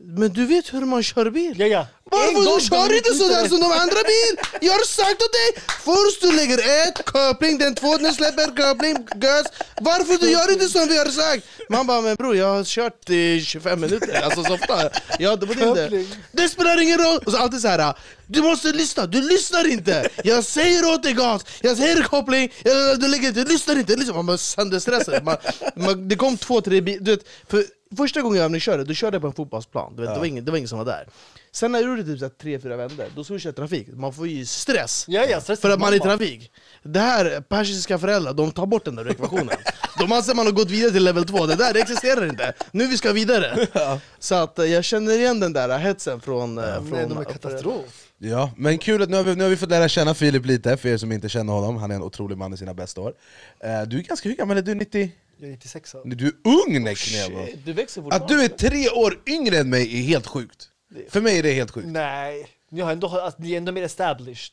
Men 0.00 0.32
du 0.32 0.46
vet 0.46 0.72
hur 0.74 0.80
man 0.80 1.02
kör 1.02 1.30
bil? 1.30 1.54
Ja, 1.60 1.66
ja. 1.66 1.86
Varför 2.04 2.54
du 2.56 2.60
kör 2.64 2.96
inte 2.96 3.14
sådär 3.14 3.38
inte- 3.38 3.48
som 3.48 3.60
de 3.60 3.72
andra 3.72 3.94
bil? 4.12 4.36
Jag 4.60 4.72
har 4.72 4.84
sagt 4.86 5.22
åt 5.22 5.32
dig! 5.32 5.62
Först 5.84 6.20
du 6.22 6.32
lägger 6.32 6.58
ett, 6.88 7.04
koppling, 7.04 7.58
den 7.58 7.74
två, 7.74 7.98
den 7.98 8.14
släpper 8.14 8.46
koppling, 8.62 9.06
gas 9.16 9.46
Varför 9.80 10.18
du 10.20 10.30
gör 10.30 10.52
inte 10.52 10.68
som 10.68 10.88
vi 10.88 10.98
har 10.98 11.04
sagt? 11.06 11.46
Man 11.68 11.86
bara, 11.86 12.00
men 12.00 12.14
bror 12.16 12.36
jag 12.36 12.46
har 12.54 12.64
kört 12.64 13.10
i 13.10 13.40
25 13.44 13.80
minuter, 13.80 14.20
alltså 14.22 14.44
så 14.44 14.54
ofta 14.54 14.90
Jag 15.18 15.40
det 15.40 15.46
var 15.46 15.54
det 15.54 15.60
Koppling. 15.64 16.00
inte 16.00 16.16
Det 16.32 16.48
spelar 16.48 16.80
ingen 16.82 16.98
roll! 16.98 17.18
Och 17.26 17.32
så 17.32 17.38
alltid 17.38 17.60
så 17.60 17.68
här. 17.68 17.94
du 18.26 18.42
måste 18.42 18.68
lyssna, 18.72 19.06
du 19.06 19.20
lyssnar 19.22 19.68
inte! 19.72 20.08
Jag 20.24 20.44
säger 20.44 20.84
åt 20.94 21.02
dig 21.02 21.12
gas, 21.12 21.42
jag 21.60 21.76
säger 21.76 22.02
koppling, 22.02 22.52
jag- 22.64 23.00
du 23.00 23.08
lägger 23.08 23.32
du 23.32 23.44
lyssnar 23.44 23.76
inte, 23.78 24.12
man 24.14 24.26
bara 24.26 24.38
sönderstressad 24.38 25.24
man, 25.24 25.36
man, 25.76 26.08
Det 26.08 26.16
kom 26.16 26.36
två, 26.36 26.60
tre 26.60 26.80
bilar, 26.80 27.00
du 27.04 27.10
vet, 27.10 27.24
för 27.50 27.64
Första 27.96 28.22
gången 28.22 28.36
jag 28.38 28.44
övningskörde, 28.44 28.84
då 28.84 28.94
körde 28.94 29.14
jag 29.14 29.22
på 29.22 29.26
en 29.28 29.34
fotbollsplan, 29.34 29.96
du 29.96 30.02
vet, 30.02 30.14
det, 30.14 30.18
var 30.18 30.26
ingen, 30.26 30.44
det 30.44 30.50
var 30.50 30.58
ingen 30.58 30.68
som 30.68 30.78
var 30.78 30.84
där. 30.84 31.08
Sen 31.52 31.72
när 31.72 31.78
jag 31.80 31.88
gjorde 31.88 32.04
typ 32.04 32.18
så 32.18 32.24
här 32.24 32.30
tre, 32.30 32.58
fyra 32.58 32.76
vändor, 32.76 33.04
då 33.16 33.24
switchade 33.24 33.48
jag 33.48 33.56
trafik, 33.56 33.88
man 33.92 34.12
får 34.12 34.26
ju 34.28 34.46
stress. 34.46 35.04
Ja, 35.08 35.24
ja, 35.30 35.40
stress 35.40 35.60
För 35.60 35.70
att 35.70 35.80
man 35.80 35.92
är 35.92 35.96
i 35.96 36.00
trafik. 36.00 36.52
Det 36.82 37.00
här, 37.00 37.40
persiska 37.40 37.98
föräldrar, 37.98 38.32
de 38.32 38.50
tar 38.52 38.66
bort 38.66 38.84
den 38.84 38.96
där 38.96 39.10
ekvationen. 39.10 39.56
De 39.98 40.12
anser 40.12 40.34
man 40.34 40.46
har 40.46 40.52
gått 40.52 40.70
vidare 40.70 40.90
till 40.90 41.04
level 41.04 41.24
2, 41.24 41.46
det 41.46 41.54
där 41.54 41.72
det 41.72 41.80
existerar 41.80 42.26
inte. 42.28 42.52
Nu 42.70 42.86
vi 42.86 42.96
ska 42.98 43.12
vidare. 43.12 43.66
Så 44.18 44.34
att 44.34 44.58
eh, 44.58 44.64
jag 44.64 44.84
känner 44.84 45.12
igen 45.12 45.40
den 45.40 45.52
där 45.52 45.78
hetsen 45.78 46.20
från... 46.20 46.58
eh, 46.58 46.64
från 46.64 46.90
Nej, 46.90 47.06
de 47.08 47.18
är 47.18 47.24
katastrof. 47.24 48.08
Ja, 48.18 48.50
men 48.56 48.78
kul 48.78 49.02
att 49.02 49.10
nu 49.10 49.16
har, 49.16 49.24
vi, 49.24 49.34
nu 49.36 49.42
har 49.42 49.50
vi 49.50 49.56
fått 49.56 49.68
lära 49.70 49.88
känna 49.88 50.14
Filip 50.14 50.46
lite, 50.46 50.76
för 50.76 50.88
er 50.88 50.96
som 50.96 51.12
inte 51.12 51.28
känner 51.28 51.52
honom. 51.52 51.76
Han 51.76 51.90
är 51.90 51.94
en 51.94 52.02
otrolig 52.02 52.38
man 52.38 52.54
i 52.54 52.56
sina 52.56 52.74
bästa 52.74 53.00
år. 53.00 53.12
Eh, 53.60 53.82
Du 53.82 53.98
är 53.98 54.02
ganska 54.02 54.28
hur 54.28 54.36
gammal 54.36 54.56
är 54.56 54.62
du? 54.62 54.74
90? 54.74 55.10
Jag 55.36 55.48
är 55.48 55.52
96 55.52 55.94
år. 55.94 56.02
Du 56.04 56.26
är 56.26 56.32
ung 56.44 56.82
Neknebo! 56.84 57.46
Shit, 57.46 57.64
Du 57.64 57.72
växer 57.72 58.14
Att 58.14 58.28
du 58.28 58.42
är 58.44 58.48
tre 58.48 58.88
år 58.90 59.22
yngre 59.26 59.58
än 59.58 59.70
mig 59.70 59.98
är 59.98 60.02
helt 60.02 60.26
sjukt 60.26 60.68
För 61.08 61.20
mig 61.20 61.38
är 61.38 61.42
det 61.42 61.52
helt 61.52 61.70
sjukt 61.70 61.86
Nej, 61.88 62.46
ni, 62.70 62.80
har 62.80 62.92
ändå, 62.92 63.08
alltså, 63.08 63.42
ni 63.42 63.52
är 63.52 63.56
ändå 63.56 63.72
mer 63.72 63.82
established. 63.82 64.52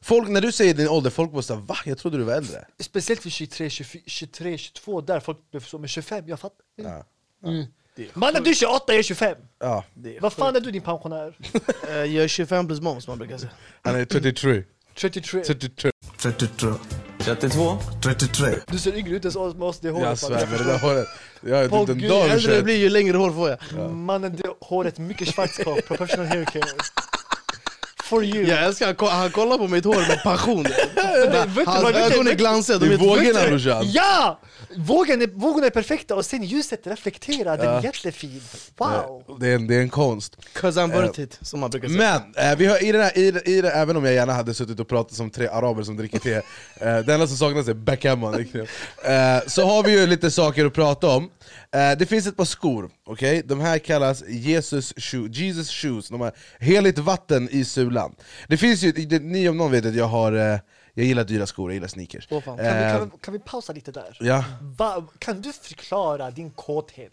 Folk, 0.00 0.28
när 0.28 0.40
du 0.40 0.52
säger 0.52 0.74
din 0.74 0.88
ålder, 0.88 1.10
folk 1.10 1.32
måste 1.32 1.52
säga 1.52 1.60
va? 1.60 1.76
Jag 1.84 1.98
trodde 1.98 2.18
du 2.18 2.24
var 2.24 2.34
äldre 2.34 2.64
Speciellt 2.78 3.26
vid 3.26 3.32
23, 3.32 3.70
24, 3.70 4.02
23, 4.06 4.58
22, 4.58 5.00
där 5.00 5.20
folk 5.20 5.50
blev 5.50 5.60
så, 5.60 5.78
men 5.78 5.88
25, 5.88 6.28
jag 6.28 6.40
fattar. 6.40 6.64
Ja, 6.76 7.04
Mm. 7.44 7.64
Mannen 8.14 8.42
du 8.42 8.50
är 8.50 8.54
28, 8.54 8.84
jag 8.86 8.98
är 8.98 9.02
25! 9.02 9.36
ja. 9.58 9.84
Vad 10.20 10.32
fan 10.32 10.56
är 10.56 10.60
du 10.60 10.70
din 10.70 10.82
pensionär? 10.82 11.38
Eh, 11.88 11.94
Jag 11.96 12.24
är 12.24 12.28
25 12.28 12.66
plus 12.66 12.80
moms 12.80 13.08
man 13.08 13.18
brukar 13.18 13.38
säga 13.38 13.50
han 13.82 13.96
är 13.96 14.04
33 14.04 14.64
33. 14.94 15.42
33 15.44 15.90
33 16.18 16.72
32. 17.18 17.78
33. 18.02 18.46
Du 18.66 18.78
ser 18.78 18.96
yngre 18.96 19.16
ut 19.16 19.24
än 19.24 19.36
oss 19.36 19.80
det 19.80 19.90
håret. 19.90 20.04
Jag 20.04 20.18
svär 20.18 20.46
med 20.46 20.58
det 20.60 20.64
där 20.64 20.78
håret. 20.78 21.06
Jag 21.40 21.64
är 21.64 21.68
På 21.68 21.86
typ 21.86 22.02
en 22.02 22.08
dag 22.08 22.26
Ju 22.26 22.32
äldre 22.32 22.56
det 22.56 22.62
blir 22.62 22.76
ju 22.76 22.88
längre 22.88 23.16
hår 23.16 23.30
får 23.30 23.48
jag. 23.48 23.90
Mannen, 23.90 24.36
det 24.36 24.48
håret 24.60 24.98
mycket 24.98 25.28
Schwarzkopf, 25.28 25.86
professional 25.88 26.26
hair 26.26 26.44
care. 26.44 26.62
For 28.08 28.24
you. 28.24 28.46
Jag 28.46 28.64
älskar, 28.64 28.94
han, 28.98 29.08
han 29.20 29.30
kollar 29.30 29.58
på 29.58 29.68
mitt 29.68 29.84
hår 29.84 30.08
med 30.08 30.22
passion. 30.22 30.66
Hans 31.66 31.96
ögon 31.96 32.28
är 32.28 32.34
glansiga, 32.34 32.78
de 32.78 32.86
är 32.92 32.96
vågorna 32.96 33.48
brorsan. 33.48 33.84
Ja! 33.90 34.40
Vågen 34.76 35.22
är, 35.22 35.26
vågorna 35.26 35.66
är 35.66 35.70
perfekta 35.70 36.14
och 36.14 36.24
sen 36.24 36.42
ljuset 36.42 36.86
reflekterar, 36.86 37.56
den 37.58 37.66
är 37.68 37.82
jättefin. 37.84 38.42
Wow! 38.76 39.36
Det 39.40 39.48
är, 39.48 39.54
en, 39.54 39.66
det 39.66 39.74
är 39.74 39.80
en 39.80 39.88
konst. 39.90 40.36
'Cause 40.54 40.80
I'm 40.80 40.92
worth 40.94 41.20
it, 41.20 41.38
som 41.42 41.60
man 41.60 41.70
brukar 41.70 41.88
säga. 41.88 42.22
Men 42.34 42.50
eh, 42.52 42.56
vi 42.58 42.66
har 42.66 42.84
i 42.84 42.92
den 42.92 43.02
här, 43.02 43.18
i, 43.18 43.42
i 43.44 43.58
även 43.58 43.96
om 43.96 44.04
jag 44.04 44.14
gärna 44.14 44.32
hade 44.32 44.54
suttit 44.54 44.80
och 44.80 44.88
pratat 44.88 45.16
som 45.16 45.30
tre 45.30 45.46
araber 45.48 45.82
som 45.82 45.96
dricker 45.96 46.18
te, 46.18 46.34
eh, 46.34 46.42
det 46.80 47.14
enda 47.14 47.26
som 47.26 47.36
saknas 47.36 47.68
är 47.68 47.74
backgammon. 47.74 48.34
eh, 48.34 48.40
så 49.46 49.66
har 49.66 49.82
vi 49.82 50.00
ju 50.00 50.06
lite 50.06 50.30
saker 50.30 50.64
att 50.66 50.74
prata 50.74 51.06
om. 51.08 51.30
Eh, 51.76 51.98
det 51.98 52.06
finns 52.06 52.26
ett 52.26 52.36
par 52.36 52.44
skor, 52.44 52.90
okej? 53.06 53.42
De 53.44 53.60
här 53.60 53.78
kallas 53.78 54.24
Jesus, 54.28 54.94
shoe, 54.96 55.28
Jesus 55.32 55.70
shoes, 55.70 56.08
de 56.08 56.20
har 56.20 56.32
heligt 56.58 56.98
vatten 56.98 57.48
i 57.50 57.64
sulan. 57.64 58.14
Det 58.48 58.56
finns 58.56 58.82
ju, 58.82 58.92
det, 58.92 59.18
ni 59.22 59.48
om 59.48 59.56
någon 59.56 59.70
vet 59.70 59.86
att 59.86 59.94
jag 59.94 60.04
har, 60.04 60.32
eh, 60.32 60.58
jag 60.94 61.06
gillar 61.06 61.24
dyra 61.24 61.46
skor, 61.46 61.70
jag 61.70 61.74
gillar 61.74 61.88
sneakers. 61.88 62.28
Fan. 62.28 62.42
Kan, 62.42 62.56
vi, 62.56 62.62
Eh, 62.64 62.92
kan, 62.98 63.04
vi, 63.04 63.18
kan 63.20 63.32
vi 63.32 63.38
pausa 63.40 63.72
lite 63.72 63.92
där? 63.92 64.16
Ja. 64.20 64.44
Va, 64.78 65.06
kan 65.18 65.40
du 65.40 65.52
förklara 65.52 66.30
din 66.30 66.50
kåthet 66.50 67.12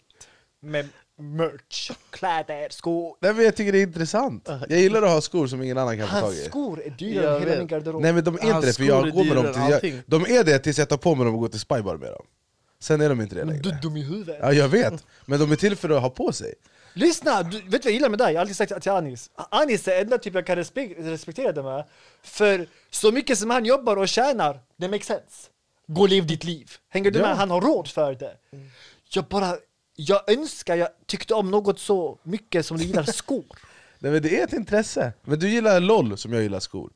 med 0.62 0.88
merch, 1.18 1.90
kläder, 2.10 2.66
skor? 2.70 3.16
Nej, 3.20 3.34
men 3.34 3.44
jag 3.44 3.56
tycker 3.56 3.72
det 3.72 3.78
är 3.78 3.82
intressant. 3.82 4.48
Jag 4.68 4.80
gillar 4.80 5.02
att 5.02 5.10
ha 5.10 5.20
skor 5.20 5.46
som 5.46 5.62
ingen 5.62 5.78
annan 5.78 5.98
kan 5.98 6.08
få 6.08 6.14
tag 6.14 6.20
Hans 6.22 6.38
i. 6.38 6.44
skor 6.44 6.82
är 6.84 6.90
dyrare 6.90 7.34
än 7.36 7.40
hela 7.40 7.50
vet. 7.50 7.58
min 7.58 7.66
garderob. 7.66 8.02
Nej 8.02 8.12
men 8.12 8.24
de 8.24 8.34
är 8.34 8.38
inte 8.40 8.52
Hans 8.52 8.66
det, 8.66 8.72
för 8.72 8.84
jag 8.84 9.10
går 9.10 9.24
med 9.24 9.36
dem 9.36 9.52
till, 9.80 9.90
jag. 9.92 10.02
De 10.06 10.22
är 10.38 10.44
det 10.44 10.58
tills 10.58 10.78
jag 10.78 10.88
tar 10.88 10.96
på 10.96 11.14
mig 11.14 11.24
dem 11.24 11.34
och 11.34 11.40
går 11.40 11.48
till 11.48 11.60
Spybar 11.60 11.96
med 11.96 12.08
dem 12.10 12.26
Sen 12.84 13.00
är 13.00 13.08
de 13.08 13.20
inte 13.20 13.34
det 13.34 13.44
Du 13.44 13.50
är 13.50 13.62
längre 13.62 13.78
dum 13.82 13.96
i 13.96 14.02
huvudet. 14.02 14.38
Ja 14.40 14.52
jag 14.52 14.68
vet, 14.68 15.06
men 15.26 15.40
de 15.40 15.52
är 15.52 15.56
till 15.56 15.76
för 15.76 15.90
att 15.90 16.02
ha 16.02 16.10
på 16.10 16.32
sig 16.32 16.54
Lyssna, 16.92 17.42
du, 17.42 17.56
vet 17.58 17.62
du 17.70 17.70
vad 17.70 17.84
jag 17.84 17.92
gillar 17.92 18.08
med 18.08 18.18
dig? 18.18 18.32
Jag 18.32 18.34
har 18.34 18.40
alltid 18.40 18.56
sagt 18.56 18.82
till 18.82 18.92
Anis. 18.92 19.30
Anis 19.50 19.88
är 19.88 20.00
enda 20.00 20.18
typ 20.18 20.34
jag 20.34 20.46
kan 20.46 20.56
respek 20.56 20.92
respektera 20.98 21.52
det 21.52 21.62
med. 21.62 21.84
För 22.22 22.66
så 22.90 23.12
mycket 23.12 23.38
som 23.38 23.50
han 23.50 23.64
jobbar 23.64 23.96
och 23.96 24.08
tjänar, 24.08 24.60
det 24.76 24.88
makes 24.88 25.06
sense. 25.06 25.48
Gå 25.86 26.02
och 26.02 26.08
lev 26.08 26.26
ditt 26.26 26.44
liv. 26.44 26.70
Hänger 26.88 27.10
du 27.10 27.18
Ja. 27.18 27.26
med? 27.26 27.36
Han 27.36 27.50
har 27.50 27.60
råd 27.60 27.88
för 27.88 28.14
det. 28.14 28.36
Jag 29.10 29.24
bara, 29.24 29.56
jag 29.96 30.30
önskar 30.30 30.76
jag 30.76 30.88
tyckte 31.06 31.34
om 31.34 31.50
något 31.50 31.78
så 31.78 32.18
mycket 32.22 32.66
som 32.66 32.76
du 32.78 32.84
gillar 32.84 33.02
skor. 33.02 33.44
Nej 33.98 34.12
men 34.12 34.22
det 34.22 34.40
är 34.40 34.44
ett 34.44 34.52
intresse, 34.52 35.12
men 35.22 35.38
du 35.38 35.48
gillar 35.50 35.80
LOL 35.80 36.18
som 36.18 36.32
jag 36.32 36.42
gillar 36.42 36.60
skor 36.60 36.90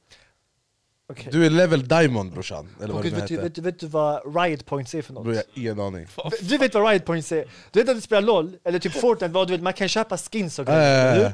Okej. 1.10 1.28
Du 1.32 1.46
är 1.46 1.50
level 1.50 1.88
diamond 1.88 2.32
brorsan, 2.32 2.68
eller 2.82 2.94
vad 2.94 3.04
nu 3.04 3.10
vet, 3.10 3.28
du, 3.28 3.36
vet, 3.36 3.54
du, 3.54 3.60
vet 3.60 3.80
du 3.80 3.86
vad 3.86 4.36
riot 4.36 4.66
points 4.66 4.94
är 4.94 5.02
för 5.02 5.12
något? 5.12 5.24
Bror 5.24 5.34
jag 5.34 5.42
har 5.42 5.60
ingen 5.62 5.80
aning 5.80 6.06
Du 6.40 6.58
vet 6.58 6.74
vad 6.74 6.88
riot 6.90 7.04
points 7.04 7.32
är? 7.32 7.44
Du 7.70 7.80
vet 7.80 7.88
att 7.88 7.96
du 7.96 8.00
spelar 8.00 8.22
LOL, 8.22 8.56
eller 8.64 8.78
typ 8.78 8.92
Fortnite, 8.92 9.34
vad 9.34 9.48
du 9.48 9.52
vet, 9.52 9.62
man 9.62 9.72
kan 9.72 9.88
köpa 9.88 10.18
skins 10.18 10.58
och 10.58 10.66
grejer. 10.66 11.14
hur? 11.18 11.32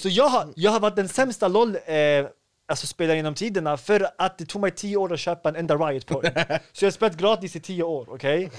Så 0.00 0.08
jag 0.08 0.28
har, 0.28 0.52
jag 0.56 0.70
har 0.70 0.80
varit 0.80 0.96
den 0.96 1.08
sämsta 1.08 1.48
LOL 1.48 1.76
eh, 1.86 2.26
alltså 2.66 2.86
spelaren 2.86 3.16
genom 3.16 3.34
tiderna 3.34 3.76
för 3.76 4.08
att 4.18 4.38
det 4.38 4.46
tog 4.46 4.60
mig 4.60 4.70
tio 4.70 4.96
år 4.96 5.12
att 5.12 5.20
köpa 5.20 5.48
en 5.48 5.56
enda 5.56 5.76
riot 5.76 6.06
point. 6.06 6.34
Så 6.72 6.84
jag 6.84 6.86
har 6.86 6.90
spelat 6.90 7.16
gratis 7.16 7.56
i 7.56 7.60
tio 7.60 7.82
år, 7.82 8.06
okej? 8.10 8.50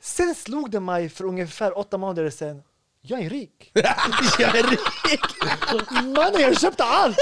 Sen 0.00 0.34
slog 0.34 0.70
det 0.70 0.80
mig 0.80 1.08
för 1.08 1.24
ungefär 1.24 1.78
åtta 1.78 1.98
månader 1.98 2.30
sedan, 2.30 2.62
jag 3.02 3.20
är 3.22 3.30
rik. 3.30 3.70
Jag 4.38 4.56
är 4.56 4.62
rik! 4.70 4.80
Mannen 6.16 6.40
jag 6.40 6.60
köpte 6.60 6.84
allt! 6.84 7.16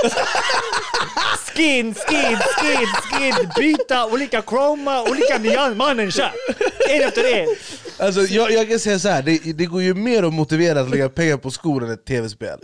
Skin, 1.55 1.95
skin, 1.95 2.37
skin, 2.37 2.87
skin, 2.87 3.51
byta, 3.57 4.07
olika 4.07 4.43
chroma, 4.43 5.03
olika 5.03 5.39
nyans. 5.39 5.77
Mannen 5.77 6.11
köp! 6.11 6.33
En 6.89 7.03
efter 7.03 7.35
en. 7.35 7.49
Alltså 7.99 8.21
jag, 8.21 8.51
jag 8.51 8.69
kan 8.69 8.79
säga 8.79 8.99
så 8.99 9.09
här, 9.09 9.23
det, 9.23 9.39
det 9.53 9.67
går 9.67 9.83
ju 9.83 9.95
mer 9.95 10.23
att 10.23 10.35
motivera 10.35 10.81
att 10.81 10.91
lägga 10.91 11.09
pengar 11.09 11.37
på 11.37 11.51
skor 11.51 11.85
än 11.85 11.91
ett 11.91 12.05
tv-spel 12.05 12.59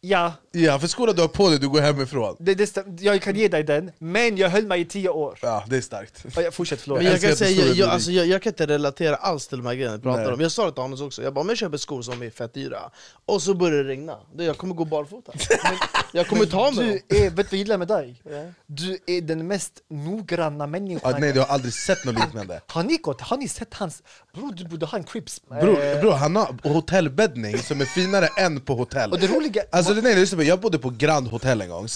Ja, 0.00 0.32
Ja, 0.58 0.78
för 0.78 0.86
skorna 0.88 1.12
du 1.12 1.20
har 1.20 1.28
på 1.28 1.48
dig, 1.48 1.58
du 1.58 1.68
går 1.68 1.80
hemifrån 1.80 2.36
det, 2.38 2.54
det, 2.54 2.64
stäm- 2.64 2.98
jag 3.00 3.22
kan 3.22 3.36
ge 3.36 3.48
dig 3.48 3.62
den, 3.64 3.90
men 3.98 4.36
jag 4.36 4.48
höll 4.50 4.66
mig 4.66 4.80
i 4.80 4.84
tio 4.84 5.08
år. 5.08 5.38
Ja, 5.42 5.64
det 5.68 5.76
är 5.76 5.80
starkt 5.80 6.24
Ja, 6.36 6.42
jag 6.42 6.54
fortsätt, 6.54 6.80
förlåt. 6.80 6.98
Men 6.98 7.04
jag 7.06 7.12
älskar 7.14 7.28
kan 7.28 7.32
att 7.32 7.38
du 7.38 7.44
säga, 7.44 7.56
står 7.56 7.66
jag, 7.68 7.74
blir 7.74 7.86
alltså, 7.86 8.10
jag, 8.10 8.26
jag 8.26 8.42
kan 8.42 8.50
inte 8.52 8.66
relatera 8.66 9.16
alls 9.16 9.48
till 9.48 9.58
de 9.58 9.66
här 9.66 9.74
grejerna 9.74 9.96
vi 9.96 10.02
pratar 10.02 10.24
Nej. 10.24 10.32
om 10.32 10.40
Jag 10.40 10.52
sa 10.52 10.66
det 10.66 10.72
till 10.72 10.82
Hannes 10.82 11.00
också, 11.00 11.22
jag 11.22 11.34
bara 11.34 11.40
om 11.40 11.48
jag 11.48 11.58
köper 11.58 11.76
skor 11.76 12.02
som 12.02 12.22
är 12.22 12.30
fett 12.30 12.54
dyra 12.54 12.90
och 13.26 13.42
så 13.42 13.54
börjar 13.54 13.82
det 13.84 13.90
regna, 13.90 14.16
då 14.34 14.44
jag 14.44 14.58
kommer 14.58 14.74
gå 14.74 14.84
barfota 14.84 15.32
Jag 16.12 16.26
kommer 16.26 16.46
ta 16.46 16.70
mig 16.70 16.86
dem 16.88 16.98
Du 17.08 17.16
är, 17.16 17.30
vet 17.30 17.36
du 17.36 17.42
vad 17.42 17.52
jag 17.52 17.58
gillar 17.58 17.78
med 17.78 17.88
dig? 17.88 18.22
Du 18.66 18.98
är 19.06 19.20
den 19.20 19.46
mest 19.46 19.72
noggranna 19.90 20.66
människan. 20.66 21.14
ah, 21.14 21.18
Nej 21.18 21.32
du 21.32 21.40
har 21.40 21.46
aldrig 21.46 21.74
sett 21.74 22.04
något 22.04 22.14
liknande 22.14 22.60
Har 22.66 22.82
ni 22.82 22.96
gått, 22.96 23.20
har 23.20 23.36
ni 23.36 23.48
sett 23.48 23.74
hans... 23.74 24.02
Bror 24.34 24.52
du 24.52 24.64
borde 24.64 24.86
ha 24.86 24.98
en 24.98 25.04
crips. 25.04 25.42
Bror, 25.48 25.78
Eh, 25.84 26.00
bro, 26.00 26.10
han 26.10 26.36
har 26.36 26.56
hotellbäddning 26.62 27.58
som 27.58 27.80
är 27.80 27.84
finare 27.84 28.26
än 28.26 28.60
på 28.60 28.74
hotell 28.74 29.12
Och 29.12 29.18
det 29.18 29.26
roliga... 29.26 29.62
Alltså 29.70 29.92
nej, 29.92 30.16
lyssna 30.16 30.36
på 30.36 30.38
mig. 30.38 30.47
Jag 30.48 30.60
bodde 30.60 30.78
på 30.78 30.90
Grand 30.90 31.28
Hotel 31.28 31.60
en 31.60 31.68
gång, 31.68 31.88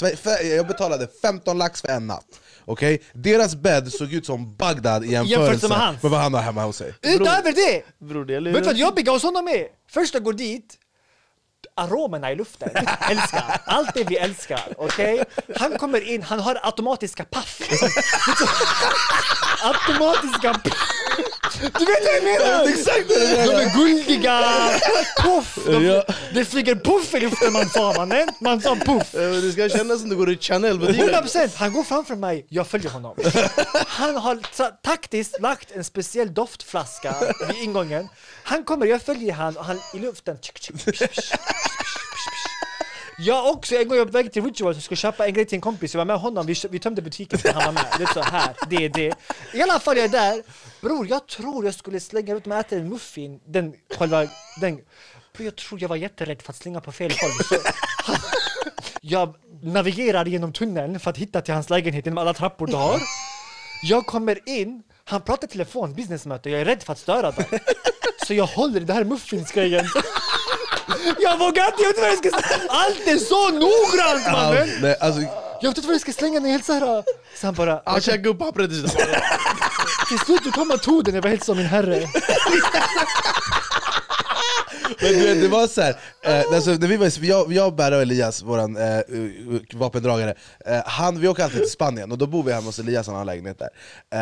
jag 0.56 0.66
betalade 0.66 1.08
15 1.22 1.58
lax 1.58 1.80
för 1.80 1.88
en 1.88 2.06
natt 2.06 2.26
Okej? 2.64 3.02
Deras 3.12 3.54
bädd 3.54 3.92
såg 3.92 4.12
ut 4.12 4.26
som 4.26 4.56
Bagdad 4.56 5.04
i 5.04 5.12
jämförelse 5.12 5.68
med 5.68 5.78
hans. 5.78 6.02
med 6.02 6.10
vad 6.10 6.20
han 6.20 6.34
har 6.34 6.40
hemma 6.40 6.64
hos 6.64 6.76
sig 6.76 6.94
Utöver 7.02 7.52
det! 7.52 7.82
Bror, 8.06 8.24
det 8.24 8.34
är 8.34 8.40
Vet 8.40 8.54
du 8.54 8.60
vad 8.60 8.76
jobbiga 8.76 9.12
hos 9.12 9.22
honom 9.22 9.48
är? 9.48 9.66
Först 9.90 10.14
jag 10.14 10.24
går 10.24 10.32
dit, 10.32 10.78
aromerna 11.74 12.32
i 12.32 12.36
luften, 12.36 12.68
älskar, 13.10 13.60
allt 13.64 13.94
det 13.94 14.04
vi 14.04 14.16
älskar, 14.16 14.74
okej? 14.76 15.24
Han 15.56 15.78
kommer 15.78 16.08
in, 16.08 16.22
han 16.22 16.40
har 16.40 16.60
automatiska 16.62 17.24
paff. 17.24 17.60
automatiska 19.62 20.54
paff. 20.54 21.21
Du 21.62 21.84
vet 21.84 22.04
vad 22.04 22.14
jag 22.16 22.24
menar? 22.24 22.68
Exakt 22.68 23.08
De 23.08 23.14
är 23.54 23.76
guldiga, 23.76 24.42
puff! 25.22 25.58
De, 25.66 25.84
Ja. 25.86 26.04
Det 26.34 26.44
flyger 26.44 26.74
puff 26.74 27.14
i 27.14 27.20
luften 27.20 27.52
man 27.52 27.68
sa 27.68 27.92
mannen, 27.96 28.28
man 28.40 28.60
sa 28.60 28.76
puff. 28.76 29.12
Det 29.12 29.52
ska 29.52 29.68
kännas 29.68 30.00
som 30.00 30.08
du 30.10 30.16
går 30.16 30.30
i 30.32 30.36
Chanel-butiken 30.38 31.08
100% 31.14 31.50
han 31.56 31.72
går 31.72 31.82
framför 31.82 32.16
mig, 32.16 32.46
jag 32.48 32.66
följer 32.66 32.90
honom. 32.90 33.16
Han 33.86 34.16
har 34.16 34.38
ta- 34.56 34.70
taktiskt 34.70 35.40
lagt 35.40 35.70
en 35.70 35.84
speciell 35.84 36.34
doftflaska 36.34 37.14
vid 37.48 37.56
ingången. 37.62 38.08
Han 38.42 38.64
kommer, 38.64 38.86
jag 38.86 39.02
följer 39.02 39.32
han 39.32 39.56
och 39.56 39.64
han 39.64 39.80
i 39.94 39.98
luften. 39.98 40.36
tsk, 40.38 40.60
tsk, 40.60 40.72
psh, 40.72 40.84
psh, 40.84 40.92
psh, 40.92 41.08
psh, 41.10 41.12
psh, 41.12 41.36
psh. 42.28 42.52
Jag 43.18 43.50
också, 43.50 43.74
en 43.74 43.88
gång 43.88 43.98
jag 43.98 44.04
var 44.04 44.12
på 44.12 44.18
väg 44.18 44.32
till 44.32 44.44
Ritual 44.44 44.74
och 44.76 44.82
skulle 44.82 44.96
köpa 44.96 45.26
en 45.26 45.34
grej 45.34 45.46
till 45.46 45.56
en 45.56 45.60
kompis, 45.60 45.94
jag 45.94 45.98
var 45.98 46.04
med 46.04 46.18
honom, 46.18 46.46
vi, 46.46 46.54
vi 46.70 46.78
tömde 46.78 47.02
butiken 47.02 47.38
för 47.38 47.52
han 47.52 47.64
var 47.64 47.72
med. 47.72 47.86
Det 47.98 48.02
är 48.04 48.14
så 48.14 48.22
här, 48.22 48.56
det 48.70 48.84
är 48.84 48.88
det. 48.88 49.14
I 49.54 49.62
alla 49.62 49.80
fall 49.80 49.96
jag 49.96 50.04
är 50.04 50.08
där, 50.08 50.42
bror 50.80 51.06
jag 51.08 51.26
tror 51.26 51.64
jag 51.64 51.74
skulle 51.74 52.00
slänga 52.00 52.34
ut 52.34 52.46
mig 52.46 52.58
och 52.58 52.66
äta 52.66 52.76
en 52.76 52.88
muffin, 52.88 53.40
den 53.46 53.74
själva, 53.98 54.26
den. 54.60 54.80
Bror 55.36 55.44
jag 55.44 55.56
tror 55.56 55.82
jag 55.82 55.88
var 55.88 55.96
jätterädd 55.96 56.42
för 56.42 56.52
att 56.52 56.56
slänga 56.56 56.80
på 56.80 56.92
fel 56.92 57.10
håll. 57.10 57.30
Så, 57.48 57.56
jag 59.00 59.34
navigerar 59.62 60.26
genom 60.26 60.52
tunneln 60.52 61.00
för 61.00 61.10
att 61.10 61.18
hitta 61.18 61.40
till 61.40 61.54
hans 61.54 61.70
lägenhet 61.70 62.06
genom 62.06 62.18
alla 62.18 62.34
trappor 62.34 62.66
du 62.66 62.74
har. 62.74 63.00
Jag 63.82 64.06
kommer 64.06 64.48
in, 64.48 64.82
han 65.04 65.20
pratar 65.20 65.48
i 65.48 65.50
telefon, 65.50 65.94
businessmöte, 65.94 66.50
jag 66.50 66.60
är 66.60 66.64
rädd 66.64 66.82
för 66.82 66.92
att 66.92 66.98
störa 66.98 67.30
dem. 67.30 67.44
Så 68.26 68.34
jag 68.34 68.46
håller 68.46 68.80
i 68.80 68.84
den 68.84 68.96
här 68.96 69.04
muffinsgrejen. 69.04 69.84
Jag 71.18 71.38
vågar 71.38 71.66
inte, 71.66 71.82
jag 71.82 71.88
vet 71.88 71.96
inte 71.96 72.00
vad 72.00 72.10
jag 72.10 72.18
ska 72.18 72.30
säga. 72.48 72.60
Allt 72.68 73.06
är 73.06 73.16
så 73.18 73.48
noggrant 73.50 74.22
Ja, 74.26 74.32
mannen! 74.32 74.68
nej, 74.82 74.96
alltså, 75.00 75.20
Jag 75.60 75.68
vet 75.70 75.76
inte 75.76 75.86
vad 75.86 75.94
jag 75.94 76.00
ska 76.00 76.12
slänga 76.12 76.40
den 76.40 76.50
helt 76.50 76.64
såhär. 76.64 76.80
Så 77.40 77.46
han 77.46 77.54
bara... 77.54 77.82
Han 77.84 78.00
käkade 78.00 78.28
upp 78.28 78.38
pappret. 78.38 78.70
Till 80.08 80.18
slut 80.18 80.52
kom 80.52 80.70
och 80.70 80.82
tog 80.82 81.04
den, 81.04 81.14
jag 81.14 81.22
var 81.22 81.30
helt 81.30 81.44
som 81.44 81.56
min 81.56 81.66
herre. 81.66 82.06
Men 85.00 85.12
du 85.12 85.26
vet, 85.26 85.42
det 85.42 85.48
var 85.48 85.66
så 85.66 85.80
här, 85.80 85.96
eh, 86.22 86.54
alltså, 86.54 86.70
när 86.70 86.88
vi 86.88 86.96
var, 86.96 87.24
jag, 87.24 87.52
jag 87.52 87.74
Berra 87.74 87.96
och 87.96 88.02
Elias, 88.02 88.42
våran 88.42 88.76
eh, 88.76 89.00
vapendragare, 89.72 90.34
eh, 90.66 90.80
han, 90.84 91.20
vi 91.20 91.28
åker 91.28 91.44
alltid 91.44 91.60
till 91.60 91.70
Spanien 91.70 92.12
och 92.12 92.18
då 92.18 92.26
bor 92.26 92.42
vi 92.42 92.52
hemma 92.52 92.66
hos 92.66 92.78
Elias, 92.78 93.06
han 93.06 93.16
har 93.16 93.24
lägenhet 93.24 93.58
där 93.58 93.70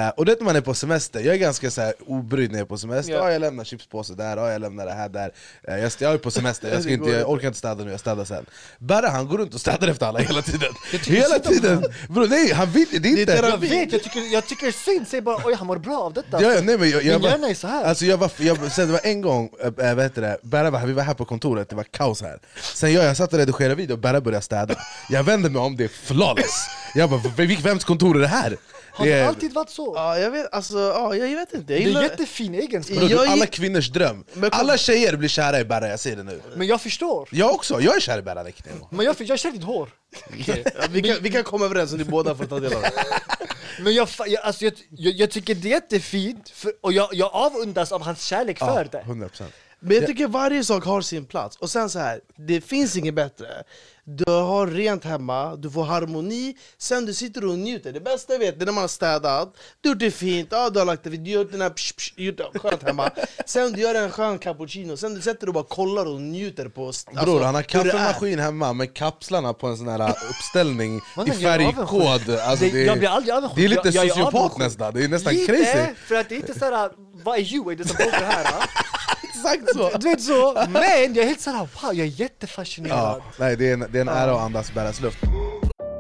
eh, 0.07 0.09
Och 0.09 0.25
det 0.25 0.33
är 0.33 0.37
när 0.37 0.45
man 0.45 0.57
är 0.57 0.61
på 0.61 0.75
semester, 0.75 1.21
jag 1.21 1.35
är 1.35 1.39
ganska 1.39 1.71
så 1.71 1.81
här, 1.81 1.93
obrydd 2.07 2.51
när 2.51 2.59
jag 2.59 2.65
är 2.65 2.69
på 2.69 2.79
semester, 2.79 3.13
Ja. 3.13 3.19
ja. 3.19 3.33
jag 3.33 3.41
lämnar 3.41 3.65
chipspåse 3.65 4.15
där, 4.15 4.37
ja, 4.37 4.53
jag 4.53 4.61
lämnar 4.61 4.87
det 4.87 4.93
här 4.93 5.09
där 5.09 5.33
eh, 5.69 5.79
jag, 5.79 5.93
jag 5.99 6.13
är 6.13 6.19
på 6.19 6.31
semester, 6.31 6.73
jag, 6.73 6.83
ska 6.83 6.93
inte, 6.93 7.11
jag 7.11 7.31
orkar 7.31 7.47
inte 7.47 7.59
städa 7.59 7.85
nu, 7.85 7.91
jag 7.91 8.01
städar 8.01 8.25
sen 8.25 8.47
Berra 8.79 9.09
han 9.09 9.29
går 9.29 9.39
runt 9.39 9.55
och 9.55 9.61
städar 9.61 9.89
efter 9.89 10.07
alla 10.07 10.19
hela 10.19 10.43
tiden 10.43 10.73
Hela 11.07 11.39
tiden! 11.39 11.85
Bro, 12.09 12.25
nej, 12.27 12.53
han 12.53 12.71
vill, 12.71 12.87
det 13.03 13.09
är 13.09 13.21
inte 13.21 13.33
Jag 13.33 13.59
vet, 13.59 13.93
jag 13.93 14.03
tycker, 14.03 14.33
jag 14.33 14.47
tycker 14.47 14.73
synd, 14.73 15.09
säg 15.09 15.21
bara 15.21 15.37
oj 15.45 15.55
han 15.55 15.67
mår 15.67 15.77
bra 15.79 15.99
av 15.99 16.13
detta. 16.13 16.43
Ja, 16.43 16.53
ja, 16.53 16.61
nej, 16.61 16.79
men 16.79 16.91
jag, 16.91 17.03
jag 17.03 17.21
Min 17.21 17.31
hjärna 17.31 17.49
är 17.49 17.55
så 17.55 17.67
här. 17.67 17.85
Alltså 17.85 18.05
jag 18.05 18.17
var, 18.17 18.31
jag, 18.39 18.73
sen 18.73 18.87
det 18.87 18.93
var 18.93 19.01
en 19.05 19.21
gång, 19.21 19.51
äh, 19.65 19.71
vad 19.95 20.03
heter 20.03 20.23
det, 20.23 20.39
Berra 20.43 20.60
var, 20.69 20.87
vi 20.87 20.93
var 20.93 21.03
här 21.03 21.15
på 21.15 21.25
kontoret, 21.25 21.69
det 21.69 21.77
var 21.77 21.85
kaos 21.85 22.23
här 22.23 22.39
Sen 22.75 22.93
jag, 22.93 23.05
jag 23.05 23.17
satt 23.17 23.33
och 23.33 23.39
redigerade 23.39 23.75
video 23.75 23.93
och 23.95 23.99
Berra 24.01 24.21
började 24.21 24.43
städa 24.45 24.75
Jag 25.11 25.23
vände 25.23 25.51
mig 25.51 25.61
om, 25.63 25.77
det 25.77 25.85
är 25.85 25.89
flawless 25.89 26.67
Jag 26.95 27.11
bara, 27.11 27.21
"V- 27.37 27.59
vems 27.63 27.85
kontor 27.85 28.17
är 28.17 28.21
det 28.21 28.27
här? 28.27 28.57
Har 28.93 29.05
Det 29.07 29.13
det 29.13 29.19
är, 29.19 29.27
alltid 29.29 29.53
varit 29.53 29.71
så? 29.71 29.93
Ja, 29.97 30.19
jag 30.19 30.31
vet, 30.31 30.55
alltså, 30.55 30.79
ja, 30.79 31.15
jag 31.17 31.37
vet 31.37 31.53
inte. 31.55 31.57
Jag 31.57 31.67
Det 31.67 31.85
är 31.85 31.87
gillar... 31.87 32.03
jättefin 32.03 32.55
egenskap. 32.55 32.97
Bro, 32.99 33.07
det 33.09 33.15
jag 33.15 33.27
är 33.27 33.31
alla 33.31 33.47
kvinnors 33.47 33.89
dröm 33.91 34.25
Men 34.33 34.51
Alla 34.53 34.77
tjejer 34.77 35.17
blir 35.17 35.29
kära 35.29 35.61
i 35.61 35.65
Berra, 35.65 35.89
jag 35.89 36.01
säger 36.01 36.17
det 36.17 36.23
nu 36.23 36.41
Men 36.57 36.67
jag 36.67 36.81
förstår. 36.81 37.29
Jag 37.33 37.51
också, 37.55 37.81
jag 37.81 37.97
är 37.97 38.01
kär 38.01 38.19
i 38.19 38.23
Berra 38.23 38.45
Men 38.91 39.07
jag, 39.07 39.17
jag 39.19 39.39
känner 39.39 39.57
ditt 39.57 39.65
hår. 39.67 39.89
Ja, 40.47 40.55
vi, 40.91 41.03
kan, 41.03 41.17
vi 41.21 41.31
kan 41.31 41.43
komma 41.45 41.65
överens 41.65 41.93
om 41.93 41.99
ni 41.99 42.05
båda 42.05 42.35
får 42.35 42.45
ta 42.45 42.61
del 42.61 42.73
av 42.75 42.83
det. 42.83 42.91
Men 43.83 43.95
jag, 43.95 44.09
jag, 44.27 44.43
alltså 44.45 44.65
jag, 44.65 44.73
jag, 44.91 45.15
jag 45.15 45.31
tycker 45.31 45.55
det 45.55 45.69
är 45.69 45.71
jättefint, 45.71 46.49
för, 46.51 46.73
och 46.81 46.93
jag, 46.93 47.09
jag 47.13 47.31
avundas 47.35 47.93
av 47.93 48.03
hans 48.03 48.23
kärlek 48.25 48.59
för 48.59 48.89
det. 48.93 49.03
100% 49.07 49.43
Men 49.83 49.97
jag 49.97 50.07
tycker 50.07 50.29
varje 50.29 50.65
sak 50.65 50.85
har 50.85 51.01
sin 51.01 51.25
plats. 51.27 51.57
Och 51.57 51.71
sen 51.71 51.91
så 51.91 51.99
här, 51.99 52.21
det 52.37 52.61
finns 52.61 52.97
inget 52.97 53.15
bättre. 53.15 53.47
Du 54.05 54.25
har 54.33 54.67
rent 54.67 55.05
hemma, 55.05 55.57
du 55.57 55.71
får 55.71 55.85
harmoni, 55.85 56.57
sen 56.79 57.07
du 57.07 57.15
sitter 57.15 57.45
och 57.49 57.59
njuter. 57.59 57.93
Det 57.93 58.01
bästa 58.01 58.33
jag 58.33 58.41
vet 58.41 58.59
det 58.59 58.65
är 58.65 58.67
när 58.67 58.73
man 58.73 58.81
har 58.83 58.89
städat, 58.89 59.55
du 59.81 59.89
har 59.89 59.95
gjort 59.95 60.01
det 60.01 60.11
fint, 60.11 60.49
ja, 60.51 60.71
du 60.71 60.79
har 60.79 60.87
lagt 60.87 61.05
det, 61.05 61.11
du 61.11 61.17
har 61.37 61.43
gjort 61.43 61.53
den 61.53 61.61
här 61.61 61.71
psh, 61.71 61.93
psh, 61.97 62.13
gjort 62.17 62.37
det 62.53 62.59
skönt 62.59 62.83
hemma. 62.83 63.11
Sen 63.47 63.73
du 63.73 63.81
gör 63.81 63.95
en 63.95 64.11
skön 64.11 64.39
cappuccino, 64.39 64.97
sen 64.97 65.15
du 65.15 65.21
sätter 65.21 65.41
dig 65.41 65.49
och 65.49 65.55
bara 65.55 65.65
kollar 65.65 66.07
och 66.07 66.21
njuter 66.21 66.69
på... 66.69 66.87
Alltså, 66.87 67.11
Bror 67.25 67.41
han 67.41 67.55
har 67.55 67.63
kaffemaskin 67.63 68.39
hemma 68.39 68.73
med 68.73 68.95
kapslarna 68.95 69.53
på 69.53 69.67
en 69.67 69.77
sån 69.77 69.89
här 69.89 70.11
uppställning 70.31 71.01
Mannen, 71.17 71.35
i 71.35 71.43
färgkod. 71.43 72.31
Alltså, 72.41 72.65
Det- 72.65 72.85
jag 72.85 72.99
blir 72.99 73.09
aldrig 73.09 73.35
avundsjuk. 73.35 73.57
det 73.59 73.65
är 73.65 73.69
lite 73.69 73.89
Jag- 73.89 74.09
sociopat 74.11 74.59
nästan, 74.59 74.95
det 74.95 75.05
är 75.05 75.09
nästan 75.09 75.35
Lite, 75.35 75.47
crazy. 75.53 75.95
för 76.07 76.15
att 76.15 76.29
det 76.29 76.35
är 76.35 76.37
inte 76.37 76.59
såhär, 76.59 76.91
vad 77.25 77.39
är 77.39 77.43
you? 77.55 77.73
Är 77.73 77.77
det 77.77 77.89
som 77.89 77.97
pågår 77.97 78.11
här? 78.11 78.47
Exakt 79.41 79.73
så! 79.75 79.99
Du 79.99 80.09
vet 80.09 80.23
så, 80.23 80.67
men 80.69 80.83
jag 81.15 81.17
är 81.17 81.27
helt 81.27 81.41
såhär, 81.41 81.59
wow 81.59 81.95
jag 81.95 82.07
är 82.07 82.21
jättefascinerad. 82.21 82.99
Ja, 82.99 83.21
nej, 83.39 83.57
det 83.57 83.69
är 83.69 83.75
en, 83.75 83.81
det 83.81 83.99
är 83.99 84.01
en 84.01 84.09
ära 84.09 84.35
att 84.35 84.41
andas 84.41 84.75
bäras 84.75 85.01
luft. 85.01 85.19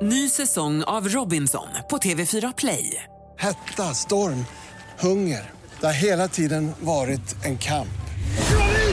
Ny 0.02 0.28
säsong 0.28 0.82
av 0.82 1.08
Robinson 1.08 1.68
på 1.90 1.98
TV4 1.98 2.54
Play. 2.56 3.04
Hetta, 3.38 3.94
storm, 3.94 4.44
hunger. 4.98 5.50
Det 5.80 5.86
har 5.86 5.92
hela 5.92 6.28
tiden 6.28 6.72
varit 6.80 7.44
en 7.44 7.58
kamp. 7.58 7.88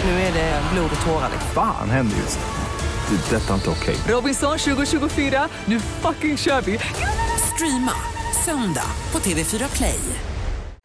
Nu 0.04 0.12
är 0.12 0.34
det 0.34 0.62
blod 0.74 0.90
och 1.00 1.06
tårar. 1.06 1.30
Fan 1.54 1.90
händer 1.90 2.18
just 2.18 2.40
nu. 2.40 3.18
Det. 3.18 3.36
är 3.36 3.40
Detta 3.40 3.50
är 3.50 3.56
inte 3.56 3.70
okej. 3.70 3.96
Robinson 4.08 4.58
2024, 4.58 5.50
nu 5.66 5.80
fucking 5.80 6.38
kör 6.38 6.62
vi! 6.62 6.80
Streama 7.56 7.94
söndag 8.46 8.92
på 9.12 9.20
TV4 9.20 9.76
Play. 9.76 10.00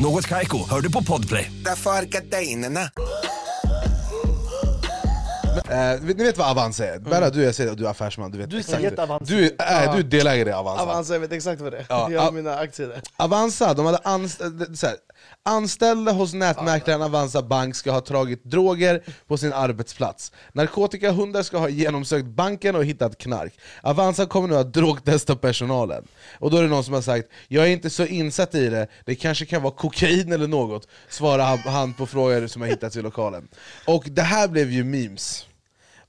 Något 0.00 0.26
Kaiko, 0.26 0.68
hör 0.70 0.80
du 0.80 0.92
på 0.92 1.02
Podplay. 1.04 1.52
Därför 1.64 1.90
är 1.90 2.02
gardinerna. 2.02 2.80
Eh, 5.70 6.00
ni 6.02 6.14
vet 6.24 6.38
vad 6.38 6.50
Avanza 6.50 6.86
är? 6.86 6.98
Berra, 6.98 7.30
du, 7.30 7.42
jag 7.44 7.54
säger, 7.54 7.74
du 7.74 7.86
är 7.86 7.90
affärsman, 7.90 8.30
du 8.30 8.38
vet 8.38 8.50
Du 8.50 8.56
är 8.56 8.60
exakt. 8.60 8.82
jätteavancerad. 8.82 9.40
Du, 9.40 9.46
äh, 9.64 9.92
du 9.94 9.98
är 9.98 10.02
delägare 10.02 10.48
i 10.50 10.52
Avanza. 10.52 10.82
Avanza, 10.82 11.12
jag 11.12 11.20
vet 11.20 11.32
exakt 11.32 11.60
vad 11.60 11.72
det 11.72 11.78
är. 11.78 11.86
Ja, 11.88 12.08
jag 12.10 12.20
har 12.20 12.28
a- 12.28 12.32
mina 12.32 12.54
aktier 12.58 12.88
där. 12.88 13.00
Avanza, 13.16 13.74
de 13.74 13.86
hade 13.86 13.98
anst- 13.98 14.40
så 14.78 14.86
här, 14.86 14.96
anställda 15.48 16.12
hos 16.12 16.34
nätmäklaren 16.34 17.02
Avanza 17.02 17.42
Bank 17.42 17.76
ska 17.76 17.90
ha 17.90 18.00
tagit 18.00 18.44
droger 18.44 19.02
på 19.26 19.36
sin 19.36 19.52
arbetsplats. 19.52 20.32
Narkotikahundar 20.52 21.42
ska 21.42 21.58
ha 21.58 21.68
genomsökt 21.68 22.26
banken 22.26 22.76
och 22.76 22.84
hittat 22.84 23.18
knark. 23.18 23.52
Avanza 23.82 24.26
kommer 24.26 24.48
nu 24.48 24.56
att 24.56 24.72
drogtesta 24.72 25.36
personalen. 25.36 26.04
Och 26.38 26.50
då 26.50 26.56
är 26.56 26.62
det 26.62 26.68
någon 26.68 26.84
som 26.84 26.94
har 26.94 27.02
sagt 27.02 27.28
“Jag 27.48 27.64
är 27.64 27.70
inte 27.70 27.90
så 27.90 28.06
insatt 28.06 28.54
i 28.54 28.68
det, 28.68 28.86
det 29.04 29.14
kanske 29.14 29.46
kan 29.46 29.62
vara 29.62 29.74
kokain 29.74 30.32
eller 30.32 30.48
något” 30.48 30.88
svarar 31.08 31.56
han- 31.56 31.94
på 31.94 32.06
frågor 32.06 32.46
som 32.46 32.62
har 32.62 32.68
hittats 32.68 32.96
i 32.96 33.02
lokalen. 33.02 33.48
Och 33.86 34.04
det 34.10 34.22
här 34.22 34.48
blev 34.48 34.70
ju 34.70 34.84
memes. 34.84 35.47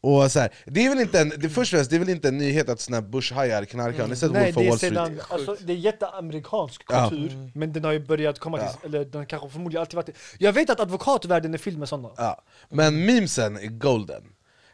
Och 0.02 0.32
så 0.32 0.40
här, 0.40 0.50
det 0.66 0.86
är 0.86 0.90
väl 0.90 1.00
inte 1.00 1.20
en, 1.20 1.30
det, 1.38 1.50
först 1.50 1.74
och 1.74 1.78
främst, 1.78 1.90
det 1.90 1.96
är 1.98 2.00
väl 2.00 2.10
inte 2.10 2.28
en 2.28 2.38
nyhet 2.38 2.70
att 2.70 2.80
såna 2.80 2.98
här 2.98 3.02
börshajar 3.02 3.66
knarkar, 3.66 4.02
har 4.02 4.08
ni 4.08 4.16
sett 4.16 4.32
Nej, 4.32 4.52
Wolf 4.52 4.56
det 4.56 4.62
of 4.62 4.66
är, 4.66 4.70
Wall 4.70 4.78
Street? 4.78 4.94
sedan, 4.94 5.22
alltså, 5.30 5.66
det 5.66 5.74
är 5.74 5.78
jätteamerikansk 5.78 6.82
Ja. 6.90 7.10
kultur, 7.10 7.52
men 7.56 7.74
den 7.74 7.84
har 7.84 7.92
ju 7.92 8.00
börjat 8.00 8.40
komma 8.40 8.58
till, 8.58 8.68
eller 8.90 9.06
den 9.06 9.26
kanske 9.26 9.50
förmodligen 9.50 9.82
alltid 9.82 9.96
varit 9.96 10.06
det. 10.06 10.14
Jag 10.38 10.54
vet 10.54 10.70
att 10.70 10.80
advokatvärlden 10.80 11.54
är 11.54 11.58
fylld 11.58 11.78
med 11.80 11.90
sådana. 11.90 12.10
Ja. 12.18 12.42
Men 12.70 13.06
memesen 13.06 13.58
är 13.58 13.68
golden. 13.68 14.24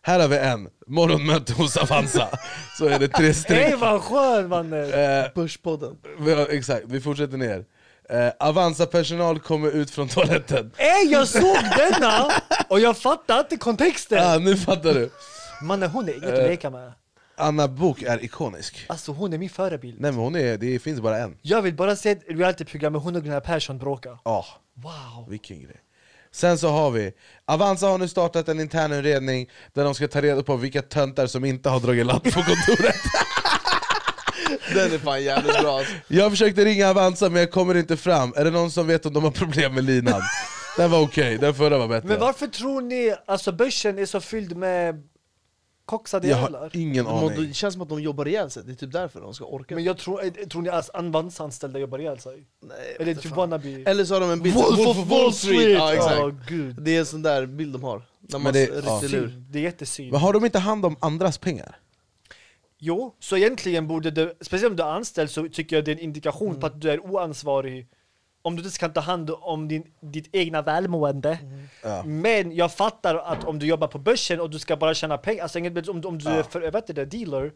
Här 0.01 0.19
har 0.19 0.27
vi 0.27 0.37
en, 0.37 0.69
morgonmöte 0.87 1.53
hos 1.53 1.77
Avanza. 1.77 2.29
Så 2.77 2.85
är 2.85 2.99
det 2.99 3.07
tre 3.07 3.33
streck. 3.33 3.59
Hej 3.67 3.75
vad 3.75 4.01
skön 4.01 4.49
mannen! 4.49 4.93
Eh, 4.93 5.25
Börspodden. 5.35 5.97
exakt, 6.49 6.83
vi 6.87 7.01
fortsätter 7.01 7.37
ner. 7.37 7.65
Eh, 8.09 8.31
Avanza-personal 8.39 9.39
kommer 9.39 9.71
ut 9.71 9.91
från 9.91 10.07
toaletten. 10.07 10.71
Ey 10.77 11.11
jag 11.11 11.27
såg 11.27 11.57
denna! 11.77 12.31
Och 12.69 12.79
jag 12.79 12.97
fattar 12.97 13.39
inte 13.39 13.57
kontexten! 13.57 14.17
Ja, 14.23 14.37
nu 14.39 14.57
fattar 14.57 14.93
du. 14.93 15.09
Mannen 15.61 15.89
hon 15.89 16.09
är 16.09 16.13
inget 16.13 16.29
att 16.33 16.49
leka 16.49 16.69
med. 16.69 16.93
Anna 17.37 17.67
Bok 17.67 18.01
är 18.01 18.23
ikonisk. 18.23 18.85
Alltså 18.89 19.11
hon 19.11 19.33
är 19.33 19.37
min 19.37 19.49
förebild. 19.49 20.01
Nej 20.01 20.11
men 20.11 20.19
hon 20.21 20.35
är, 20.35 20.57
det 20.57 20.79
finns 20.79 20.99
bara 20.99 21.17
en. 21.17 21.37
Jag 21.41 21.61
vill 21.61 21.75
bara 21.75 21.95
se 21.95 22.09
ett 22.09 22.23
realityprogram 22.29 22.93
med 22.93 23.01
hon 23.01 23.15
och 23.15 23.23
Gunnar 23.23 23.39
Persson 23.39 23.77
bråka. 23.77 24.19
Ja, 24.23 24.45
Wow! 24.73 25.29
vilken 25.29 25.61
grej. 25.61 25.81
Sen 26.31 26.57
så 26.57 26.69
har 26.69 26.91
vi, 26.91 27.13
Avanza 27.45 27.87
har 27.87 27.97
nu 27.97 28.07
startat 28.07 28.49
en 28.49 28.59
intern 28.59 28.91
utredning 28.91 29.49
där 29.73 29.83
de 29.83 29.95
ska 29.95 30.07
ta 30.07 30.21
reda 30.21 30.43
på 30.43 30.55
vilka 30.55 30.81
töntar 30.81 31.27
som 31.27 31.45
inte 31.45 31.69
har 31.69 31.79
dragit 31.79 32.05
ladd 32.05 32.23
på 32.23 32.29
kontoret. 32.43 32.95
Den 34.73 34.93
är 34.93 34.97
fan 34.97 35.23
jävligt 35.23 35.59
bra. 35.61 35.81
Jag 36.07 36.31
försökte 36.31 36.65
ringa 36.65 36.89
Avanza 36.89 37.29
men 37.29 37.39
jag 37.39 37.51
kommer 37.51 37.75
inte 37.77 37.97
fram. 37.97 38.33
Är 38.35 38.43
det 38.45 38.51
någon 38.51 38.71
som 38.71 38.87
vet 38.87 39.05
om 39.05 39.13
de 39.13 39.23
har 39.23 39.31
problem 39.31 39.73
med 39.75 39.83
linan? 39.83 40.21
Den 40.77 40.91
var 40.91 41.01
okej, 41.01 41.37
den 41.37 41.53
förra 41.53 41.77
var 41.77 41.87
bättre. 41.87 42.07
Men 42.07 42.19
varför 42.19 42.47
tror 42.47 42.81
ni 42.81 43.15
alltså 43.25 43.51
börsen 43.51 43.99
är 43.99 44.05
så 44.05 44.19
fylld 44.19 44.55
med 44.57 45.03
koksade 45.85 46.27
Jag 46.27 46.35
har 46.35 46.41
jävlar? 46.43 46.69
ingen 46.73 47.05
De, 47.05 47.17
aning. 47.25 47.47
det 47.47 47.53
känns 47.53 47.73
som 47.73 47.81
att 47.81 47.89
de 47.89 48.01
jobbar 48.01 48.27
ihjäl 48.27 48.49
sig, 48.51 48.63
det 48.65 48.71
är 48.71 48.75
typ 48.75 48.91
därför 48.91 49.21
de 49.21 49.33
ska 49.33 49.45
orka. 49.45 49.75
Men 49.75 49.83
jag 49.83 49.97
tror, 49.97 50.23
eh, 50.25 50.31
tror 50.31 50.61
ni 50.61 50.69
att 50.69 50.89
Avanza-anställda 50.89 51.79
jobbar 51.79 51.99
ihjäl 51.99 52.19
sig? 52.19 52.43
Nej, 52.63 52.95
Eller 52.99 53.13
typ 53.15 53.35
wannabe? 53.35 53.69
Eller 53.85 54.05
så 54.05 54.13
har 54.13 54.21
de 54.21 54.31
en 54.31 54.41
bild 54.41 54.55
Wolf 54.55 54.87
of 54.87 54.97
Wall 54.97 55.33
Street! 55.33 55.71
Ja, 55.77 55.93
exakt. 55.93 56.19
Åh, 56.19 56.31
gud. 56.49 56.75
Det 56.81 56.95
är 56.95 56.99
en 56.99 57.05
sån 57.05 57.21
där 57.21 57.45
bild 57.45 57.73
de 57.73 57.83
har. 57.83 58.01
När 58.21 58.39
man 58.39 58.43
Men 58.43 58.53
det- 58.53 58.81
ja. 58.85 59.01
Det 59.49 59.59
är 59.59 59.63
jättesynd. 59.63 60.11
Men 60.11 60.21
har 60.21 60.33
de 60.33 60.45
inte 60.45 60.59
hand 60.59 60.85
om 60.85 60.95
andras 60.99 61.37
pengar? 61.37 61.75
Jo, 62.79 63.15
så 63.19 63.37
egentligen 63.37 63.87
borde 63.87 64.11
det, 64.11 64.33
speciellt 64.41 64.71
om 64.71 64.75
du 64.77 64.83
är 64.83 64.87
anställd 64.87 65.29
så 65.29 65.47
tycker 65.49 65.75
jag 65.75 65.85
det 65.85 65.91
är 65.91 65.95
en 65.95 65.99
indikation 66.01 66.47
Mm. 66.49 66.59
på 66.59 66.67
att 66.67 66.81
du 66.81 66.91
är 66.91 66.99
oansvarig 67.05 67.87
om 68.41 68.55
du 68.55 68.63
inte 68.63 68.79
kan 68.79 68.93
ta 68.93 68.99
hand 69.01 69.31
om 69.41 69.67
din, 69.67 69.83
ditt 70.01 70.29
egna 70.35 70.61
välmående. 70.61 71.39
Mm. 71.41 71.67
Ja. 71.83 72.03
Men 72.05 72.55
jag 72.55 72.73
fattar 72.73 73.15
att 73.15 73.43
om 73.43 73.59
du 73.59 73.65
jobbar 73.65 73.87
på 73.87 73.97
börsen 73.99 74.39
och 74.41 74.49
du 74.49 74.59
ska 74.59 74.77
bara 74.77 74.93
tjäna 74.93 75.17
pengar, 75.17 75.43
alltså 75.43 75.59
om, 75.91 76.01
om 76.05 76.17
du 76.17 76.29
är 76.29 76.43
för, 76.43 76.61
heter 76.61 76.93
det, 76.93 77.05
dealer, 77.05 77.51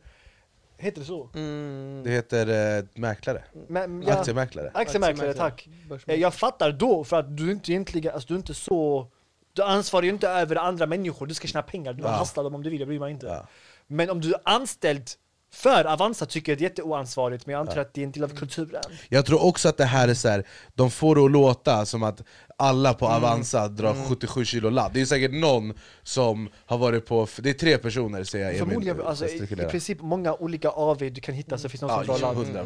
heter 0.77 0.99
det 0.99 1.05
så? 1.05 1.29
Mm. 1.35 2.01
Det 2.05 2.09
heter 2.11 2.77
eh, 2.77 2.83
mäklare. 2.93 3.43
Men, 3.67 4.03
ja, 4.07 4.13
Aktiemäklare. 4.19 4.71
Aktiemäklare, 4.73 5.33
tack. 5.33 5.67
Eh, 6.07 6.15
Jag 6.15 6.33
fattar 6.33 6.71
då, 6.71 7.03
för 7.03 7.19
att 7.19 7.37
du 7.37 7.51
inte 7.51 7.71
egentligen, 7.71 8.13
alltså 8.13 8.27
du 8.27 8.33
är 8.33 8.37
inte 8.37 8.53
så, 8.53 9.07
du 9.53 9.63
ansvarar 9.63 10.03
ju 10.03 10.09
inte 10.09 10.29
över 10.29 10.55
andra 10.55 10.85
människor, 10.85 11.25
du 11.27 11.33
ska 11.33 11.47
tjäna 11.47 11.61
pengar, 11.63 11.93
du 11.93 12.03
Ja. 12.03 12.09
hastlar 12.09 12.43
dem 12.43 12.55
om 12.55 12.63
du 12.63 12.69
vill, 12.69 12.79
det 12.79 12.85
bryr 12.85 12.99
mig 12.99 13.11
inte. 13.11 13.45
Men 13.91 14.09
om 14.09 14.21
du 14.21 14.33
är 14.33 14.41
anställd 14.43 15.09
för 15.51 15.85
Avanza 15.85 16.25
tycker 16.25 16.51
jag 16.51 16.59
det 16.59 16.61
är 16.61 16.69
jätteoansvarigt, 16.69 17.45
men 17.45 17.53
jag 17.53 17.59
antar 17.59 17.77
att 17.77 17.93
det 17.93 18.01
är 18.01 18.05
en 18.05 18.11
del 18.11 18.23
av 18.23 18.29
kulturen. 18.29 18.83
Jag 19.09 19.25
tror 19.25 19.45
också 19.45 19.69
att 19.69 19.77
det 19.77 19.85
här 19.85 20.07
är 20.07 20.13
så 20.13 20.29
här, 20.29 20.47
de 20.73 20.91
får 20.91 21.15
det 21.15 21.21
att 21.25 21.31
låta 21.31 21.85
som 21.85 22.03
att 22.03 22.23
alla 22.57 22.93
på 22.93 23.07
Avanza 23.07 23.67
drar 23.67 23.95
77 24.09 24.45
kilo 24.45 24.69
ladd. 24.69 24.91
Det 24.93 25.01
är 25.01 25.05
säkert 25.05 25.31
någon 25.31 25.73
som 26.03 26.49
har 26.65 26.77
varit 26.77 27.05
på, 27.05 27.27
det 27.37 27.49
är 27.49 27.53
tre 27.53 27.77
personer 27.77 28.23
ser 28.23 28.39
jag 28.39 28.49
Emil 28.49 28.59
Förmodligen, 28.59 28.99
eh, 28.99 29.07
alltså, 29.07 29.27
i, 29.27 29.43
i 29.43 29.55
princip 29.55 30.01
många 30.01 30.33
olika 30.33 30.69
AV 30.69 30.97
du 30.97 31.21
kan 31.21 31.35
hitta 31.35 31.57
så 31.57 31.69
finns 31.69 31.81
någon 31.81 31.91
Ja, 31.91 32.03
som 32.03 32.19
drar 32.19 32.33
ladd. 32.33 32.65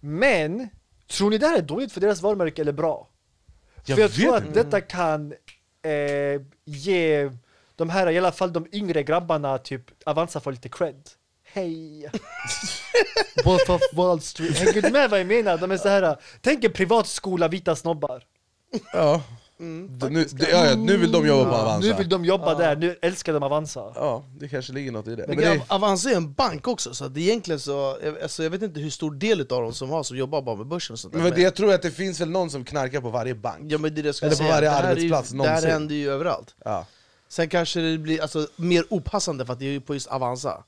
Men, 0.00 0.68
tror 1.10 1.30
ni 1.30 1.38
det 1.38 1.46
här 1.46 1.58
är 1.58 1.62
dåligt 1.62 1.92
för 1.92 2.00
deras 2.00 2.22
varumärke 2.22 2.62
eller 2.62 2.72
bra? 2.72 3.08
Jag 3.86 3.96
för 3.96 4.02
jag 4.02 4.12
tror 4.12 4.36
att 4.36 4.54
detta 4.54 4.80
kan 4.80 5.32
eh, 5.82 6.42
ge 6.64 7.30
de 7.76 7.90
här, 7.90 8.10
i 8.10 8.18
alla 8.18 8.32
fall 8.32 8.52
de 8.52 8.66
yngre 8.72 9.02
grabbarna, 9.02 9.58
typ 9.58 9.82
Avanza 10.06 10.40
får 10.40 10.52
lite 10.52 10.68
cred. 10.68 11.02
Hej! 11.52 12.10
Wolf 13.44 13.70
of 13.70 13.82
Wall 13.92 14.20
Street. 14.20 14.58
Hänger 14.58 14.82
du 14.82 14.90
med 14.90 15.10
vad 15.10 15.20
jag 15.20 15.26
menar? 15.26 15.58
De 15.58 15.70
är 15.70 15.76
så 15.76 15.88
här, 15.88 16.16
tänk 16.40 16.64
en 16.64 16.72
privatskola, 16.72 17.48
vita 17.48 17.76
snobbar. 17.76 18.22
Ja. 18.92 19.22
Det- 19.88 20.08
nu, 20.10 20.24
det, 20.24 20.50
ja, 20.50 20.66
ja, 20.66 20.74
nu 20.76 20.96
vill 20.96 21.12
de 21.12 21.26
jobba 21.26 21.50
på 21.50 21.56
Avanza. 21.56 21.88
Nu 21.88 21.94
vill 21.94 22.08
de 22.08 22.24
jobba 22.24 22.54
där, 22.54 22.76
nu 22.76 22.98
älskar 23.02 23.32
de 23.32 23.42
Avanza. 23.42 23.92
Ja, 23.94 24.24
det 24.38 24.48
kanske 24.48 24.72
ligger 24.72 24.92
något 24.92 25.06
i 25.08 25.16
det. 25.16 25.24
Men 25.28 25.36
Men 25.36 25.44
det 25.44 25.50
Av- 25.52 25.62
Avanza 25.68 26.10
är 26.10 26.16
en 26.16 26.32
bank 26.32 26.68
också, 26.68 26.94
så 26.94 27.08
det 27.08 27.20
är 27.20 27.24
egentligen 27.24 27.60
så, 27.60 27.98
alltså 28.22 28.42
jag 28.42 28.50
vet 28.50 28.62
inte 28.62 28.80
hur 28.80 28.90
stor 28.90 29.10
del 29.14 29.40
av 29.40 29.46
dem 29.62 29.72
som 29.72 29.90
har 29.90 30.02
som 30.02 30.16
jobbar 30.16 30.42
bara 30.42 30.56
med 30.56 30.66
börsen 30.66 30.92
och 30.94 30.98
sånt 30.98 31.14
där. 31.14 31.20
men 31.20 31.32
det, 31.32 31.40
jag 31.42 31.54
tror 31.54 31.74
att 31.74 31.82
det 31.82 31.90
finns 31.90 32.20
väl 32.20 32.30
någon 32.30 32.50
som 32.50 32.64
knarkar 32.64 33.00
på 33.00 33.10
varje 33.10 33.34
bank. 33.34 33.72
Ja 33.72 33.78
men 33.78 33.94
det 33.94 34.00
är 34.00 34.02
det 34.02 34.08
jag 34.08 34.16
Eller 34.22 34.30
på 34.30 34.36
säga, 34.36 34.48
varje 34.50 34.68
det 34.68 34.70
här 34.74 34.82
är 34.82 34.86
ju- 34.86 34.90
arbetsplats 34.92 35.30
Det 35.30 35.36
här 35.36 35.44
någonsin. 35.46 35.70
händer 35.70 35.94
ju 35.94 36.10
överallt. 36.10 36.54
Ja. 36.64 36.86
Sen 37.34 37.48
kanske 37.48 37.80
det 37.80 37.98
blir 37.98 38.22
alltså, 38.22 38.46
mer 38.56 38.84
opassande 38.90 39.46
för 39.46 39.52
att 39.52 39.58
det 39.58 39.74
är 39.76 39.80
på 39.80 39.94
just 39.94 40.06
Avanza. 40.06 40.64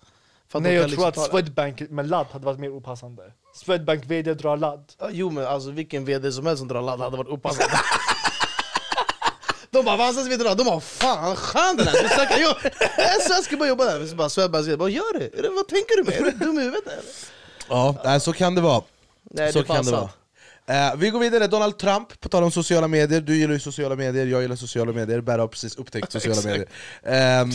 Nej 0.54 0.72
jag 0.74 0.82
kan 0.82 0.90
tror 0.96 1.06
liksom 1.06 1.24
att. 1.24 1.30
Swedbank 1.30 1.80
med 1.90 2.08
ladd 2.10 2.26
hade 2.32 2.44
varit 2.44 2.58
mer 2.58 2.70
opassande. 2.70 3.22
Swedbank 3.54 4.04
VD 4.04 4.34
drar 4.34 4.56
ladd. 4.56 4.92
Ja, 4.98 5.08
Jo 5.12 5.30
men 5.30 5.46
alltså 5.46 5.70
vilken 5.70 6.04
VD 6.04 6.32
som 6.32 6.46
helst 6.46 6.58
som 6.58 6.68
drar 6.68 6.82
ladd 6.82 7.00
hade 7.00 7.16
varit 7.16 7.28
opassande. 7.28 7.72
De 9.70 9.84
bara 9.84 9.96
'Vad 9.96 10.08
anses 10.08 10.26
veteran?' 10.28 10.56
De 10.56 10.64
bara 10.64 10.80
'Fan 10.80 11.36
skön 11.36 11.76
den 11.76 11.86
här, 11.86 12.02
du 12.02 12.08
snackar 12.08 12.38
jag 12.38 12.64
är 12.98 13.28
svensk 13.28 13.58
bara 13.58 13.68
jobbar 13.68 13.84
där' 13.84 14.06
Så 14.06 14.16
bara 14.16 14.28
Swebbe 14.28 14.62
säger 14.64 14.76
'Vad 14.76 14.90
gör 14.90 15.18
det- 15.18 15.48
Vad 15.48 15.68
tänker 15.68 15.96
du 15.96 16.04
med? 16.04 16.14
Är 16.14 16.24
du 16.24 16.30
dum 16.44 16.58
i 16.58 16.62
huvudet 16.62 16.86
eller?' 16.86 17.04
Ja, 17.68 17.94
nej, 18.04 18.20
så 18.20 18.32
kan 18.32 18.54
det 18.54 18.60
vara. 18.60 18.82
Nej, 19.22 19.52
så 19.52 19.58
det 19.58 19.64
kan 19.64 19.84
det 19.84 19.90
vara. 19.92 20.10
Eh, 20.68 20.96
vi 20.96 21.10
går 21.10 21.20
vidare, 21.20 21.46
Donald 21.46 21.78
Trump, 21.78 22.20
på 22.20 22.28
tal 22.28 22.42
om 22.42 22.50
sociala 22.50 22.88
medier, 22.88 23.20
du 23.20 23.36
gillar 23.36 23.52
ju 23.54 23.60
sociala 23.60 23.96
medier, 23.96 24.26
jag 24.26 24.42
gillar 24.42 24.56
sociala 24.56 24.92
medier, 24.92 25.20
Berra 25.20 25.40
har 25.40 25.48
precis 25.48 25.76
upptäckt 25.76 26.12
sociala 26.12 26.42
medier. 26.42 26.68
Um, 27.42 27.52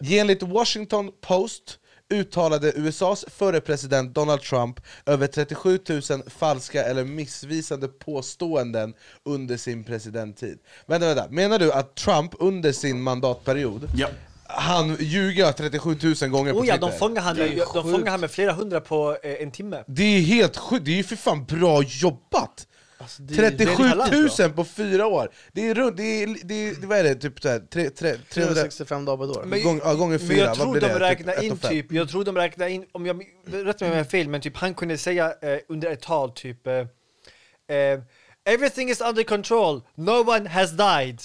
enligt 0.00 0.42
Washington 0.42 1.10
Post 1.20 1.78
uttalade 2.12 2.72
USAs 2.76 3.24
förre 3.28 3.60
president 3.60 4.14
Donald 4.14 4.40
Trump 4.42 4.80
över 5.06 5.26
37 5.26 5.78
000 5.88 6.02
falska 6.26 6.84
eller 6.84 7.04
missvisande 7.04 7.88
påståenden 7.88 8.94
under 9.24 9.56
sin 9.56 9.84
presidenttid. 9.84 10.58
Vänta, 10.86 11.06
vänta, 11.06 11.28
menar 11.30 11.58
du 11.58 11.72
att 11.72 11.94
Trump 11.94 12.34
under 12.38 12.72
sin 12.72 13.02
mandatperiod 13.02 13.88
Ja. 13.96 14.08
Han 14.54 14.96
ljuger 15.00 15.52
37 15.52 15.96
000 16.20 16.30
gånger 16.30 16.52
på 16.52 16.58
Oh 16.58 16.66
ja, 16.66 16.74
Twitter? 16.74 16.90
de 16.90 16.98
fångar 16.98 17.22
han, 17.22 17.36
med, 17.36 17.56
de 17.74 17.82
fångar 17.92 18.10
han 18.10 18.20
med 18.20 18.30
flera 18.30 18.52
hundra 18.52 18.80
på 18.80 19.16
eh, 19.22 19.32
en 19.42 19.50
timme. 19.50 19.84
Det 19.86 20.02
är 20.02 20.20
helt 20.20 20.56
sjukt, 20.56 20.84
det 20.84 20.90
är 20.90 20.96
ju 20.96 21.04
för 21.04 21.16
fan 21.16 21.44
bra 21.44 21.82
jobbat! 21.82 22.66
Alltså, 22.98 23.22
det 23.22 23.34
är- 23.34 23.50
37 23.50 23.82
det 23.82 23.88
är 23.88 24.20
000 24.22 24.28
talang, 24.30 24.52
på 24.52 24.64
fyra 24.64 25.06
år! 25.06 25.30
Det 25.52 25.68
är 25.68 25.74
runt, 25.74 25.96
det 25.96 26.02
är, 26.22 26.26
det 26.44 26.54
är, 26.54 26.74
det- 26.80 26.86
vad 26.86 26.98
är 26.98 27.04
det, 27.04 27.14
typ 27.14 27.40
såhär, 27.42 27.58
tre, 27.58 27.90
tre, 27.90 28.14
300 28.30 28.54
365 28.54 29.04
dagar 29.04 29.16
på 29.16 29.24
ett 29.32 29.36
år. 29.38 29.44
Men, 29.46 29.62
gång, 29.62 29.80
ja, 29.84 29.94
gånger 29.94 30.18
fyra, 30.18 30.36
jag 30.38 30.46
vad 30.46 30.56
tror 30.56 30.72
blir 30.72 30.80
de 30.80 30.88
det? 30.88 30.98
räknar 31.00 31.32
Typ 31.34 31.42
in 31.44 31.56
typ, 31.58 31.92
jag 31.92 32.08
tror 32.08 32.24
de 32.24 32.36
räknar 32.36 32.66
in, 32.68 32.84
om 32.92 33.06
jag 33.06 33.22
rätt 33.46 33.80
mig 33.80 33.90
om 33.90 33.96
jag 33.96 34.04
har 34.04 34.10
fel, 34.10 34.28
men 34.28 34.40
typ 34.40 34.56
han 34.56 34.74
kunde 34.74 34.98
säga 34.98 35.26
eh, 35.42 35.58
under 35.68 35.90
ett 35.90 36.00
tal 36.00 36.30
typ 36.32 36.66
eh, 36.66 36.74
eh, 36.74 38.00
Everything 38.44 38.90
is 38.90 39.00
under 39.00 39.22
control, 39.22 39.82
no 39.94 40.30
one 40.30 40.48
has 40.48 40.70
died. 40.70 41.20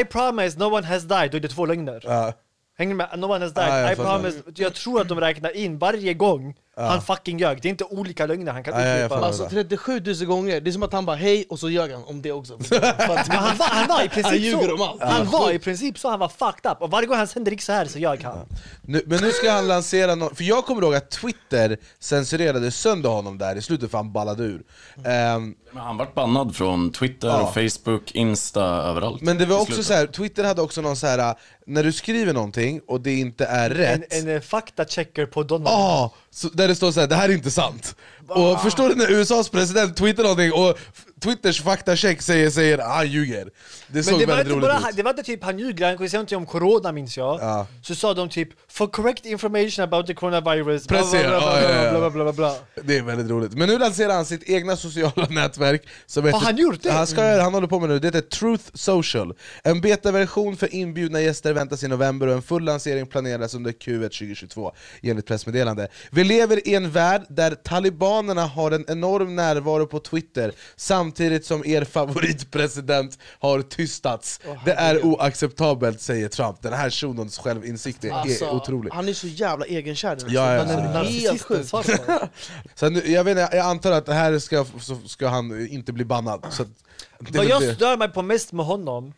I 0.00 0.04
promise 0.04 0.58
no 0.58 0.64
one 0.64 0.86
has 0.86 1.02
died. 1.02 1.30
Då 1.30 1.36
är 1.36 1.40
det 1.40 1.48
två 1.48 1.66
lögner. 1.66 2.00
Ja. 2.04 2.32
Hänger 2.78 2.92
du 2.92 2.96
med? 2.96 3.18
No 3.18 3.24
one 3.26 3.44
has 3.44 3.54
died. 3.54 3.68
Ja, 3.68 3.78
jag 3.80 3.92
I 3.92 3.96
promise. 3.96 4.38
Jag 4.54 4.74
tror 4.74 5.00
att 5.00 5.08
de 5.08 5.20
räknar 5.20 5.56
in 5.56 5.78
varje 5.78 6.14
gång 6.14 6.54
Ja. 6.76 6.84
han 6.86 7.02
fucking 7.02 7.38
ljög. 7.38 7.62
Det 7.62 7.68
är 7.68 7.70
inte 7.70 7.84
olika 7.84 8.26
lögner 8.26 8.52
han 8.52 8.64
kan 8.64 8.80
jag 8.82 9.04
upprepa. 9.04 9.26
Alltså 9.26 9.48
37 9.48 10.00
000 10.04 10.14
gånger, 10.24 10.60
det 10.60 10.70
är 10.70 10.72
som 10.72 10.82
att 10.82 10.92
han 10.92 11.06
bara 11.06 11.16
'Hej' 11.16 11.44
och 11.48 11.58
så 11.58 11.70
ljög 11.70 11.92
han 11.92 12.04
om 12.04 12.22
det 12.22 12.32
också 12.32 12.58
Men 12.70 12.82
han 13.28 13.56
var, 13.56 13.66
han 13.66 13.88
var 13.88 14.02
i 14.04 14.08
princip 14.08 14.24
Han 14.26 14.36
ljuger 14.38 14.68
så. 14.68 14.74
om 14.74 14.82
allt. 14.82 15.02
Han 15.02 15.26
var 15.26 15.50
i 15.50 15.58
princip 15.58 15.98
så, 15.98 16.10
han 16.10 16.18
var 16.18 16.28
fucked 16.28 16.70
up. 16.72 16.82
Och 16.82 16.90
varje 16.90 17.06
gång 17.06 17.16
han 17.16 17.26
sände 17.26 17.50
gick 17.50 17.62
så 17.62 17.72
här 17.72 17.84
så 17.86 17.98
ljög 17.98 18.22
han. 18.22 18.38
Nu, 18.82 19.02
men 19.06 19.20
nu 19.22 19.30
ska 19.30 19.50
han 19.50 19.68
lansera 19.68 20.14
något, 20.14 20.36
för 20.36 20.44
jag 20.44 20.64
kommer 20.66 20.82
ihåg 20.82 20.94
att 20.94 21.10
Twitter 21.10 21.76
censurerade 22.00 22.70
sönder 22.70 23.10
honom 23.10 23.38
där 23.38 23.56
i 23.56 23.62
slutet 23.62 23.90
för 23.90 23.98
han 23.98 24.12
ballade 24.12 24.42
ur. 24.42 24.62
Ehm, 25.04 25.54
Men 25.72 25.82
han 25.82 25.96
vart 25.96 26.14
bannad 26.14 26.56
från 26.56 26.92
Twitter, 26.92 27.28
Ja. 27.28 27.52
Facebook, 27.54 28.10
Insta, 28.14 28.64
överallt. 28.64 29.20
men 29.22 29.38
det 29.38 29.46
var 29.46 29.60
också 29.60 29.82
så 29.82 29.92
här, 29.94 30.06
Twitter 30.06 30.44
hade 30.44 30.62
också 30.62 30.80
någon 30.80 30.96
så 30.96 31.06
här 31.06 31.34
när 31.68 31.82
du 31.84 31.92
skriver 31.92 32.32
någonting 32.32 32.80
och 32.86 33.00
det 33.00 33.14
inte 33.14 33.44
är 33.44 33.70
rätt 33.70 34.12
En, 34.12 34.28
en 34.28 34.34
eh, 34.36 34.40
faktachecker 34.40 35.26
på 35.26 35.42
Donald. 35.42 35.76
Ah, 35.76 36.14
så 36.30 36.48
där 36.48 36.68
det 36.68 36.74
står 36.74 36.92
så 36.92 37.00
här, 37.00 37.06
det 37.06 37.14
här 37.14 37.28
är 37.28 37.32
inte 37.32 37.50
sant. 37.50 37.96
Och 38.28 38.60
förstår 38.60 38.88
du 38.88 38.94
när 38.94 39.10
USAs 39.10 39.48
president 39.48 39.96
twittrar 39.96 40.22
någonting 40.22 40.52
och 40.52 40.78
Twitters 41.20 41.62
faktacheck 41.62 42.22
säger, 42.22 42.50
säger 42.50 42.78
ah, 42.78 42.94
han 42.96 43.06
ljuger. 43.10 43.50
Det 43.86 44.02
såg 44.02 44.12
Men 44.12 44.20
det 44.20 44.26
var, 44.26 44.38
inte 44.40 44.50
roligt 44.52 44.62
bara, 44.62 44.88
ut. 44.90 44.96
det 44.96 45.02
var 45.02 45.10
inte 45.10 45.22
typ 45.22 45.44
han 45.44 45.58
ljuger, 45.58 45.86
han 45.86 45.96
kunde 45.96 46.10
säga 46.10 46.18
någonting 46.18 46.38
om 46.38 46.46
corona 46.46 46.92
minns 46.92 47.16
jag. 47.16 47.40
Ja. 47.40 47.66
Så 47.82 47.94
sa 47.94 48.14
de 48.14 48.28
typ 48.28 48.48
'For 48.70 48.86
correct 48.86 49.26
information 49.26 49.84
about 49.84 50.06
the 50.06 50.12
coronavirus' 50.12 50.88
Precis, 50.88 51.10
bla, 51.10 51.20
bla, 51.28 51.90
bla, 51.90 51.98
bla, 51.98 52.10
bla, 52.10 52.24
bla, 52.24 52.32
bla. 52.32 52.54
Det 52.82 52.98
är 52.98 53.02
väldigt 53.02 53.30
roligt. 53.30 53.52
Men 53.54 53.68
nu 53.68 53.78
lanserar 53.78 54.14
han 54.14 54.24
sitt 54.24 54.42
egna 54.50 54.76
sociala 54.76 55.26
nätverk 55.30 55.82
som 56.06 56.22
Har 56.24 56.30
heter- 56.30 56.44
han 56.44 56.56
gjort 56.56 56.82
det? 56.82 56.90
Han, 56.92 57.06
ska, 57.06 57.40
han 57.42 57.54
håller 57.54 57.66
på 57.66 57.80
med 57.80 57.88
nu, 57.88 57.98
det 57.98 58.06
heter 58.08 58.20
Truth 58.20 58.64
Social. 58.74 59.34
En 59.62 59.80
betaversion 59.80 60.56
för 60.56 60.74
inbjudna 60.74 61.20
gäster 61.20 61.52
väntas 61.52 61.82
i 61.82 61.88
november 61.88 62.26
och 62.26 62.34
en 62.34 62.42
full 62.42 62.64
lansering 62.64 63.06
planeras 63.06 63.54
under 63.54 63.72
Q1 63.72 64.02
2022 64.02 64.72
enligt 65.02 65.26
pressmeddelande. 65.26 65.88
Vi 66.10 66.24
lever 66.24 66.68
i 66.68 66.74
en 66.74 66.90
värld 66.90 67.22
där 67.28 67.50
talibanerna 67.54 68.46
har 68.46 68.70
en 68.70 68.84
enorm 68.88 69.36
närvaro 69.36 69.86
på 69.86 69.98
Twitter 70.00 70.52
samtidigt 71.08 71.46
som 71.46 71.62
er 71.66 71.84
favoritpresident 71.84 73.18
har 73.40 73.62
tystats. 73.62 74.40
det 74.64 74.72
är 74.72 75.04
oacceptabelt 75.04 76.00
säger 76.00 76.28
Trump. 76.28 76.62
Den 76.62 76.72
här 76.72 76.90
shunos 76.90 77.38
självinsikt 77.38 78.04
är, 78.04 78.10
Alltså, 78.10 78.44
är 78.44 78.54
otrolig. 78.54 78.90
Han 78.92 79.08
är 79.08 79.12
så 79.12 79.26
jävla 79.26 79.66
egenkär 79.66 80.08
här 80.08 80.16
Ja, 80.28 80.54
ja, 80.54 80.56
ja. 80.56 80.80
Han 80.92 81.06
är 81.06 81.10
helt 81.10 81.42
sjuk 81.42 81.66
Så 82.74 82.88
nu, 82.88 83.02
jag, 83.06 83.24
vet, 83.24 83.38
inte, 83.38 83.56
jag 83.56 83.66
antar 83.66 83.92
att 83.92 84.08
här 84.08 84.38
ska, 84.38 84.64
så 84.80 84.96
ska 85.06 85.28
han 85.28 85.68
inte 85.68 85.92
bli 85.92 86.04
bannad. 86.04 86.46
Så 86.50 86.64
det 87.18 87.38
Vad 87.38 87.46
jag 87.46 87.62
det. 87.62 87.74
stör 87.74 87.96
mig 87.96 88.08
på 88.08 88.22
mest 88.22 88.52
med 88.52 88.66
honom 88.66 89.12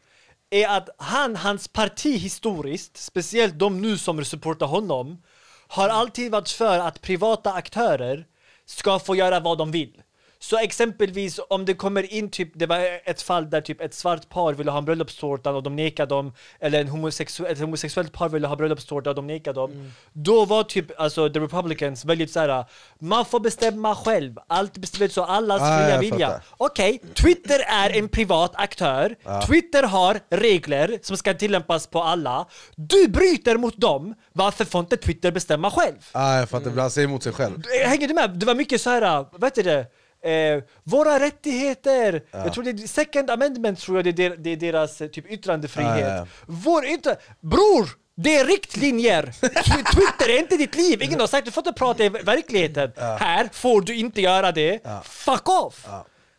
är 0.51 0.69
att 0.69 0.89
han, 0.99 1.37
hans 1.37 1.69
parti 1.69 2.19
historiskt, 2.19 2.97
speciellt 2.97 3.59
de 3.59 3.83
nu 3.83 3.99
som 3.99 4.25
supportar 4.25 4.67
honom, 4.67 5.23
har 5.69 5.89
alltid 5.89 6.33
varit 6.33 6.49
för 6.51 6.79
att 6.79 7.01
privata 7.01 7.53
aktörer 7.53 8.27
ska 8.67 8.99
få 8.99 9.17
göra 9.17 9.41
vad 9.41 9.59
de 9.59 9.71
vill. 9.71 10.03
Så 10.43 10.59
exempelvis 10.59 11.41
om 11.49 11.65
det 11.65 11.75
kommer 11.75 12.13
in 12.15 12.31
typ, 12.31 12.51
det 12.55 12.67
var 12.67 13.01
ett 13.05 13.23
fall 13.23 13.51
där 13.51 13.61
typ 13.61 13.81
ett 13.81 13.95
svart 13.95 14.29
par 14.29 14.53
ville 14.55 14.71
ha 14.71 14.79
en 14.79 14.85
bröllopstårta 14.85 15.51
och 15.51 15.63
de 15.63 15.77
nekade 15.77 16.15
dem, 16.15 16.33
eller 16.61 16.81
en 16.81 16.89
homosexu 16.89 17.47
ett 17.47 17.59
homosexuellt 17.61 18.13
par 18.13 18.29
ville 18.29 18.47
ha 18.47 18.57
bröllopstårta 18.57 19.11
och 19.11 19.17
de 19.17 19.27
nekade 19.27 19.61
dem. 19.61 19.93
Då 20.13 20.45
var 20.45 20.63
typ, 20.65 21.01
alltså 21.01 21.29
the 21.31 21.41
republicans 21.41 22.05
väldigt 22.05 22.31
såhär, 22.31 22.65
man 22.99 23.25
får 23.25 23.41
bestämma 23.41 23.95
själv, 23.95 24.39
allt 24.47 24.79
bestämmer 24.79 25.09
så, 25.09 25.25
allas 25.25 25.63
Ah, 25.63 25.79
fria 25.79 26.01
vilja. 26.01 26.43
Okej, 26.57 27.03
Twitter 27.15 27.61
är 27.67 27.99
en 27.99 28.09
privat 28.09 28.53
aktör. 28.55 29.17
Ja. 29.25 29.43
Twitter 29.47 29.83
har 29.83 30.21
regler 30.31 30.99
som 31.03 31.17
ska 31.17 31.35
tillämpas 31.35 31.87
på 31.87 32.03
alla. 32.03 32.47
Du 32.77 33.09
bryter 33.09 33.57
mot 33.57 33.77
dem. 33.77 34.15
Varför 34.33 34.65
får 34.65 34.81
inte 34.81 34.97
Twitter 34.97 35.33
bestämma 35.33 35.71
själv? 35.71 35.97
Ah, 36.13 36.37
jag 36.39 36.49
fattar, 36.49 36.71
han 36.71 36.91
säger 36.91 37.09
emot 37.09 37.23
sig 37.23 37.33
själv. 37.33 37.63
Hänger 37.87 38.09
du 38.09 38.15
med? 38.15 38.31
Det 38.31 38.47
var 38.47 38.55
mycket 38.55 38.81
så 38.81 38.91
här, 38.91 39.27
vad 39.33 39.45
heter 39.45 39.63
det? 39.63 39.87
Eh, 40.25 40.63
våra 40.85 41.21
rättigheter! 41.21 42.23
Ja. 42.31 42.39
Jag 42.39 42.53
tror 42.53 42.65
det 42.65 42.71
är 42.71 42.87
second 42.87 43.31
amendment 43.31 43.79
tror 43.81 43.99
jag 43.99 44.17
det 44.17 44.25
är, 44.27 44.37
det 44.37 44.51
är 44.51 44.57
deras 44.57 45.01
eh, 45.01 45.09
typ 45.09 45.27
yttrandefrihet. 45.31 46.01
Ja, 46.01 46.07
ja, 46.09 46.17
ja. 46.17 46.27
Vår 46.47 46.85
yttra... 46.87 47.17
Bror! 47.41 47.89
Det 48.17 48.37
är 48.37 48.45
riktlinjer! 48.45 49.23
Tw- 49.41 49.95
Twitter 49.95 50.35
är 50.35 50.39
inte 50.39 50.57
ditt 50.57 50.75
liv! 50.75 51.03
Ingen 51.03 51.21
har 51.21 51.27
sagt 51.27 51.45
du 51.45 51.51
får 51.51 51.61
inte 51.69 51.79
prata 51.79 52.05
i 52.05 52.09
verkligheten. 52.09 52.93
Här 52.97 53.49
får 53.53 53.81
du 53.81 53.95
inte 53.97 54.21
göra 54.21 54.53
det. 54.53 54.81
Fuck 55.05 55.49
off! 55.49 55.87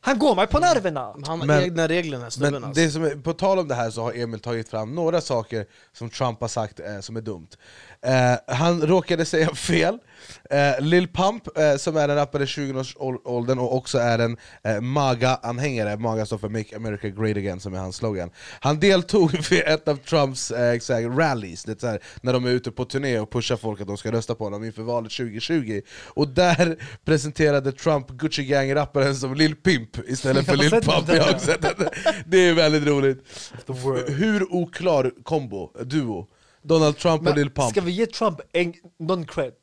Han 0.04 0.20
går 0.20 0.36
mig 0.36 0.48
på 0.48 0.60
nerverna. 0.60 1.02
Han 1.26 1.40
har 1.40 1.48
Men- 1.48 1.64
egna 1.64 1.88
regler 1.88 2.12
den 2.12 2.22
här 2.22 2.30
snubben 2.30 2.54
Men 2.54 2.64
alltså. 2.64 2.82
det 2.84 2.90
som 2.92 3.04
är, 3.06 3.16
på 3.16 3.34
tal 3.34 3.60
om 3.60 3.68
det 3.68 3.76
här 3.76 3.90
så 3.90 4.02
har 4.02 4.14
Emil 4.14 4.40
tagit 4.40 4.70
fram 4.70 4.96
några 4.96 5.22
saker 5.22 5.66
som 5.94 6.10
Trump 6.10 6.42
har 6.42 6.48
sagt 6.48 6.80
eh, 6.80 7.00
som 7.00 7.16
är 7.18 7.22
dumt. 7.22 7.48
Eh, 8.02 8.56
han 8.56 8.82
råkade 8.82 9.26
säga 9.26 9.56
fel. 9.56 9.98
Eh, 10.50 10.82
Lil 10.82 11.08
Pump, 11.08 11.58
eh, 11.58 11.76
som 11.76 11.98
är 11.98 12.10
en 12.10 12.16
rappare 12.16 12.44
i 12.44 12.46
20-årsåldern 12.46 13.60
och 13.60 13.76
också 13.76 13.98
är 13.98 14.20
en 14.20 14.38
eh, 14.64 14.82
MAGA-anhängare, 14.82 15.98
MAGA 15.98 16.26
står 16.26 16.38
för 16.38 16.50
Make 16.50 16.76
America 16.76 17.10
Great 17.10 17.38
Again 17.38 17.60
som 17.60 17.74
är 17.74 17.78
hans 17.78 17.96
slogan. 17.96 18.32
Han 18.60 18.80
deltog 18.80 19.32
vid 19.50 19.64
ett 19.66 19.88
av 19.88 19.96
Trumps 19.96 20.52
eh, 20.52 20.58
här, 20.58 21.18
rallies, 21.18 21.64
det 21.64 21.84
här, 21.84 22.00
när 22.22 22.34
de 22.34 22.46
är 22.46 22.50
ute 22.50 22.72
på 22.72 22.86
turné 22.86 23.20
och 23.20 23.32
pushar 23.32 23.58
folk 23.58 23.82
att 23.82 23.88
de 23.88 23.98
ska 23.98 24.12
rösta 24.12 24.36
på 24.36 24.44
honom 24.44 24.64
inför 24.64 24.82
valet 24.82 25.12
2020. 25.12 25.82
Och 26.08 26.28
där 26.28 26.78
presenterade 27.06 27.72
Trump 27.72 28.10
Gucci 28.10 28.44
Gang-rapparen 28.44 29.16
som 29.16 29.34
Lil 29.36 29.56
Pimp 29.56 30.10
istället 30.10 30.46
för 30.46 30.56
Lil 30.56 30.72
Pump. 30.72 31.08
det. 31.08 31.16
Jag 31.16 31.24
har 31.24 31.40
sett 31.40 31.62
det. 31.62 31.90
Det 32.26 32.38
är 32.38 32.54
väldigt 32.54 32.88
roligt. 32.88 33.26
Hur 34.08 34.54
oklar 34.54 35.12
kombo, 35.24 35.72
duo? 35.84 36.28
Donald 36.64 36.98
Trump 36.98 37.28
och 37.28 37.36
Lil 37.36 37.46
Men 37.46 37.54
Pump. 37.54 37.70
ska 37.72 37.82
vi 37.82 37.92
ge 37.92 38.06
Trump 38.06 38.40
en, 38.54 38.74
någon 39.00 39.26
cred? 39.26 39.54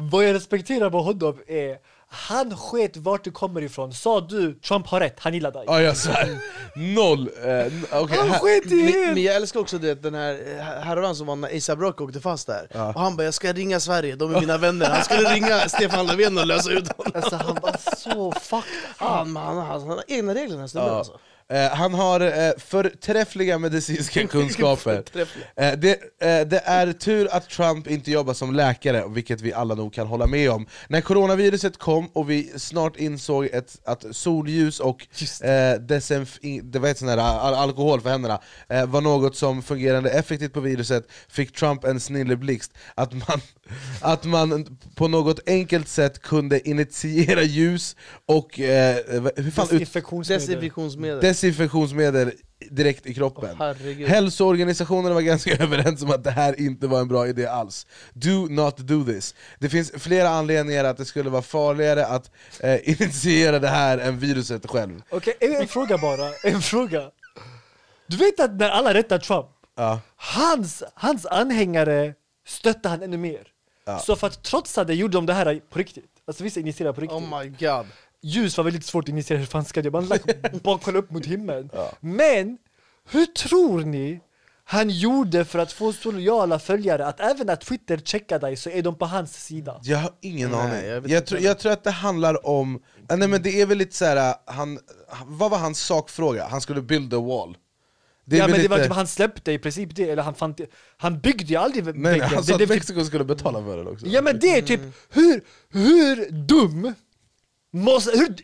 Vad 0.00 0.24
jag 0.28 0.34
respekterar 0.34 0.90
med 0.90 1.00
honom 1.00 1.38
är 1.46 1.76
han 2.10 2.56
sket 2.56 2.96
vart 2.96 3.24
du 3.24 3.30
kommer 3.30 3.62
ifrån. 3.62 3.92
Sa 3.92 4.20
du 4.20 4.54
Trump 4.54 4.86
har 4.86 5.00
rätt, 5.00 5.14
han 5.18 5.34
gillar 5.34 5.50
dig. 5.52 5.64
Ja, 5.66 5.82
jag 5.82 5.96
svär. 5.96 6.38
Noll. 6.76 7.20
Eh, 7.44 7.66
okej, 8.02 8.16
Han 8.18 8.30
här- 8.30 8.38
sket 8.38 8.72
i 8.72 8.74
Men, 8.74 9.14
men 9.14 9.22
jag 9.22 9.36
älskar 9.36 9.60
också 9.60 9.78
det, 9.78 9.94
den 10.02 10.14
här 10.14 10.32
eh, 10.58 10.64
härvan 10.84 11.16
som 11.16 11.26
var 11.26 11.36
när 11.36 11.56
ASAP 11.56 11.78
Rocky 11.80 12.04
åkte 12.04 12.20
fast 12.20 12.46
där. 12.46 12.68
Ja. 12.74 12.88
Och 12.88 13.00
han 13.00 13.16
bara 13.16 13.22
'Jag 13.24 13.34
ska 13.34 13.52
ringa 13.52 13.80
Sverige, 13.80 14.16
de 14.16 14.34
är 14.34 14.40
mina 14.40 14.58
vänner' 14.58 14.86
Han 14.86 15.04
skulle 15.04 15.34
ringa 15.34 15.58
Stefan 15.68 16.06
Löfven 16.06 16.38
och 16.38 16.46
lösa 16.46 16.70
ut 16.70 16.88
honom. 16.96 17.12
Alltså 17.14 17.36
han 17.36 17.58
var 17.62 17.76
så 17.96 18.32
fucked 18.40 18.62
Han, 18.96 19.36
han, 19.36 19.56
han, 19.56 19.66
han 19.66 19.88
har 19.88 20.02
egna 20.08 20.34
regler 20.34 20.48
den 20.50 20.60
här 20.60 20.66
snubben 20.66 20.90
Ja. 20.92 20.98
alltså. 20.98 21.18
Eh, 21.52 21.68
han 21.70 21.94
har 21.94 22.20
eh, 22.20 22.50
förträffliga 22.58 23.58
medicinska 23.58 24.26
kunskaper. 24.26 25.02
Eh, 25.56 25.72
det, 25.78 25.90
eh, 26.22 26.46
det 26.46 26.62
är 26.64 26.92
tur 26.92 27.28
att 27.32 27.48
Trump 27.50 27.86
inte 27.86 28.10
jobbar 28.10 28.34
som 28.34 28.54
läkare, 28.54 29.04
vilket 29.08 29.40
vi 29.40 29.52
alla 29.52 29.74
nog 29.74 29.92
kan 29.94 30.06
hålla 30.06 30.26
med 30.26 30.50
om. 30.50 30.66
När 30.88 31.00
coronaviruset 31.00 31.78
kom 31.78 32.06
och 32.12 32.30
vi 32.30 32.52
snart 32.56 32.96
insåg 32.96 33.44
ett, 33.46 33.76
att 33.84 34.04
solljus 34.10 34.80
och 34.80 35.06
eh, 35.42 35.74
desinf- 35.78 36.60
det 36.62 36.78
var 36.78 36.88
ett 36.88 36.98
sån 36.98 37.08
här, 37.08 37.18
al- 37.18 37.54
alkohol 37.54 38.00
för 38.00 38.10
händerna 38.10 38.40
var 38.86 39.00
något 39.00 39.36
som 39.36 39.62
fungerade 39.62 40.10
effektivt 40.10 40.52
på 40.52 40.60
viruset, 40.60 41.06
fick 41.28 41.56
Trump 41.56 41.84
en 41.84 42.00
snilleblixt. 42.00 42.72
Att 42.94 43.12
man, 43.12 43.40
att 44.00 44.24
man 44.24 44.78
på 44.94 45.08
något 45.08 45.40
enkelt 45.48 45.88
sätt 45.88 46.22
kunde 46.22 46.68
initiera 46.68 47.42
ljus 47.42 47.96
och... 48.26 48.60
Eh, 48.60 48.96
hur 49.36 49.50
fan 49.50 49.64
ut- 49.64 49.70
Desinfektionsmedel. 49.70 50.40
Desinfektionsmedel. 50.40 51.20
desinfektionsmedel 51.20 52.32
direkt 52.70 53.06
i 53.06 53.14
kroppen. 53.14 53.56
herregud. 53.58 54.08
Hälsoorganisationerna 54.08 55.14
var 55.14 55.20
ganska 55.20 55.56
överens 55.62 56.02
om 56.02 56.10
att 56.10 56.24
det 56.24 56.30
här 56.30 56.60
inte 56.60 56.86
var 56.86 57.00
en 57.00 57.08
bra 57.08 57.28
idé 57.28 57.46
alls. 57.46 57.86
Do 58.12 58.46
not 58.50 58.76
do 58.78 59.04
this. 59.04 59.34
Det 59.58 59.68
finns 59.68 59.92
flera 59.96 60.28
anledningar 60.28 60.84
att 60.84 60.96
det 60.96 61.04
skulle 61.04 61.30
vara 61.30 61.42
farligare 61.42 62.06
att 62.06 62.30
eh, 62.60 62.78
initiera 63.00 63.58
det 63.58 63.68
här 63.68 63.98
än 63.98 64.18
viruset 64.18 64.66
själv. 64.70 65.02
Okej, 65.10 65.34
en, 65.40 65.54
en 65.56 65.68
fråga 65.68 65.98
bara, 65.98 66.32
en 66.44 66.62
fråga. 66.62 67.10
Du 68.06 68.16
vet 68.16 68.40
att 68.40 68.54
när 68.54 68.70
alla 68.70 68.94
rättar 68.94 69.18
Trump, 69.18 69.46
Ja. 69.76 70.00
hans, 70.16 70.82
hans 70.94 71.26
anhängare 71.26 72.14
stöttar 72.46 72.90
han 72.90 73.02
ännu 73.02 73.16
mer. 73.16 73.42
Ja. 73.88 73.98
Så 73.98 74.16
för 74.16 74.26
att 74.26 74.42
trotsa 74.42 74.84
det 74.84 74.94
gjorde 74.94 75.16
de 75.16 75.26
det 75.26 75.32
här 75.34 75.60
på 75.70 75.78
riktigt. 75.78 76.04
Alltså 76.26 76.44
vissa 76.44 76.60
initierade 76.60 76.94
på 76.94 77.00
riktigt. 77.00 77.18
Oh 77.22 77.38
my 77.40 77.48
god. 77.48 77.86
Ljus 78.22 78.56
var 78.56 78.64
väldigt 78.64 78.84
svårt 78.84 79.04
att 79.04 79.08
initiera, 79.08 79.38
hur 79.38 79.46
fan 79.46 79.64
ska 79.64 79.82
det? 79.82 79.90
Man 79.90 80.08
bara 80.62 80.78
kolla 80.78 80.98
upp 80.98 81.10
mot 81.10 81.26
himlen. 81.26 81.70
Men, 82.00 82.58
hur 83.10 83.26
tror 83.26 83.80
ni 83.80 84.20
han 84.64 84.90
gjorde 84.90 85.44
för 85.44 85.58
att 85.58 85.72
få 85.72 85.92
så 85.92 86.10
lojala 86.10 86.58
följare 86.58 87.06
att 87.06 87.20
även 87.20 87.46
när 87.46 87.56
Twitter 87.56 87.96
checkar 87.98 88.38
dig 88.38 88.56
så 88.56 88.70
är 88.70 88.82
de 88.82 88.94
på 88.94 89.06
hans 89.06 89.44
sida? 89.44 89.80
Jag 89.82 89.98
har 89.98 90.12
ingen 90.20 90.50
Nej, 90.50 90.60
aning. 90.60 90.88
jag 90.90 91.10
Jag, 91.10 91.22
inte. 91.22 91.36
jag 91.38 91.58
tror 91.58 91.72
att 91.72 91.84
det 91.84 91.90
handlar 91.90 92.46
om, 92.46 92.82
nej 93.08 93.28
men 93.28 93.42
det 93.42 93.60
är 93.60 93.66
väl 93.66 93.78
lite 93.78 93.96
såhär, 93.96 94.34
han, 94.46 94.78
vad 95.26 95.50
var 95.50 95.58
hans 95.58 95.80
sakfråga? 95.80 96.46
Han 96.50 96.60
skulle 96.60 96.82
build 96.82 97.14
a 97.14 97.20
wall. 97.20 97.56
Ja 98.36 98.48
men 98.48 98.62
det 98.62 98.68
var 98.68 98.78
typ, 98.78 98.92
han 98.92 99.06
släppte 99.06 99.52
i 99.52 99.58
princip 99.58 99.94
det, 99.96 100.10
eller 100.10 100.22
han, 100.22 100.34
fann 100.34 100.54
det, 100.56 100.66
han 100.96 101.20
byggde 101.20 101.44
ju 101.44 101.56
aldrig 101.56 101.84
Men 101.84 102.02
väggen. 102.02 102.22
han 102.28 102.36
Det- 102.36 102.44
sa 102.44 102.52
att 102.54 102.60
typ- 102.60 102.68
Mexiko 102.68 103.04
skulle 103.04 103.24
betala 103.24 103.62
för 103.64 103.84
det 103.84 103.90
också. 103.90 104.06
Ja 104.06 104.22
men 104.22 104.38
det 104.40 104.58
är 104.58 104.62
typ, 104.62 104.80
hur, 105.10 105.40
hur 105.70 106.30
dum 106.30 106.94
måste, 107.72 108.18
hur 108.18 108.34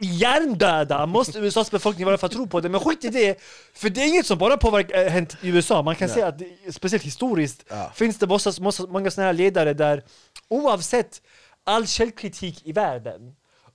hjärndöda 0.00 1.06
måste 1.06 1.38
USAs 1.38 1.70
befolkning 1.70 2.06
vara 2.06 2.18
för 2.18 2.26
att 2.26 2.32
tro 2.32 2.46
på 2.46 2.60
det? 2.60 2.68
Men 2.68 2.80
skit 2.80 3.04
i 3.04 3.08
det, 3.08 3.40
för 3.74 3.88
det 3.90 4.00
är 4.02 4.06
inget 4.08 4.26
som 4.26 4.38
bara 4.38 4.56
påverkar, 4.56 5.04
äh, 5.04 5.10
hänt 5.10 5.36
i 5.42 5.48
USA. 5.48 5.82
Man 5.82 5.96
kan 5.96 6.06
Nej. 6.08 6.14
säga 6.14 6.26
att, 6.26 6.38
det- 6.38 6.72
speciellt 6.72 7.04
historiskt, 7.04 7.64
Ja. 7.70 7.92
finns 7.94 8.18
det 8.18 8.26
måste, 8.26 8.62
måste, 8.62 8.82
många 8.82 9.10
sådana 9.10 9.26
här 9.26 9.32
ledare 9.32 9.74
där 9.74 10.02
oavsett 10.48 11.22
all 11.64 11.86
källkritik 11.86 12.66
i 12.66 12.72
världen 12.72 13.20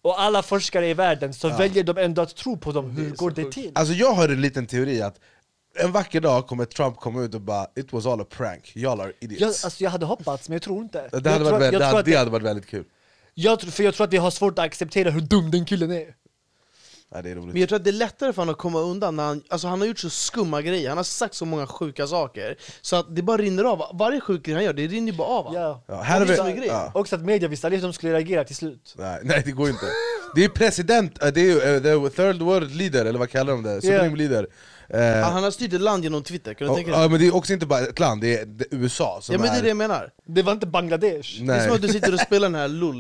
och 0.01 0.22
alla 0.22 0.43
forskare 0.43 0.89
i 0.89 0.93
världen 0.93 1.34
så 1.34 1.47
Ja. 1.47 1.58
väljer 1.58 1.84
de 1.84 1.97
ändå 1.97 2.22
att 2.22 2.36
tro 2.36 2.58
på 2.58 2.72
dem. 2.72 2.89
Hur 2.89 3.10
går 3.12 3.32
det 3.32 3.51
till? 3.51 3.72
Alltså 3.76 3.93
jag 3.93 4.12
har 4.14 4.30
en 4.30 4.41
liten 4.41 4.66
teori 4.68 5.01
att 5.01 5.20
en 5.80 5.91
vacker 5.91 6.21
dag 6.21 6.47
kommer 6.47 6.65
Trump 6.65 6.97
komma 6.99 7.21
ut 7.21 7.36
och 7.36 7.41
bara 7.41 7.67
It 7.76 7.93
was 7.93 8.05
all 8.05 8.21
a 8.21 8.26
prank, 8.30 8.71
y'all 8.76 9.01
are 9.01 9.11
Jag, 9.19 9.32
idiots. 9.32 9.65
alltså, 9.65 9.84
jag 9.84 9.91
hade 9.91 10.05
hoppats, 10.05 10.49
men 10.49 10.53
jag 10.53 10.61
tror 10.61 10.82
inte. 10.84 10.97
det, 11.01 11.09
jag 11.11 11.32
hade 11.32 11.36
tror, 11.36 11.51
varit, 11.51 11.53
väldigt, 11.61 11.74
jag 11.74 11.82
det, 11.82 11.86
tror 11.86 11.97
hade, 11.97 12.11
det 12.11 12.17
hade 12.17 12.32
varit 12.32 12.45
väldigt 12.45 12.67
kul. 12.67 12.86
Jag 13.34 13.59
tror, 13.59 13.71
för 13.71 13.84
jag 13.84 13.93
tror 13.95 14.07
att 14.07 14.13
vi 14.13 14.17
har 14.17 14.32
svårt 14.32 14.59
att 14.59 14.65
acceptera 14.65 15.09
hur 15.09 15.21
dum 15.21 15.51
den 15.51 15.65
killen 15.65 15.91
är. 15.91 16.15
Ja, 17.15 17.21
det 17.21 17.30
är 17.30 17.36
roligt. 17.36 17.53
Men 17.53 17.59
jag 17.59 17.69
tror 17.69 17.76
att 17.80 17.84
det 17.84 17.89
är 17.89 17.91
lättare 17.91 18.34
för 18.34 18.41
honom 18.41 18.53
att 18.53 18.59
komma 18.59 18.80
undan 18.80 19.15
när 19.15 19.24
han, 19.24 19.43
alltså 19.49 19.67
han 19.67 19.80
har 19.82 19.88
gjort 19.88 19.99
så 19.99 20.09
skumma 20.09 20.61
grejer, 20.61 20.89
han 20.89 20.97
har 20.97 21.03
sagt 21.03 21.36
så 21.36 21.45
många 21.45 21.67
sjuka 21.67 22.07
saker 22.07 22.57
Så 22.82 22.95
att 22.95 23.15
det 23.15 23.21
bara 23.21 23.38
rinner 23.38 23.63
av, 23.63 23.84
varje 23.93 24.19
sjuk 24.21 24.43
grej 24.45 24.55
han 24.55 24.63
gör, 24.63 24.74
det 24.74 24.88
rinner 24.88 25.11
ju 25.11 25.17
bara 25.17 25.28
av 25.28 25.45
honom. 25.45 25.61
Ja. 25.61 25.84
Ja, 25.88 26.01
här 26.01 26.19
har 26.19 26.26
vi, 26.26 26.34
är 26.34 26.55
grejen. 26.55 26.76
ja. 26.76 26.91
Också 26.93 27.15
att 27.15 27.21
media 27.21 27.47
visste 27.49 27.67
aldrig 27.67 27.82
hur 27.82 27.88
de 27.88 27.93
skulle 27.93 28.13
reagera 28.13 28.43
till 28.43 28.55
slut. 28.55 28.93
nej, 28.97 29.19
nej 29.24 29.41
det 29.45 29.51
går 29.51 29.69
inte. 29.69 29.86
Det 30.36 30.43
är 30.43 30.49
president, 30.49 31.24
eh, 31.24 31.28
det 31.32 31.41
är 31.41 31.45
ju 31.45 32.09
the 32.09 32.15
third 32.15 32.41
world 32.41 32.76
leader, 32.76 33.05
eller 33.05 33.19
vad 33.19 33.30
kallar 33.30 33.53
de 33.53 33.63
det? 33.63 33.82
Supreme 33.82 34.03
Yeah. 34.03 34.15
leader. 34.17 34.47
Eh, 34.89 35.31
Han, 35.31 35.43
har 35.43 35.51
styrt 35.51 35.73
ett 35.73 35.81
land 35.81 36.03
genom 36.03 36.23
Twitter, 36.23 36.53
kan 36.53 36.67
du 36.67 36.71
och, 36.71 36.77
tänka 36.77 36.91
ja, 36.91 36.99
dig? 36.99 37.09
men 37.09 37.19
det 37.19 37.27
är 37.27 37.36
också 37.36 37.53
inte 37.53 37.65
bara 37.65 37.79
ett 37.79 37.99
land, 37.99 38.21
det 38.21 38.39
är 38.39 38.45
det 38.45 38.65
är 38.71 38.77
USA 38.77 39.19
som 39.21 39.34
Ja 39.34 39.39
men 39.39 39.51
det 39.51 39.57
är 39.57 39.61
det 39.61 39.67
jag 39.67 39.77
menar 39.77 40.09
Det 40.25 40.41
var 40.41 40.51
inte 40.51 40.67
Bangladesh. 40.67 41.11
Det 41.11 41.19
är 41.19 41.21
som 41.23 41.45
Nej. 41.45 41.69
att 41.69 41.81
du 41.81 41.88
sitter 41.88 42.13
och 42.13 42.19
spelar 42.19 42.49
den 42.49 42.55
här 42.55 42.67
LOL, 42.79 42.95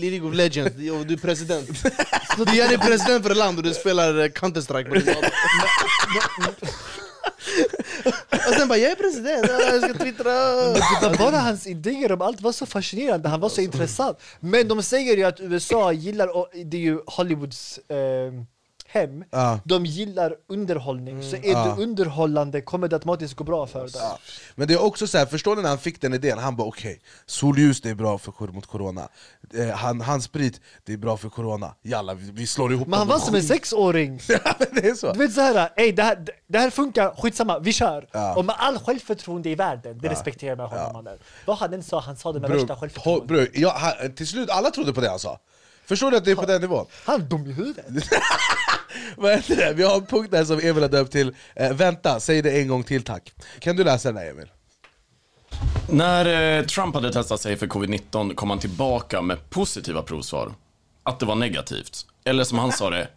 League 0.00 0.28
of 0.28 0.34
Legends, 0.34 0.70
och 0.70 1.06
du 1.06 1.14
är 1.14 1.18
president 1.18 1.68
Du 2.46 2.56
gör 2.56 2.68
dig 2.68 2.78
president 2.78 3.22
för 3.22 3.30
ett 3.30 3.36
land 3.36 3.58
och 3.58 3.64
du 3.64 3.74
spelar 3.74 4.18
eh, 4.18 4.28
Counter-Strike 4.28 4.88
på 4.88 4.94
din 4.94 5.04
Och 8.48 8.54
sen 8.54 8.68
bara 8.68 8.78
'jag 8.78 8.90
är 8.92 8.96
president, 8.96 9.46
ja, 9.48 9.60
jag 9.60 9.82
ska 9.82 9.92
twittra' 10.04 11.18
bara 11.18 11.38
hans 11.38 11.66
idéer 11.66 12.12
om 12.12 12.22
allt 12.22 12.40
var 12.40 12.52
så 12.52 12.66
fascinerande, 12.66 13.28
han 13.28 13.40
var 13.40 13.48
så 13.48 13.60
intressant. 13.60 14.18
Men 14.40 14.68
de 14.68 14.82
säger 14.82 15.16
ju 15.16 15.24
att 15.24 15.40
USA 15.40 15.92
gillar, 15.92 16.36
och 16.36 16.48
det 16.64 16.76
är 16.76 16.80
ju 16.80 17.00
Hollywoods 17.06 17.78
eh, 17.78 17.96
hem, 18.94 19.24
Ja. 19.30 19.60
de 19.64 19.86
gillar 19.86 20.34
underhållning. 20.48 21.22
Så 21.22 21.36
är 21.36 21.52
Ja. 21.52 21.74
du 21.76 21.82
underhållande 21.82 22.60
kommer 22.60 22.88
det 22.88 22.96
automatiskt 22.96 23.34
gå 23.34 23.44
bra 23.44 23.66
för 23.66 23.80
dig. 23.80 24.00
Men 24.54 24.68
det 24.68 24.74
är 24.74 24.82
också 24.82 25.06
så 25.06 25.18
här, 25.18 25.26
förstår 25.26 25.56
ni 25.56 25.62
när 25.62 25.68
han 25.68 25.78
fick 25.78 26.00
den 26.00 26.14
idén? 26.14 26.38
Han 26.38 26.56
bara 26.56 26.68
okej, 26.68 27.00
solljus 27.26 27.80
det 27.80 27.90
är 27.90 27.94
bra 27.94 28.18
för, 28.18 28.52
mot 28.52 28.66
corona 28.66 29.08
eh, 29.54 29.68
han, 29.68 30.00
Handsprit, 30.00 30.60
det 30.84 30.92
är 30.92 30.96
bra 30.96 31.16
för 31.16 31.28
corona 31.28 31.74
Jalla, 31.82 32.14
vi, 32.14 32.30
vi 32.30 32.46
slår 32.46 32.72
ihop 32.72 32.88
Men 32.88 32.98
han 32.98 33.08
var 33.08 33.18
som 33.18 33.34
en 33.34 33.42
sexåring. 33.42 34.20
det 34.72 34.86
är 34.88 34.94
så. 34.94 35.12
Du 35.12 35.18
vet 35.18 35.32
såhär, 35.34 35.70
ey 35.76 35.92
det 35.92 36.02
här, 36.02 36.24
det 36.46 36.58
här 36.58 36.70
funkar, 36.70 37.14
skitsamma, 37.22 37.58
vi 37.58 37.72
kör. 37.72 38.08
Ja. 38.12 38.34
Och 38.36 38.44
med 38.44 38.54
all 38.58 38.78
självförtroende 38.78 39.50
i 39.50 39.54
världen, 39.54 39.98
det 39.98 40.08
respekterar 40.08 40.56
man 40.56 40.66
honom 40.68 40.92
mannen. 40.92 41.18
Vad 41.46 41.56
han 41.56 41.74
än 41.74 41.82
sa, 41.82 42.00
han 42.00 42.16
sa 42.16 42.32
det 42.32 42.40
med 42.40 42.50
värsta 42.50 42.66
Bror, 42.66 42.76
självförtroende. 42.76 43.26
bror, 43.26 43.48
ja, 43.54 43.92
till 44.16 44.26
slut, 44.26 44.50
alla 44.50 44.70
trodde 44.70 44.92
på 44.92 45.00
det 45.00 45.08
han 45.10 45.18
sa 45.18 45.38
Förstår 45.86 46.10
du 46.10 46.16
att 46.16 46.24
det 46.24 46.30
är 46.30 46.34
på 46.36 46.46
den 46.46 46.60
nivån? 46.60 46.86
Han 47.04 47.20
är 47.20 47.24
dum 47.24 47.46
i 47.46 47.52
huvudet. 47.52 47.84
Vad 49.16 49.32
heter 49.32 49.56
det? 49.56 49.72
Vi 49.72 49.82
har 49.82 49.96
en 49.96 50.06
punkt 50.06 50.30
där 50.30 50.44
som 50.44 50.58
Emil 50.58 50.82
har 50.82 50.88
döpt 50.88 51.12
till 51.12 51.34
eh, 51.56 51.72
Vänta, 51.72 52.20
säg 52.20 52.42
det 52.42 52.60
en 52.60 52.68
gång 52.68 52.84
till 52.84 53.02
tack 53.02 53.32
Kan 53.58 53.76
du 53.76 53.84
läsa 53.84 54.08
den 54.12 54.22
här 54.22 54.30
Emil? 54.30 54.46
När 55.88 56.58
eh, 56.58 56.64
Trump 56.64 56.94
hade 56.94 57.12
testat 57.12 57.40
sig 57.40 57.56
för 57.56 57.66
covid-19 57.66 58.34
kom 58.34 58.50
han 58.50 58.58
tillbaka 58.58 59.22
med 59.22 59.50
positiva 59.50 60.02
provsvar. 60.02 60.54
Att 61.02 61.20
det 61.20 61.26
var 61.26 61.34
negativt. 61.34 62.06
Eller 62.24 62.44
som 62.44 62.58
han 62.58 62.72
sa 62.72 62.90
det, 62.90 63.08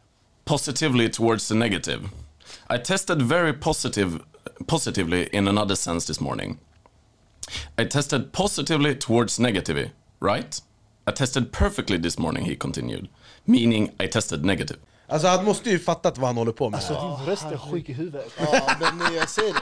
positively 0.46 1.10
towards 1.10 1.48
the 1.48 1.56
negative. 1.56 2.10
I 2.70 2.78
tested 2.78 3.22
very 3.22 3.54
positive, 3.54 4.20
positively 4.66 5.30
in 5.32 5.48
another 5.48 5.76
sense 5.76 6.08
this 6.08 6.20
morning. 6.20 6.58
I 7.78 7.86
tested 7.86 8.32
positively 8.32 8.96
towards 8.96 9.40
negative, 9.40 9.90
right? 10.20 10.62
I 11.08 11.12
tested 11.12 11.52
perfectly 11.52 11.98
this 11.98 12.18
morning, 12.18 12.46
he 12.46 12.56
continued. 12.56 13.08
Meaning 13.46 13.92
I 14.00 14.08
tested 14.08 14.46
negative. 14.46 14.78
Alltså 15.08 15.28
han 15.28 15.46
måste 15.46 15.70
ju 15.70 15.80
fattat 15.80 16.18
vad 16.18 16.28
han 16.28 16.38
håller 16.38 16.52
på 16.52 16.70
med. 16.70 16.78
Alltså 16.78 16.94
din 16.94 17.26
röst 17.30 17.44
är 17.46 17.58
sjuk 17.58 17.90
i 17.90 17.94
huvudet. 17.94 18.32
Ja, 18.40 18.62
den 18.80 19.02
är, 19.02 19.18
jag 19.18 19.30
säger 19.30 19.54
det. 19.54 19.60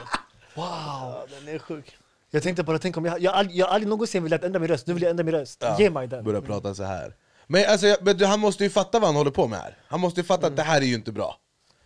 Wow. 0.55 0.65
ja, 0.67 1.25
Den 1.39 1.55
är 1.55 1.59
sjuk. 1.59 1.97
Jag 2.31 2.43
tänkte 2.43 2.63
bara, 2.63 2.79
tänk 2.79 2.97
om 2.97 3.05
jag, 3.05 3.19
jag, 3.21 3.31
har 3.31 3.43
ald- 3.43 3.51
jag 3.51 3.69
aldrig 3.69 3.89
någonsin 3.89 4.23
velat 4.23 4.43
ändra 4.43 4.59
min 4.59 4.67
röst, 4.69 4.87
nu 4.87 4.93
vill 4.93 5.03
jag 5.03 5.09
ändra 5.09 5.23
min 5.23 5.33
röst. 5.33 5.63
Ge 5.79 5.89
mig 5.89 6.07
den. 6.07 6.23
Börja 6.23 6.41
prata 6.41 6.75
så 6.75 6.83
här. 6.83 7.13
Men, 7.47 7.65
alltså, 7.69 7.87
jag- 7.87 7.97
men 8.01 8.21
han 8.23 8.39
måste 8.39 8.63
ju 8.63 8.69
fatta 8.69 8.99
vad 8.99 9.07
han 9.07 9.15
håller 9.15 9.31
på 9.31 9.47
med 9.47 9.59
här. 9.59 9.77
Han 9.87 9.99
måste 9.99 10.19
ju 10.19 10.23
fatta 10.25 10.47
att 10.47 10.55
det 10.55 10.63
här 10.63 10.81
är 10.81 10.85
ju 10.85 10.93
inte 10.95 11.11
bra. 11.11 11.35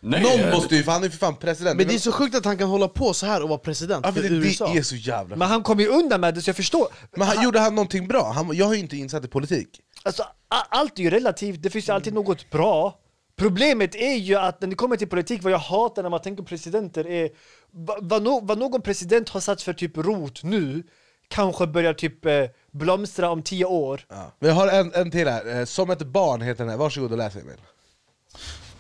Nej, 0.02 0.22
Någon 0.24 0.52
måste 0.52 0.76
ju, 0.76 0.84
för 0.84 0.92
han 0.92 1.02
är 1.02 1.06
ju 1.06 1.12
för 1.12 1.18
fan 1.18 1.36
president. 1.36 1.78
Men 1.78 1.88
det 1.88 1.94
är 1.94 2.00
så 2.00 2.12
sjukt 2.12 2.36
att 2.36 2.46
han 2.46 2.58
kan 2.58 2.70
hålla 2.70 2.88
på 2.88 3.14
så 3.14 3.26
här 3.26 3.44
och 3.44 3.50
vara 3.50 3.60
president 3.60 4.06
ja, 4.06 4.12
för 4.14 4.22
men 4.22 4.42
det, 4.42 4.48
USA. 4.48 4.68
det 4.74 4.78
är 4.80 4.84
så 4.84 4.96
jävla 4.96 5.36
Men 5.36 5.48
han 5.48 5.64
kom 5.64 5.80
ju 5.80 5.88
undan 5.88 6.22
med 6.22 6.34
det 6.36 6.42
så 6.42 6.50
jag 6.50 6.56
förstår. 6.56 6.88
Men 7.12 7.28
han, 7.28 7.44
gjorde 7.44 7.60
han 7.60 7.76
någonting 7.76 8.08
bra? 8.08 8.32
Han, 8.32 8.56
jag 8.56 8.66
har 8.66 8.74
ju 8.74 8.80
inte 8.80 8.98
insatt 8.98 9.26
i 9.26 9.28
politik. 9.28 9.68
Alltså, 10.04 10.24
allt 10.70 11.00
är 11.00 11.04
ju 11.04 11.10
relativt, 11.10 11.62
det 11.64 11.70
finns 11.70 11.90
ju 11.90 11.94
alltid 11.94 12.14
något 12.14 12.50
bra. 12.50 13.00
Problemet 13.40 13.96
är 13.96 14.16
ju 14.16 14.36
att 14.36 14.62
när 14.62 14.68
det 14.68 14.76
kommer 14.76 14.96
till 14.98 15.08
politik, 15.10 15.44
vad 15.44 15.54
jag 15.54 15.58
hatar 15.60 16.04
när 16.04 16.10
man 16.10 16.22
tänker 16.22 16.44
på 16.44 16.48
presidenter 16.50 17.08
är 17.08 17.30
va- 17.72 17.98
vad, 18.02 18.24
no, 18.24 18.40
vad 18.44 18.58
någon 18.58 18.82
president 18.82 19.30
har 19.30 19.40
satt 19.40 19.62
för 19.62 19.74
typ 19.74 19.98
rot 19.98 20.44
nu 20.44 20.84
kanske 21.28 21.68
börjar 21.68 21.94
typ 21.94 22.26
eh, 22.26 22.44
blomstra 22.72 23.30
om 23.30 23.42
tio 23.44 23.66
år. 23.66 24.02
ja. 24.10 24.32
Vi 24.40 24.50
har 24.50 24.68
en, 24.68 24.94
en 24.94 25.12
till 25.12 25.28
här, 25.28 25.60
Eh, 25.60 25.66
Som 25.66 25.90
ett 25.90 26.00
barn 26.08 26.42
heter 26.42 26.64
den 26.64 26.70
här, 26.72 26.78
varsågod 26.78 27.12
och 27.12 27.18
läs 27.18 27.36
Emil 27.36 27.56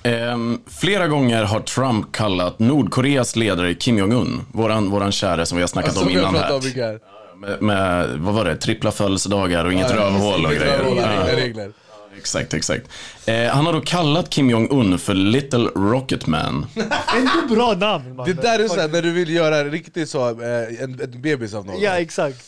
Ehm, 0.03 0.62
flera 0.68 1.07
gånger 1.07 1.43
har 1.43 1.60
Trump 1.60 2.12
kallat 2.12 2.60
Nordkoreas 2.60 3.36
ledare 3.36 3.74
Kim 3.74 3.97
Jong-Un, 3.97 4.41
våran, 4.53 4.89
våran 4.89 5.12
käre 5.12 5.45
som 5.45 5.55
vi 5.55 5.62
har 5.62 5.68
snackat 5.68 5.93
Som 5.93 6.03
om 6.07 6.10
innan 6.10 6.26
om 6.26 6.36
här. 6.36 6.76
här. 6.76 6.99
Med, 7.38 7.62
med, 7.62 8.10
vad 8.20 8.34
var 8.34 8.45
det, 8.45 8.55
trippla 8.55 8.91
födelsedagar 8.91 9.66
och 9.66 9.74
inget 9.74 9.89
Ja, 9.89 9.95
rövhål 9.95 10.45
och 10.45 10.51
inget 10.51 10.64
grejer. 10.64 10.84
Ja. 10.84 11.28
regler, 11.28 11.36
regler. 11.36 11.72
Exakt, 12.20 12.53
exakt. 12.53 12.88
Eh, 13.26 13.45
han 13.45 13.65
har 13.65 13.74
då 13.74 13.82
kallat 13.82 14.30
Kim 14.30 14.49
Jong-Un 14.49 14.99
för 14.99 15.13
Little 15.13 15.70
Rocket 15.76 16.28
Man. 16.28 16.65
Ändå 17.15 17.55
bra 17.55 17.74
namn 17.74 18.15
man. 18.15 18.28
Det 18.28 18.34
där 18.34 18.59
är 18.59 18.67
såhär 18.67 18.88
när 18.88 19.01
du 19.01 19.11
vill 19.11 19.30
göra 19.30 19.63
riktigt 19.63 20.09
så, 20.09 20.30
eh, 20.30 20.84
en, 20.84 20.99
en 21.01 21.22
bebis 21.22 21.53
av 21.53 21.65
någon 21.65 21.82
Ja 21.82 21.91
exakt. 21.91 22.45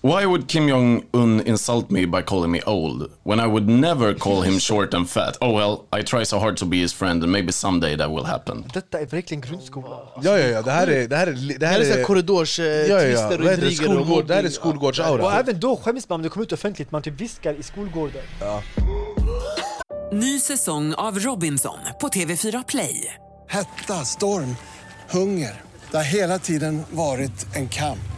Why 0.00 0.26
would 0.26 0.46
Kim 0.46 0.68
Jong-Un 0.68 1.40
insult 1.40 1.90
me 1.90 2.06
by 2.06 2.22
calling 2.22 2.52
me 2.52 2.60
old, 2.66 3.10
when 3.24 3.40
I 3.40 3.46
would 3.46 3.68
never 3.68 4.14
call 4.14 4.42
him 4.42 4.60
short 4.60 4.94
and 4.94 5.10
fat? 5.10 5.36
Oh 5.40 5.52
well, 5.52 5.86
I 5.92 6.02
try 6.04 6.24
so 6.24 6.38
hard 6.38 6.56
to 6.58 6.66
be 6.66 6.76
his 6.76 6.92
friend 6.92 7.22
and 7.22 7.32
maybe 7.32 7.50
someday 7.50 7.96
that 7.96 8.08
will 8.10 8.24
happen. 8.24 8.64
Detta 8.74 9.00
är 9.00 9.06
verkligen 9.06 9.40
grundskola. 9.40 9.96
Ja 10.22 10.38
ja 10.38 10.46
ja, 10.46 10.62
det 10.62 10.70
här 10.70 10.86
är... 10.86 11.08
Det 11.08 11.16
här 11.16 11.26
är, 11.26 11.32
det 11.32 11.58
Det 11.58 11.66
här 11.66 11.80
är 11.80 11.98
är 11.98 12.04
korridors, 12.04 12.58
eh, 12.58 12.66
ja, 12.66 13.02
ja, 13.02 13.02
ja. 13.02 13.26
och 13.26 13.44
intriger 13.44 13.70
Skolgård, 13.70 14.26
det 14.26 14.34
här 14.34 14.44
är 14.44 14.48
skolgårdsaura 14.48 15.24
Och 15.24 15.32
även 15.32 15.60
då 15.60 15.76
skäms 15.76 16.08
man 16.08 16.16
om 16.16 16.22
det 16.22 16.28
kommer 16.28 16.46
ut 16.46 16.52
offentligt, 16.52 16.90
man 16.90 17.02
typ 17.02 17.20
viskar 17.20 17.54
i 17.54 17.62
skolgården. 17.62 18.22
Ny 20.12 20.40
säsong 20.40 20.94
av 20.94 21.18
Robinson 21.18 21.78
på 22.00 22.08
TV4 22.08 22.64
Play. 22.68 23.14
Hetta, 23.48 24.04
storm, 24.04 24.56
hunger. 25.10 25.60
Det 25.90 25.96
har 25.96 26.04
hela 26.04 26.38
tiden 26.38 26.82
varit 26.90 27.56
en 27.56 27.68
kamp. 27.68 28.17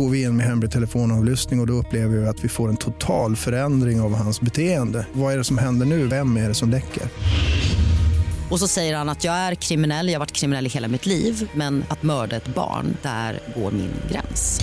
Går 0.00 0.08
vi 0.08 0.22
in 0.22 0.36
med 0.36 0.46
hemlig 0.46 0.70
telefonavlyssning 0.70 1.60
och, 1.60 1.64
och 1.64 1.66
då 1.66 1.72
upplever 1.72 2.16
vi 2.16 2.26
att 2.26 2.44
vi 2.44 2.48
får 2.48 2.68
en 2.68 2.76
total 2.76 3.36
förändring 3.36 4.00
av 4.00 4.14
hans 4.14 4.40
beteende. 4.40 5.06
Vad 5.12 5.32
är 5.32 5.38
det 5.38 5.44
som 5.44 5.58
händer 5.58 5.86
nu? 5.86 6.06
Vem 6.06 6.36
är 6.36 6.48
det 6.48 6.54
som 6.54 6.70
läcker? 6.70 7.02
Och 8.50 8.58
så 8.58 8.68
säger 8.68 8.96
han 8.96 9.08
att 9.08 9.24
jag 9.24 9.34
är 9.34 9.54
kriminell, 9.54 10.08
jag 10.08 10.14
har 10.14 10.18
varit 10.18 10.32
kriminell 10.32 10.66
i 10.66 10.68
hela 10.68 10.88
mitt 10.88 11.06
liv 11.06 11.50
men 11.54 11.84
att 11.88 12.02
mörda 12.02 12.36
ett 12.36 12.54
barn, 12.54 12.96
där 13.02 13.40
går 13.56 13.70
min 13.70 13.92
gräns. 14.10 14.60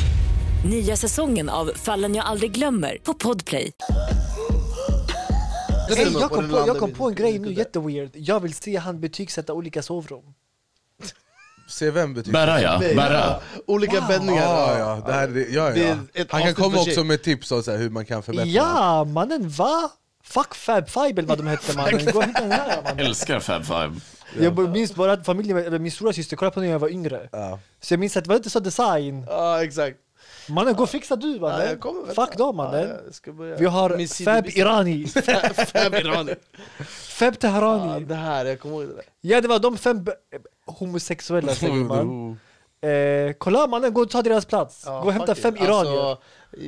Nya 0.69 0.95
säsongen 0.95 1.49
av 1.49 1.71
Fallen 1.75 2.15
jag 2.15 2.25
aldrig 2.25 2.51
glömmer 2.51 2.97
på 3.03 3.13
Podplay. 3.13 3.71
Ey, 5.97 6.07
jag, 6.19 6.31
kom 6.31 6.49
på, 6.49 6.63
jag 6.67 6.77
kom 6.77 6.91
på 6.91 7.09
en 7.09 7.15
grej 7.15 7.39
nu, 7.39 7.53
jätteweird. 7.53 8.11
Jag 8.13 8.39
vill 8.39 8.53
se 8.53 8.77
han 8.77 8.99
betygsätta 8.99 9.53
olika 9.53 9.81
sovrum. 9.81 10.23
Se 11.67 11.91
vem 11.91 12.13
betyder 12.13 12.31
Berra, 12.33 12.61
ja. 12.61 12.79
Berra. 12.95 13.39
Olika 13.67 14.01
bäddningar. 14.01 14.43
Ja, 14.43 14.77
ja, 14.79 15.03
det 15.05 15.13
här, 15.13 15.27
det, 15.27 15.49
ja, 15.49 15.69
Det 15.69 15.83
är 15.83 15.87
ja. 15.87 15.95
ett 16.21 16.31
Han 16.31 16.41
kan 16.41 16.53
komma 16.53 16.79
också 16.81 17.03
med 17.03 17.23
tips 17.23 17.51
om 17.51 17.63
så 17.63 17.71
här, 17.71 17.77
hur 17.77 17.89
man 17.89 18.05
kan 18.05 18.23
förbättra 18.23 18.45
Ja, 18.47 19.03
mannen 19.03 19.49
va? 19.49 19.89
Fuck 20.23 20.55
Fab 20.55 20.89
Five 20.89 21.09
eller 21.09 21.23
vad 21.23 21.37
de 21.37 21.47
hette 21.47 21.77
mannen. 21.77 22.05
Gå 22.05 22.17
och 22.19 22.23
hitta 22.25 22.41
den 22.41 22.51
här 22.51 22.81
mannen. 22.83 23.05
Älskar 23.05 23.39
Fab 23.39 23.65
Five. 23.65 23.91
Jag 24.39 24.69
minns 24.69 24.95
bara 24.95 25.11
att 25.13 25.25
familjen, 25.25 25.57
eller 25.57 25.79
min 25.79 25.91
stora 25.91 26.13
syster 26.13 26.35
kollade 26.37 26.53
på 26.53 26.59
när 26.59 26.67
jag 26.67 26.79
var 26.79 26.89
yngre. 26.89 27.29
Så 27.81 27.93
jag 27.93 27.99
minns 27.99 28.17
att 28.17 28.23
det 28.23 28.29
var 28.29 28.35
inte 28.35 28.49
så 28.49 28.59
design. 28.59 29.25
Ja, 29.27 29.63
exakt. 29.63 29.97
Mannen, 30.49 30.75
gå 30.75 30.83
och 30.83 30.89
fixa 30.89 31.15
du 31.15 31.33
Ja, 31.35 31.39
mannen. 31.41 31.67
vänta. 31.67 32.25
Fuck 32.25 32.37
dem 32.37 32.55
mannen. 32.55 32.87
Ja, 32.89 32.95
jag 33.05 33.15
ska 33.15 33.31
börja. 33.31 33.55
Vi 33.57 33.65
har 33.65 33.89
Min 33.97 34.07
Fab. 34.25 34.47
Irani. 34.47 35.07
Fab 35.73 35.93
Irani. 35.95 36.35
Fab 37.09 37.39
Tehrani. 37.39 37.93
Ja, 37.93 37.99
det 38.07 38.15
här, 38.15 38.45
jag 38.45 38.59
kommer 38.59 38.75
ihåg 38.75 38.87
det 38.87 38.95
där. 38.95 39.03
Ja 39.21 39.41
det 39.41 39.47
var 39.47 39.59
de 39.59 39.77
fem 39.77 40.05
homosexuella 40.67 41.55
säger 41.55 41.73
man. 41.73 42.39
Eh, 42.81 43.33
kolla 43.37 43.67
mannen, 43.67 43.93
gå 43.93 44.01
och 44.01 44.09
ta 44.09 44.21
deras 44.21 44.45
plats. 44.45 44.83
Ja, 44.85 44.99
gå 45.01 45.05
och 45.07 45.13
hämta 45.13 45.35
fem 45.35 45.55
iranier. 45.55 46.09
Alltså, 46.09 46.21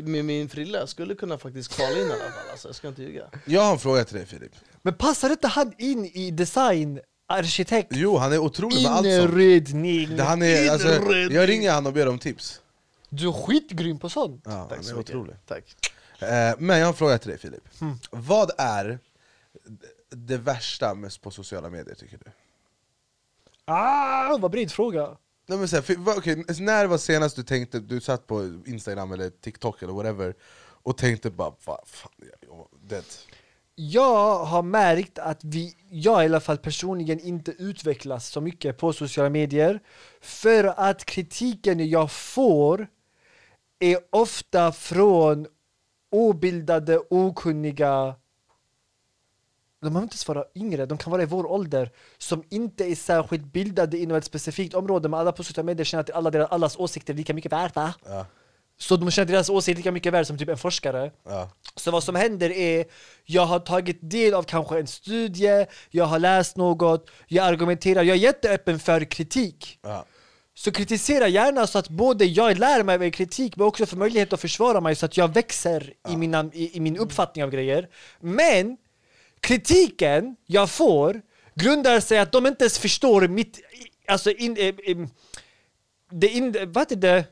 med 0.04 0.26
min 0.26 0.50
frilla, 0.50 0.88
skulle 0.88 1.16
kunna 1.16 1.38
faktiskt 1.38 1.72
kvala 1.76 1.92
in 1.92 1.98
i 1.98 2.02
alla 2.04 2.14
fall, 2.14 2.50
alltså, 2.52 2.68
jag 2.68 2.76
ska 2.76 2.88
inte 2.88 3.02
ljuga. 3.04 3.24
Jag 3.46 3.62
har 3.62 3.72
en 3.72 3.80
fråga 3.80 4.06
till 4.06 4.16
dig 4.18 4.26
Filip. 4.26 4.52
Men 4.82 4.94
passar 4.94 5.30
inte 5.30 5.48
han 5.48 5.74
in 5.78 6.06
i 6.06 6.32
design, 6.32 7.00
arkitekt? 7.28 7.90
Jo, 7.94 8.18
han 8.18 8.34
är 8.34 8.38
otrolig 8.38 8.84
med 8.84 8.92
allt. 8.92 9.08
Inredning. 9.08 10.16
Det- 10.18 10.24
Han 10.24 10.42
är, 10.42 10.72
alltså, 10.72 10.88
jag 11.32 11.50
ringer 11.50 11.72
han 11.72 11.88
och 11.88 11.94
ber 11.94 12.08
om 12.08 12.20
tips. 12.20 12.62
Du 13.10 13.28
är 13.28 13.32
skitgrym 13.32 14.00
på 14.00 14.10
sånt. 14.10 14.42
Ja, 14.46 14.52
han 14.52 14.84
så 14.84 14.92
är 14.94 14.98
mycket. 14.98 15.16
otrolig. 15.16 15.36
Tack. 15.48 15.64
Eh, 16.20 16.28
men 16.60 16.78
jag 16.78 16.86
har 16.86 16.92
en 16.92 16.98
fråga 16.98 17.18
till 17.18 17.30
dig 17.30 17.40
Filip. 17.40 17.82
Mm. 17.82 17.96
Vad 18.12 18.52
är 18.58 19.00
det 20.10 20.38
värsta 20.38 20.94
med 20.94 21.22
på 21.22 21.32
sociala 21.32 21.70
medier 21.70 21.96
tycker 21.96 22.18
du? 22.18 22.32
Ah, 23.70 24.38
vad 24.38 24.52
bred 24.52 24.72
fråga. 24.72 25.18
Nej, 25.48 25.58
men 25.58 25.68
så 25.68 25.76
här, 25.76 25.84
för, 25.84 25.96
okej, 26.18 26.46
när 26.60 26.88
var 26.88 26.98
senast 26.98 27.36
du 27.36 27.44
tänkte, 27.44 27.80
du 27.80 28.02
satt 28.02 28.28
på 28.28 28.62
Instagram 28.66 29.12
eller 29.12 29.30
TikTok 29.30 29.82
eller 29.82 29.94
whatever 29.94 30.34
och 30.84 30.98
tänkte 30.98 31.30
bara 31.32 31.54
vad 31.66 31.80
fan, 31.88 32.12
jag- 32.42 32.68
det. 32.90 33.06
Jag 33.76 34.46
har 34.46 34.62
märkt 34.62 35.20
att 35.20 35.44
vi, 35.44 35.76
jag 35.90 36.24
i 36.24 36.26
alla 36.26 36.40
fall 36.40 36.58
personligen 36.58 37.20
inte 37.20 37.52
utvecklas 37.52 38.28
så 38.28 38.42
mycket 38.42 38.78
på 38.78 38.94
sociala 38.94 39.30
medier 39.30 39.80
för 40.22 40.64
att 40.64 41.06
kritiken 41.06 41.90
jag 41.90 42.12
får 42.12 42.88
är 43.80 44.00
ofta 44.10 44.72
från 44.72 45.48
obildade, 46.12 47.00
okunniga 47.10 48.16
de 49.82 49.90
behöver 49.90 50.04
inte 50.04 50.14
ens 50.14 50.28
vara 50.28 50.44
yngre, 50.56 50.86
de 50.86 50.98
kan 50.98 51.12
vara 51.12 51.22
i 51.22 51.26
vår 51.26 51.46
ålder 51.52 51.92
som 52.18 52.44
inte 52.50 52.86
är 52.86 52.96
särskilt 52.96 53.44
bildade 53.44 53.98
inom 53.98 54.18
ett 54.18 54.26
specifikt 54.26 54.74
område 54.74 55.10
men 55.10 55.20
alla 55.20 55.32
på 55.32 55.44
sociala 55.44 55.66
medier 55.66 55.86
känner 55.86 56.04
att 56.04 56.12
alla 56.12 56.32
deras, 56.32 56.52
allas 56.52 56.78
åsikter 56.78 57.14
är 57.14 57.18
lika 57.18 57.34
mycket 57.34 57.52
värda. 57.52 57.94
Ja. 58.06 58.26
Så 58.78 58.98
de 58.98 59.12
känner 59.12 59.26
att 59.26 59.32
deras 59.32 59.50
åsikter 59.50 59.72
är 59.72 59.78
lika 59.78 59.92
mycket 59.92 60.14
värd 60.14 60.28
som 60.28 60.38
typ 60.38 60.50
en 60.50 60.58
forskare. 60.58 61.12
Ja. 61.26 61.50
Så 61.76 61.92
vad 61.92 62.04
som 62.04 62.16
händer 62.16 62.50
är, 62.50 62.86
jag 63.26 63.46
har 63.46 63.60
tagit 63.60 63.98
del 64.02 64.34
av 64.34 64.44
kanske 64.44 64.80
en 64.80 64.88
studie, 64.88 65.66
jag 65.90 66.06
har 66.06 66.20
läst 66.20 66.58
något, 66.58 67.10
jag 67.28 67.46
argumenterar, 67.46 68.04
jag 68.04 68.16
är 68.18 68.22
jätteöppen 68.22 68.80
för 68.80 69.04
kritik. 69.04 69.80
Ja. 69.82 70.06
Så 70.54 70.72
kritisera 70.72 71.28
gärna 71.28 71.68
så 71.68 71.80
att 71.80 71.90
både 71.90 72.26
jag 72.26 72.60
lär 72.60 72.84
mig 72.84 73.08
av 73.08 73.12
kritik 73.12 73.56
men 73.56 73.68
också 73.68 73.86
får 73.86 73.98
möjlighet 73.98 74.34
att 74.34 74.42
försvara 74.42 74.82
mig 74.82 74.96
så 74.96 75.06
att 75.06 75.18
jag 75.18 75.34
växer 75.34 75.94
i, 76.10 76.18
mina, 76.18 76.50
i, 76.54 76.78
i 76.78 76.80
min 76.80 76.98
uppfattning 76.98 77.44
av 77.44 77.50
grejer. 77.50 77.90
Men 78.20 78.78
kritiken 79.42 80.36
jag 80.46 80.70
får 80.70 81.22
grundar 81.56 82.00
sig 82.00 82.20
att 82.20 82.32
de 82.32 82.48
inte 82.48 82.64
ens 82.64 82.80
förstår 82.80 83.28
mitt, 83.28 83.60
alltså 84.08 84.32
in, 84.32 84.58
eh, 84.58 84.66
eh, 84.66 84.98
det 86.12 86.28
in, 86.28 86.72
vad 86.74 86.92
är 86.92 86.96
det? 86.96 87.26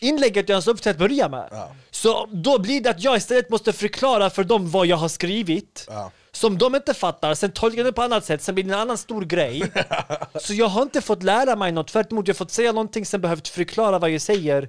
inlägget 0.00 0.48
jag 0.48 0.56
har 0.56 0.68
upp 0.68 0.82
till 0.82 0.90
att 0.90 0.98
börja 0.98 1.28
med. 1.28 1.68
Så 1.90 2.28
då 2.32 2.58
blir 2.58 2.80
det 2.80 2.90
att 2.90 3.02
jag 3.02 3.16
istället 3.16 3.50
måste 3.50 3.72
förklara 3.72 4.30
för 4.30 4.44
dem 4.44 4.70
vad 4.70 4.86
jag 4.86 4.96
har 4.96 5.08
skrivit. 5.08 5.88
Som 6.32 6.58
de 6.58 6.74
inte 6.74 6.94
fattar, 6.94 7.34
sen 7.34 7.52
tolkar 7.52 7.84
det 7.84 7.92
på 7.92 8.02
annat 8.02 8.24
sätt, 8.24 8.42
sen 8.42 8.54
blir 8.54 8.64
det 8.64 8.74
en 8.74 8.80
annan 8.80 8.98
stor 8.98 9.22
grej. 9.24 9.62
så 10.40 10.54
jag 10.54 10.66
har 10.66 10.82
inte 10.82 11.00
fått 11.00 11.22
lära 11.22 11.56
mig 11.56 11.72
något, 11.72 11.88
tvärtom 11.88 12.18
jag 12.18 12.26
har 12.28 12.34
fått 12.34 12.50
säga 12.50 12.72
någonting, 12.72 13.06
sen 13.06 13.20
behövt 13.20 13.48
förklara 13.48 13.98
vad 13.98 14.10
jag 14.10 14.20
säger. 14.20 14.68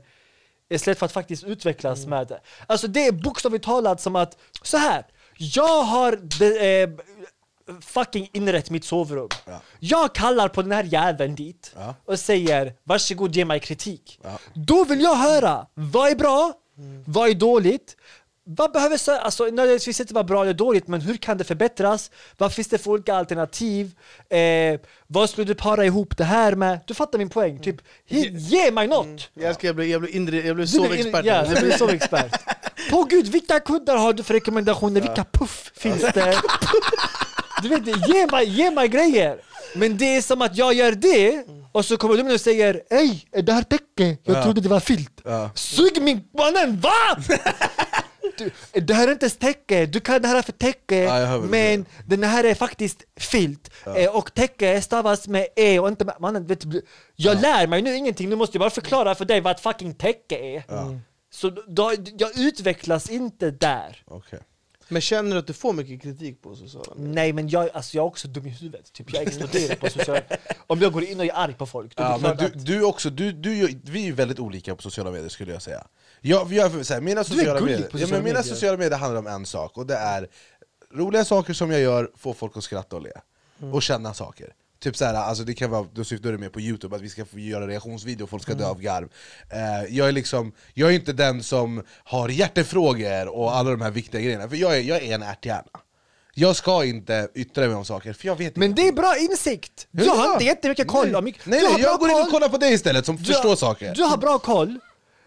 Istället 0.70 0.99
för 0.99 1.05
att 1.05 1.11
faktiskt 1.11 1.43
utvecklas 1.43 2.05
med 2.05 2.28
det. 2.28 2.41
Alltså 2.68 2.88
det 2.88 3.07
är 3.07 3.11
bokstavligt 3.11 3.66
talat 3.66 4.01
som 4.01 4.16
att, 4.16 4.38
så 4.61 4.78
här. 4.78 5.05
Jag 5.38 5.84
har 5.84 6.19
de, 6.39 6.84
eh, 6.84 6.89
fucking 7.81 8.29
inrett 8.34 8.69
mitt 8.69 8.86
sovrum. 8.86 9.29
Jag 9.79 10.15
kallar 10.15 10.47
på 10.47 10.61
den 10.61 10.71
här 10.71 10.84
jäveln 10.84 11.36
dit 11.36 11.75
och 12.05 12.19
säger 12.19 12.73
varsågod 12.84 13.36
ge 13.36 13.45
mig 13.45 13.59
kritik. 13.59 14.19
Då 14.53 14.84
vill 14.84 15.01
jag 15.01 15.15
höra, 15.15 15.67
vad 15.73 16.11
är 16.11 16.15
bra? 16.15 16.53
Vad 17.05 17.29
är 17.29 17.34
dåligt? 17.34 17.95
Vad 18.45 18.71
behöver 18.71 18.97
så, 18.97 19.11
alltså 19.17 19.43
nödvändigtvis 19.43 19.99
inte 19.99 20.13
vara 20.13 20.23
bra 20.23 20.41
eller 20.43 20.53
dåligt, 20.53 20.87
men 20.87 21.01
hur 21.01 21.17
kan 21.17 21.37
det 21.37 21.43
förbättras? 21.43 22.11
Vad 22.37 22.53
finns 22.53 22.67
det 22.67 22.77
för 22.77 22.91
olika 22.91 23.15
alternativ? 23.15 23.91
Eh, 24.29 24.79
vad 25.07 25.29
skulle 25.29 25.47
du 25.47 25.55
para 25.55 25.85
ihop 25.85 26.17
det 26.17 26.23
här 26.23 26.55
med? 26.55 26.79
Du 26.87 26.93
fattar 26.93 27.17
min 27.17 27.29
poäng, 27.29 27.59
typ 27.59 27.75
ge, 28.07 28.29
ge 28.29 28.71
mig 28.71 28.87
något! 28.87 29.29
Jag, 29.33 29.55
ska, 29.55 29.67
jag 29.67 29.75
blir, 29.75 29.85
jag 29.85 30.09
inre, 30.09 30.47
jag 30.47 30.55
Du 30.57 30.61
in- 30.61 30.67
sovexpert. 30.67 31.25
Ja, 31.25 31.45
jag 31.45 31.63
blir 31.63 31.71
sovexpert. 31.77 32.41
På 32.91 33.03
gud, 33.03 33.27
vilka 33.27 33.59
kuddar 33.59 33.97
har 33.97 34.13
du 34.13 34.23
för 34.23 34.33
rekommendationer? 34.33 35.01
Vilka 35.01 35.23
puff 35.31 35.71
finns 35.75 36.01
det? 36.01 36.35
Du 37.61 37.67
vet, 37.69 38.07
ge 38.07 38.27
mig, 38.31 38.45
ge 38.49 38.71
mig 38.71 38.87
grejer! 38.87 39.37
Men 39.75 39.97
det 39.97 40.15
är 40.15 40.21
som 40.21 40.41
att 40.41 40.57
jag 40.57 40.73
gör 40.73 40.91
det, 40.91 41.43
och 41.71 41.85
så 41.85 41.97
kommer 41.97 42.17
de 42.17 42.33
och 42.33 42.41
säger 42.41 42.81
Ey, 42.89 43.19
är 43.31 43.41
det 43.41 43.53
här 43.53 43.63
täcke? 43.63 44.17
Jag 44.23 44.37
Ja. 44.37 44.43
trodde 44.43 44.61
det 44.61 44.69
var 44.69 44.79
filt. 44.79 45.21
Ja. 45.23 45.49
Sug 45.55 46.01
min 46.01 46.23
mannen, 46.37 46.79
va? 46.79 46.91
Du, 48.38 48.51
det 48.81 48.93
här 48.93 49.07
är 49.07 49.11
inte 49.11 49.29
täcke, 49.29 49.86
du 49.86 49.99
kan 49.99 50.21
det 50.21 50.27
här 50.27 50.41
för 50.41 50.51
täcke, 50.51 51.03
Ja, 51.03 51.38
du 51.38 51.47
men 51.47 51.86
den 52.05 52.23
här 52.23 52.43
är 52.43 52.55
faktiskt 52.55 53.03
filt. 53.17 53.69
Ja. 53.86 53.97
Eh, 53.97 54.15
och 54.15 54.34
täcke 54.34 54.81
stavas 54.81 55.27
med 55.27 55.47
e 55.55 55.79
och 55.79 55.88
inte 55.88 56.05
med... 56.05 56.15
Mannen, 56.19 56.45
vet 56.47 56.71
du, 56.71 56.81
jag 57.15 57.41
lär 57.41 57.67
mig 57.67 57.81
nu 57.81 57.95
ingenting, 57.95 58.29
nu 58.29 58.36
måste 58.36 58.55
jag 58.57 58.59
bara 58.59 58.69
förklara 58.69 59.15
för 59.15 59.25
dig 59.25 59.41
vad 59.41 59.55
ett 59.55 59.61
fucking 59.61 59.93
täcke 59.93 60.38
är. 60.38 60.63
Så 61.31 61.49
då, 61.49 61.93
jag 62.17 62.38
utvecklas 62.39 63.09
inte 63.09 63.51
där. 63.51 64.03
Men 64.88 65.01
känner 65.01 65.31
du 65.31 65.38
att 65.39 65.47
du 65.47 65.53
får 65.53 65.73
mycket 65.73 66.01
kritik 66.01 66.41
på 66.41 66.55
sociala 66.55 66.95
medier? 66.95 67.13
Nej 67.13 67.34
men 67.34 67.49
jag, 67.49 67.69
alltså, 67.73 67.97
jag 67.97 68.03
är 68.03 68.07
också 68.07 68.27
dum 68.27 68.47
i 68.47 68.49
huvudet, 68.49 68.93
typ, 68.93 69.13
jag 69.13 69.21
exploderar 69.23 69.75
på 69.75 69.89
sociala 69.89 70.21
Om 70.67 70.81
jag 70.81 70.93
går 70.93 71.03
in 71.03 71.19
och 71.19 71.25
är 71.25 71.31
arg 71.36 71.53
på 71.53 71.65
folk, 71.65 71.95
då 71.95 72.03
Ja, 72.03 72.15
är 72.15 72.19
det 72.19 72.27
men 72.27 72.38
du, 72.38 72.45
att- 72.45 72.65
du 72.65 72.84
också, 72.84 73.09
du, 73.09 73.31
du, 73.31 73.79
vi 73.84 74.01
är 74.01 74.05
ju 74.05 74.11
väldigt 74.11 74.39
olika 74.39 74.75
på 74.75 74.81
sociala 74.81 75.11
medier 75.11 75.29
skulle 75.29 75.51
jag 75.53 75.61
säga. 75.61 75.88
Jag, 76.26 76.53
jag, 76.53 76.86
så 76.86 76.93
här, 76.93 77.01
mina 77.01 77.24
sociala 77.24 77.61
medier, 77.61 77.89
ja, 77.93 78.07
men 78.09 78.24
mina 78.24 78.43
sociala 78.43 78.78
medier 78.78 78.97
handlar 78.99 79.19
om 79.19 79.28
en 79.28 79.45
sak, 79.45 79.78
och 79.78 79.86
det 79.86 79.95
är 79.95 80.28
roliga 80.93 81.26
saker 81.26 81.53
som 81.53 81.71
jag 81.71 81.82
gör 81.82 82.11
får 82.17 82.34
folk 82.34 82.57
att 82.57 82.63
skratta 82.63 82.95
och 82.95 83.01
le. 83.01 83.11
Mm. 83.61 83.74
Och 83.74 83.82
känna 83.84 84.13
saker. 84.13 84.53
Typ 84.80 84.97
såhär, 84.97 85.13
alltså 85.13 85.43
det 85.43 85.53
kan 85.53 85.69
vara, 85.71 85.88
då 85.93 86.03
syftar 86.03 86.32
du 86.32 86.38
mer 86.38 86.49
på 86.49 86.61
youtube, 86.61 86.95
att 86.95 87.01
vi 87.01 87.09
ska 87.09 87.26
få 87.26 87.39
göra 87.39 87.67
reaktionsvideo 87.67 88.24
och 88.24 88.30
folk 88.30 88.43
ska 88.43 88.53
dö 88.53 88.63
Mm. 88.63 88.71
av 88.71 88.82
garv. 88.82 89.09
Eh, 89.49 89.95
jag 89.95 90.07
är 90.07 90.11
liksom, 90.11 90.51
jag 90.74 90.89
är 90.89 90.93
inte 90.93 91.13
den 91.13 91.43
som 91.43 91.84
har 92.03 92.30
hjärtefrågor 92.30 93.28
och 93.28 93.55
alla 93.55 93.71
de 93.71 93.82
här 93.82 93.91
viktiga 93.91 94.21
grejerna, 94.21 94.49
för 94.49 94.55
jag 94.55 94.78
är, 94.78 94.82
jag 94.82 95.03
är 95.03 95.15
en 95.15 95.24
ärthjärna. 95.24 95.80
Jag 96.36 96.55
ska 96.55 96.84
inte 96.86 97.28
yttra 97.36 97.67
mig 97.67 97.76
om 97.76 97.86
saker, 97.86 98.13
för 98.13 98.28
jag 98.28 98.36
vet 98.36 98.55
Men 98.55 98.76
det 98.76 98.88
är 98.88 98.91
bra 98.93 99.17
insikt! 99.17 99.88
Du 99.91 100.09
har 100.09 100.34
inte 100.34 100.45
jättemycket 100.45 100.88
koll 100.88 101.07
Nej. 101.11 101.21
Nej, 101.21 101.34
nej, 101.45 101.82
jag 101.82 101.99
går 101.99 102.09
in 102.09 102.15
och 102.15 102.21
koll. 102.21 102.32
kollar 102.32 102.49
på 102.49 102.57
dig 102.57 102.74
istället 102.74 103.05
som 103.05 103.15
Du 103.15 103.24
förstår 103.24 103.49
har- 103.49 103.55
saker. 103.55 103.95
Du 103.95 104.03
har 104.03 104.17
bra 104.17 104.39
koll, 104.39 104.80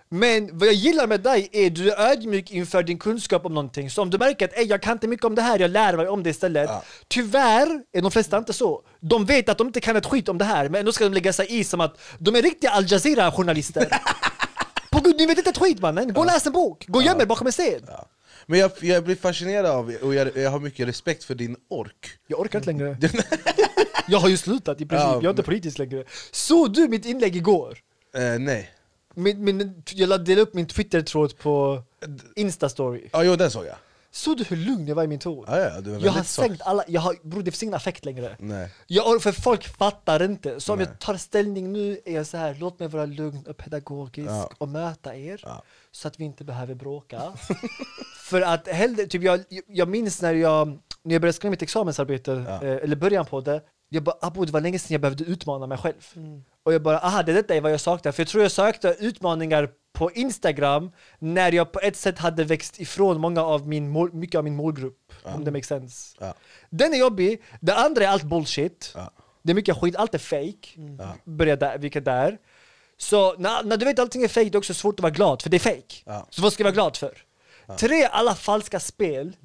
men 0.08 0.58
vad 0.58 0.68
jag 0.68 0.74
gillar 0.74 1.06
med 1.06 1.20
dig 1.20 1.48
är 1.52 1.70
du 1.70 1.90
är 1.90 2.10
ödmjuk 2.10 2.50
inför 2.50 2.82
din 2.82 2.98
kunskap 2.98 3.46
om 3.46 3.54
någonting. 3.54 3.90
Så 3.90 4.02
om 4.02 4.10
du 4.10 4.18
märker 4.18 4.44
att 4.44 4.58
"Ey, 4.58 4.64
jag 4.64 4.82
kan 4.82 4.92
inte 4.92 5.08
mycket 5.08 5.24
om 5.24 5.34
det 5.34 5.42
här, 5.42 5.58
jag 5.58 5.70
lär 5.70 5.96
mig 5.96 6.08
om 6.08 6.22
det 6.22 6.30
istället. 6.30 6.70
Tyvärr 7.08 7.82
är 7.92 8.02
de 8.02 8.10
flesta 8.10 8.38
inte 8.38 8.52
så. 8.52 8.82
De 9.00 9.24
vet 9.24 9.48
att 9.48 9.58
de 9.58 9.66
inte 9.66 9.80
kan 9.80 9.96
ett 9.96 10.06
skit 10.06 10.28
om 10.28 10.38
det 10.38 10.44
här, 10.44 10.68
men 10.68 10.84
då 10.84 10.92
ska 10.92 11.04
de 11.04 11.14
lägga 11.14 11.32
sig 11.32 11.46
i 11.58 11.64
som 11.64 11.80
att 11.80 11.98
de 12.18 12.36
är 12.36 12.42
riktiga 12.42 12.70
Al 12.70 12.84
Jazeera-journalister. 12.92 13.88
På 14.90 15.00
gud, 15.00 15.16
ni 15.18 15.26
vet 15.26 15.38
inte 15.38 15.50
ett 15.50 15.58
skit 15.58 15.80
mannen! 15.80 16.12
Gå 16.12 16.20
och 16.20 16.26
läs 16.26 16.46
en 16.46 16.52
bok! 16.52 16.84
Gå 16.86 16.98
och 16.98 17.04
göm 17.04 17.20
er 17.20 17.26
bakom 17.26 17.46
en 17.46 17.52
sten! 17.52 17.80
Men 18.46 18.58
jag, 18.58 18.70
jag 18.80 19.04
blir 19.04 19.16
fascinerad 19.16 19.66
av, 19.66 19.94
och 20.02 20.14
jag, 20.14 20.36
jag 20.36 20.50
har 20.50 20.60
mycket 20.60 20.88
respekt 20.88 21.24
för 21.24 21.34
din 21.34 21.56
ork. 21.70 22.10
Jag 22.26 22.40
orkar 22.40 22.58
inte 22.58 22.72
längre. 22.72 22.96
jag 24.08 24.18
har 24.18 24.28
ju 24.28 24.36
slutat 24.36 24.80
i 24.80 24.86
princip, 24.86 25.06
Ja, 25.06 25.14
jag 25.14 25.24
är 25.24 25.30
inte 25.30 25.42
politisk 25.42 25.78
längre. 25.78 26.04
Såg 26.32 26.72
du 26.72 26.88
mitt 26.88 27.04
inlägg 27.04 27.36
igår? 27.36 27.78
Eh, 28.16 28.38
nej. 28.38 28.70
Min, 29.18 29.44
min, 29.44 29.82
jag 29.92 30.08
la- 30.08 30.18
delade 30.18 30.42
upp 30.42 30.54
min 30.54 30.66
Twitter-tråd 30.66 31.38
på 31.38 31.82
Insta-story. 32.36 33.08
Ja, 33.12 33.24
jo 33.24 33.36
den 33.36 33.50
såg 33.50 33.66
jag. 33.66 33.76
Såg 34.10 34.36
du 34.36 34.44
hur 34.44 34.56
lugn 34.56 34.86
jag 34.86 34.94
var 34.94 35.04
i 35.04 35.06
min 35.06 35.18
ton? 35.18 35.44
Ja, 35.48 35.58
ja, 35.58 35.80
du 35.80 35.90
var 35.90 36.00
jag 36.00 36.12
har 36.12 36.22
sänkt 36.22 36.62
alla, 36.64 36.84
jag 36.88 37.00
har, 37.00 37.16
bror 37.22 37.42
det 37.42 37.50
finns 37.50 37.62
ingen 37.62 37.74
affekt 37.74 38.04
längre. 38.04 38.36
Nej. 38.38 38.70
Jag, 38.86 39.22
för 39.22 39.32
folk 39.32 39.64
fattar 39.68 40.22
inte. 40.22 40.60
Så 40.60 40.72
om 40.72 40.78
Nej. 40.78 40.88
jag 40.90 40.98
tar 40.98 41.16
ställning 41.16 41.72
nu 41.72 42.00
är 42.04 42.12
jag 42.14 42.26
så 42.26 42.36
här, 42.36 42.54
låt 42.60 42.78
mig 42.78 42.88
vara 42.88 43.06
lugn 43.06 43.44
och 43.48 43.56
pedagogisk 43.56 44.30
Ja. 44.30 44.50
och 44.58 44.68
möta 44.68 45.16
er. 45.16 45.44
Så 45.90 46.08
att 46.08 46.20
vi 46.20 46.24
inte 46.24 46.44
behöver 46.44 46.74
bråka. 46.74 47.22
för 48.24 48.40
att 48.40 48.68
hellre, 48.68 49.06
typ 49.06 49.22
jag, 49.22 49.44
jag 49.66 49.88
minns 49.88 50.22
när 50.22 50.34
jag, 50.34 50.68
när 51.02 51.14
jag 51.14 51.22
började 51.22 51.32
skriva 51.36 51.50
mitt 51.50 51.62
examensarbete, 51.62 52.32
eh, 52.32 52.60
eller 52.62 52.96
början 52.96 53.26
på 53.26 53.40
det. 53.40 53.60
Jag 53.88 54.02
bara, 54.02 54.16
abo 54.20 54.44
det 54.44 54.52
var 54.52 54.60
länge 54.60 54.78
sedan 54.78 54.92
jag 54.94 55.00
behövde 55.00 55.24
utmana 55.24 55.66
mig 55.66 55.78
själv. 55.78 55.94
Och 56.66 56.74
jag 56.74 56.82
bara, 56.82 56.98
aha 56.98 57.22
det 57.22 57.32
detta 57.32 57.54
är 57.54 57.60
vad 57.60 57.72
jag 57.72 57.80
saknar. 57.80 58.12
För 58.12 58.20
jag 58.22 58.28
tror 58.28 58.42
jag 58.42 58.52
sökte 58.52 58.96
utmaningar 59.00 59.68
på 59.92 60.12
Instagram 60.12 60.90
när 61.18 61.52
jag 61.52 61.72
på 61.72 61.80
ett 61.80 61.96
sätt 61.96 62.18
hade 62.18 62.44
växt 62.44 62.80
ifrån 62.80 63.20
många 63.20 63.42
av 63.42 63.68
min 63.68 63.88
mål, 63.88 64.12
mycket 64.12 64.38
av 64.38 64.44
min 64.44 64.56
målgrupp. 64.56 65.12
Om 65.22 65.44
det 65.44 65.50
makes 65.50 65.66
sense. 65.66 66.16
Den 66.70 66.94
är 66.94 66.98
jobbig, 66.98 67.42
det 67.60 67.74
andra 67.74 68.04
är 68.04 68.08
allt 68.08 68.22
bullshit. 68.22 68.92
Det 69.42 69.52
är 69.52 69.54
mycket 69.54 69.76
skit, 69.76 69.96
allt 69.96 70.14
är 70.14 70.18
fake. 70.18 70.68
Börja 71.24 71.56
där, 71.56 71.78
vilket 71.78 72.04
där. 72.04 72.38
Så 72.98 73.34
när, 73.38 73.62
när 73.62 73.76
du 73.76 73.84
vet 73.84 73.98
att 73.98 74.02
allting 74.02 74.22
är 74.24 74.28
fake, 74.28 74.48
det 74.50 74.54
är 74.56 74.58
också 74.58 74.74
svårt 74.74 74.94
att 74.94 75.02
vara 75.02 75.12
glad, 75.12 75.42
för 75.42 75.50
det 75.50 75.56
är 75.56 75.58
fake. 75.58 76.02
Så 76.30 76.42
vad 76.42 76.52
ska 76.52 76.60
jag 76.60 76.66
vara 76.66 76.74
glad 76.74 76.96
för? 76.96 77.18
Tre, 77.76 78.04
alla 78.04 78.34
falska 78.34 78.80
spel. 78.80 79.36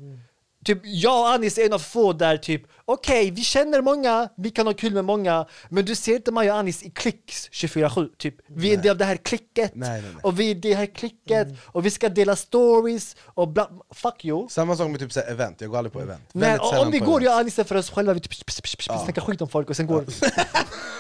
Typ, 0.66 0.80
jag 0.84 1.20
och 1.20 1.30
Anis 1.30 1.58
är 1.58 1.66
en 1.66 1.74
av 1.74 1.80
få 1.80 2.14
där 2.14 2.38
typ, 2.38 2.62
okej 2.86 3.32
vi 3.32 3.42
känner 3.42 3.82
många, 3.82 4.30
vi 4.38 4.50
kan 4.50 4.68
ha 4.68 4.74
kul 4.74 4.94
med 4.94 5.06
många, 5.06 5.46
men 5.70 5.86
du 5.86 5.96
ser 5.96 6.16
inte 6.16 6.32
mig 6.32 6.52
och 6.52 6.58
Anis 6.58 6.84
i 6.84 6.90
klicks 6.90 7.50
24-7. 7.52 8.10
Typ. 8.18 8.36
Vi 8.48 8.70
är 8.70 8.76
en 8.76 8.82
del 8.82 8.92
av 8.92 8.98
det 8.98 9.06
här 9.06 9.16
klicket, 9.16 9.72
Nej, 9.76 10.02
nej, 10.02 10.12
och 10.24 10.40
vi 10.40 10.52
är 10.52 10.56
det 10.56 10.74
här 10.74 10.86
klicket, 10.86 11.48
och 11.66 11.86
vi 11.86 11.92
ska 11.92 12.10
dela 12.10 12.36
stories, 12.36 13.16
och 13.24 13.48
bla, 13.48 13.70
fuck 13.94 14.26
you. 14.26 14.50
Samma 14.50 14.76
sak 14.76 14.90
med 14.90 15.00
typ 15.00 15.14
så 15.14 15.20
event, 15.20 15.62
jag 15.62 15.70
går 15.70 15.78
aldrig 15.78 15.94
på 15.94 16.02
event. 16.02 16.22
Nej, 16.34 16.60
om 16.60 16.92
vi 16.92 17.00
går 17.00 17.24
jag 17.24 17.34
och 17.34 17.40
Anis 17.40 17.60
är 17.60 17.64
för 17.64 17.76
oss 17.76 17.90
själva, 17.90 18.14
vi 18.14 18.20
typ 18.20 18.52
snackar 18.52 19.22
skit 19.22 19.42
om 19.42 19.50
folk 19.50 19.70
och 19.70 19.76
sen 19.76 19.88
går 19.88 20.06
vi. 20.08 20.14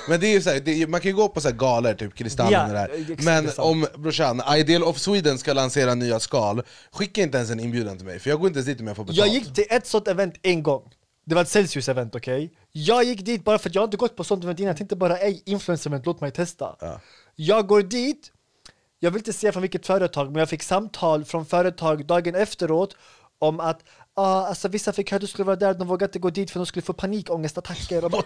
Men 0.09 0.19
det 0.19 0.27
är 0.27 0.31
ju 0.31 0.41
så 0.41 0.49
här, 0.49 0.59
det 0.59 0.87
man 0.87 1.01
kan 1.01 1.11
ju 1.11 1.15
gå 1.15 1.29
på 1.29 1.41
så 1.41 1.47
här 1.47 1.55
galor, 1.55 1.93
typ 1.93 2.15
Kristallen 2.15 2.53
Ja, 2.53 2.63
och 2.63 2.69
det 2.69 2.73
där. 2.73 3.23
Men 3.23 3.45
det 3.45 3.57
om 3.57 3.87
brorsan, 3.97 4.41
Ideal 4.57 4.83
of 4.83 4.97
Sweden 4.97 5.37
ska 5.37 5.53
lansera 5.53 5.95
nya 5.95 6.19
skal, 6.19 6.61
skicka 6.91 7.21
inte 7.21 7.37
ens 7.37 7.51
en 7.51 7.59
inbjudan 7.59 7.97
till 7.97 8.05
mig, 8.05 8.19
för 8.19 8.29
jag 8.29 8.39
går 8.39 8.47
inte 8.47 8.57
ens 8.57 8.67
dit 8.67 8.79
om 8.79 8.87
jag 8.87 8.95
får 8.95 9.03
betalt. 9.03 9.17
Till 9.53 9.65
ett 9.69 9.87
sånt 9.87 10.07
event 10.07 10.35
en 10.41 10.63
gång. 10.63 10.93
Det 11.25 11.35
var 11.35 11.41
ett 11.41 11.47
Celsius-event, 11.47 12.15
okej? 12.15 12.51
Jag 12.71 13.03
gick 13.03 13.25
dit 13.25 13.43
bara 13.43 13.59
för 13.59 13.69
att 13.69 13.75
jag 13.75 13.83
inte 13.83 13.97
gått 13.97 14.15
på 14.15 14.23
sånt 14.23 14.43
event 14.43 14.59
innan. 14.59 14.67
Jag 14.67 14.77
tänkte 14.77 14.95
bara, 14.95 15.17
ej, 15.17 15.43
influencer-event, 15.45 16.01
låt 16.05 16.21
mig 16.21 16.31
testa. 16.31 16.75
Jag 17.35 17.67
går 17.67 17.81
dit, 17.81 18.31
jag 18.99 19.11
vill 19.11 19.19
inte 19.19 19.33
säga 19.33 19.51
från 19.51 19.61
vilket 19.61 19.85
företag, 19.85 20.31
men 20.31 20.39
jag 20.39 20.49
fick 20.49 20.63
samtal 20.63 21.25
från 21.25 21.45
företag 21.45 22.05
dagen 22.05 22.35
efteråt 22.35 22.95
om 23.39 23.59
att 23.59 23.83
ah, 24.13 24.47
alltså, 24.47 24.67
vissa 24.67 24.93
fick 24.93 25.11
höra 25.11 25.17
att 25.17 25.21
du 25.21 25.27
skulle 25.27 25.45
vara 25.45 25.55
där, 25.55 25.73
de 25.73 25.87
vågade 25.87 26.09
inte 26.09 26.19
gå 26.19 26.29
dit 26.29 26.51
för 26.51 26.59
de 26.59 26.65
skulle 26.65 26.83
få 26.83 26.93
panikångestattacker. 26.93 28.05
Och 28.05 28.11
bara, 28.11 28.21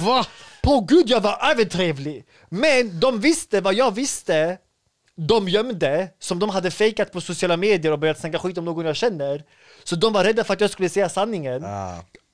Va? 0.00 0.26
På 0.62 0.80
gud, 0.80 1.10
jag 1.10 1.20
var 1.20 1.50
övertrevlig! 1.50 2.26
Men 2.48 3.00
de 3.00 3.20
visste 3.20 3.60
vad 3.60 3.74
jag 3.74 3.94
visste, 3.94 4.58
de 5.16 5.48
gömde, 5.48 6.08
som 6.18 6.38
de 6.38 6.50
hade 6.50 6.70
fejkat 6.70 7.12
på 7.12 7.20
sociala 7.20 7.56
medier 7.56 7.92
och 7.92 7.98
börjat 7.98 8.20
snacka 8.20 8.38
skit 8.38 8.58
om 8.58 8.64
någon 8.64 8.86
jag 8.86 8.96
känner. 8.96 9.44
Så 9.84 9.96
de 9.96 10.12
var 10.12 10.24
rädda 10.24 10.44
för 10.44 10.54
att 10.54 10.60
jag 10.60 10.70
skulle 10.70 10.88
säga 10.88 11.08
sanningen. 11.08 11.64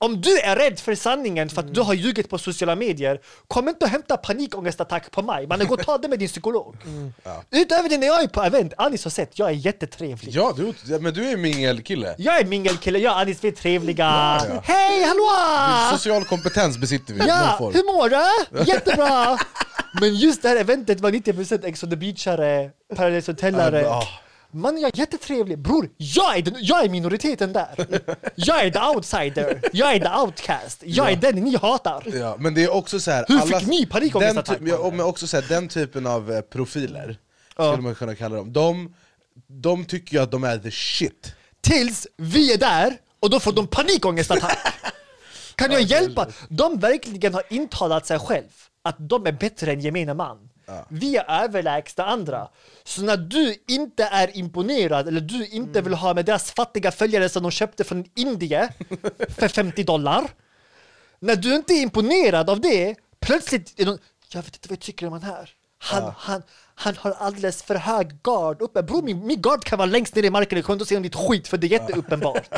Om 0.01 0.21
du 0.21 0.39
är 0.39 0.55
rädd 0.55 0.79
för 0.79 0.95
sanningen 0.95 1.49
för 1.49 1.61
att 1.61 1.73
du 1.73 1.81
har 1.81 1.93
ljugit 1.93 2.29
på 2.29 2.37
sociala 2.37 2.75
medier, 2.75 3.21
kom 3.47 3.69
inte 3.69 3.85
och 3.85 3.91
hämta 3.91 4.17
panikångestattack 4.17 5.11
på 5.11 5.21
mig. 5.21 5.47
Man 5.47 5.67
gå 5.67 5.73
och 5.73 5.83
ta 5.83 5.97
det 5.97 6.07
med 6.07 6.19
din 6.19 6.27
psykolog. 6.27 6.75
Utöver 7.51 7.89
det, 7.89 7.97
när 7.97 8.07
jag 8.07 8.23
är 8.23 8.27
på 8.27 8.43
event, 8.43 8.73
Anis 8.77 9.03
har 9.03 9.11
sett, 9.11 9.39
jag 9.39 9.49
är 9.49 9.53
jättetrevlig. 9.53 10.33
Ja, 10.35 10.53
du, 10.57 10.73
ja, 10.85 10.99
men 10.99 11.13
du 11.13 11.29
är 11.29 11.37
mingelkille. 11.37 12.15
Jag 12.17 12.39
är 12.39 12.45
mingelkille, 12.45 12.99
jag 12.99 13.13
och 13.13 13.19
Anis 13.19 13.43
vi 13.43 13.47
är 13.47 13.51
trevliga. 13.51 14.05
Ja, 14.05 14.45
ja. 14.49 14.61
Hej, 14.63 15.03
hallå! 15.03 15.97
Social 15.97 16.25
kompetens 16.25 16.77
besitter 16.77 17.13
vi 17.13 17.27
Ja, 17.27 17.57
hur 17.59 17.93
mår 17.93 18.09
du? 18.09 18.63
Jättebra! 18.71 19.37
Men 20.01 20.15
just 20.15 20.41
det 20.41 20.49
här 20.49 20.55
eventet 20.55 20.99
var 20.99 21.11
90% 21.11 21.65
Ex 21.65 21.83
on 21.83 21.89
the 21.89 21.95
beachare, 21.95 22.69
Paradise 22.95 23.31
Hotelare. 23.31 23.85
Ja, 24.51 24.59
Man, 24.59 24.81
jag 24.81 24.93
är 24.93 24.99
jättetrevlig. 24.99 25.59
Bror, 25.59 25.89
jag 25.97 26.37
är, 26.37 26.41
den, 26.41 26.55
jag 26.59 26.85
är 26.85 26.89
minoriteten 26.89 27.53
där. 27.53 28.01
Jag 28.35 28.65
är 28.65 28.71
the 28.71 28.79
outsider. 28.79 29.61
Jag 29.73 29.95
är 29.95 29.99
the 29.99 30.21
outcast. 30.21 30.83
Jag 30.85 31.11
är 31.11 31.15
den 31.15 31.35
ni 31.35 31.57
hatar. 31.57 32.03
Ja, 32.13 32.35
men 32.39 32.53
det 32.53 32.63
är 32.63 32.73
också 32.73 32.99
så 32.99 33.11
här, 33.11 33.25
Hur 33.27 33.39
fick 33.39 33.67
ni 33.67 33.79
den, 33.79 33.89
panikångestattack 33.89 34.59
typ, 34.59 34.67
ja, 34.67 34.89
men 34.91 35.01
också 35.01 35.27
så 35.27 35.37
här, 35.37 35.45
den 35.49 35.67
typen 35.67 36.07
av 36.07 36.31
eh, 36.31 36.41
profiler, 36.41 37.17
skulle 37.53 37.81
man 37.81 37.95
kunna 37.95 38.15
kalla 38.15 38.35
dem, 38.35 38.53
de, 38.53 38.93
de 39.47 39.85
tycker 39.85 40.13
ju 40.13 40.23
att 40.23 40.31
de 40.31 40.43
är 40.43 40.57
the 40.57 40.71
shit. 40.71 41.35
Tills 41.61 42.07
vi 42.17 42.53
är 42.53 42.57
där 42.57 42.97
och 43.19 43.29
då 43.29 43.39
får 43.39 43.51
de 43.51 43.67
panikångestattack. 43.67 44.57
Kan 45.55 45.71
jag 45.71 45.81
hjälpa? 45.81 46.27
De 46.49 46.79
verkligen 46.79 47.33
har 47.33 47.43
intalat 47.49 48.05
sig 48.05 48.19
själv 48.19 48.47
att 48.81 48.95
de 48.99 49.27
är 49.27 49.31
bättre 49.31 49.71
än 49.71 49.79
gemene 49.79 50.13
man. 50.13 50.48
Vi 50.89 51.17
är 51.17 51.43
överlägsna 51.43 52.05
andra. 52.05 52.49
Så 52.83 53.01
när 53.01 53.17
du 53.17 53.55
inte 53.67 54.03
är 54.03 54.37
imponerad 54.37 55.07
eller 55.07 55.21
du 55.21 55.47
inte 55.47 55.81
vill 55.81 55.93
ha 55.93 56.13
med 56.13 56.25
deras 56.25 56.51
fattiga 56.51 56.91
följare 56.91 57.29
som 57.29 57.43
de 57.43 57.51
köpte 57.51 57.83
från 57.83 58.05
Indien 58.15 58.69
för 59.29 59.47
50 59.59 59.83
dollar. 59.83 60.29
När 61.19 61.35
du 61.35 61.55
inte 61.55 61.73
är 61.73 61.81
imponerad 61.81 62.49
av 62.49 62.61
det, 62.61 62.95
plötsligt 63.19 63.79
är 63.79 63.85
de, 63.85 63.97
jag 64.33 64.41
vet 64.41 64.55
inte 64.55 64.69
vad 64.69 64.75
jag 64.75 64.81
tycker 64.81 65.07
om 65.07 65.13
han 65.13 65.23
här. 65.23 65.49
Han, 65.81 66.13
han, 66.17 66.43
han 66.75 66.95
har 66.97 67.11
alldeles 67.11 67.63
för 67.63 67.75
hög 67.75 68.21
gard 68.21 68.61
uppe. 68.61 68.83
Bror 68.83 69.01
min, 69.01 69.27
min 69.27 69.41
gard 69.41 69.63
kan 69.63 69.77
vara 69.77 69.89
längst 69.89 70.15
ner 70.15 70.23
i 70.23 70.29
marken, 70.29 70.57
jag 70.57 70.65
kommer 70.65 70.75
inte 70.75 70.85
se 70.85 70.97
om 70.97 71.03
ditt 71.03 71.15
skit 71.15 71.47
för 71.47 71.57
det 71.57 71.67
är 71.67 71.71
jätteuppenbart. 71.71 72.49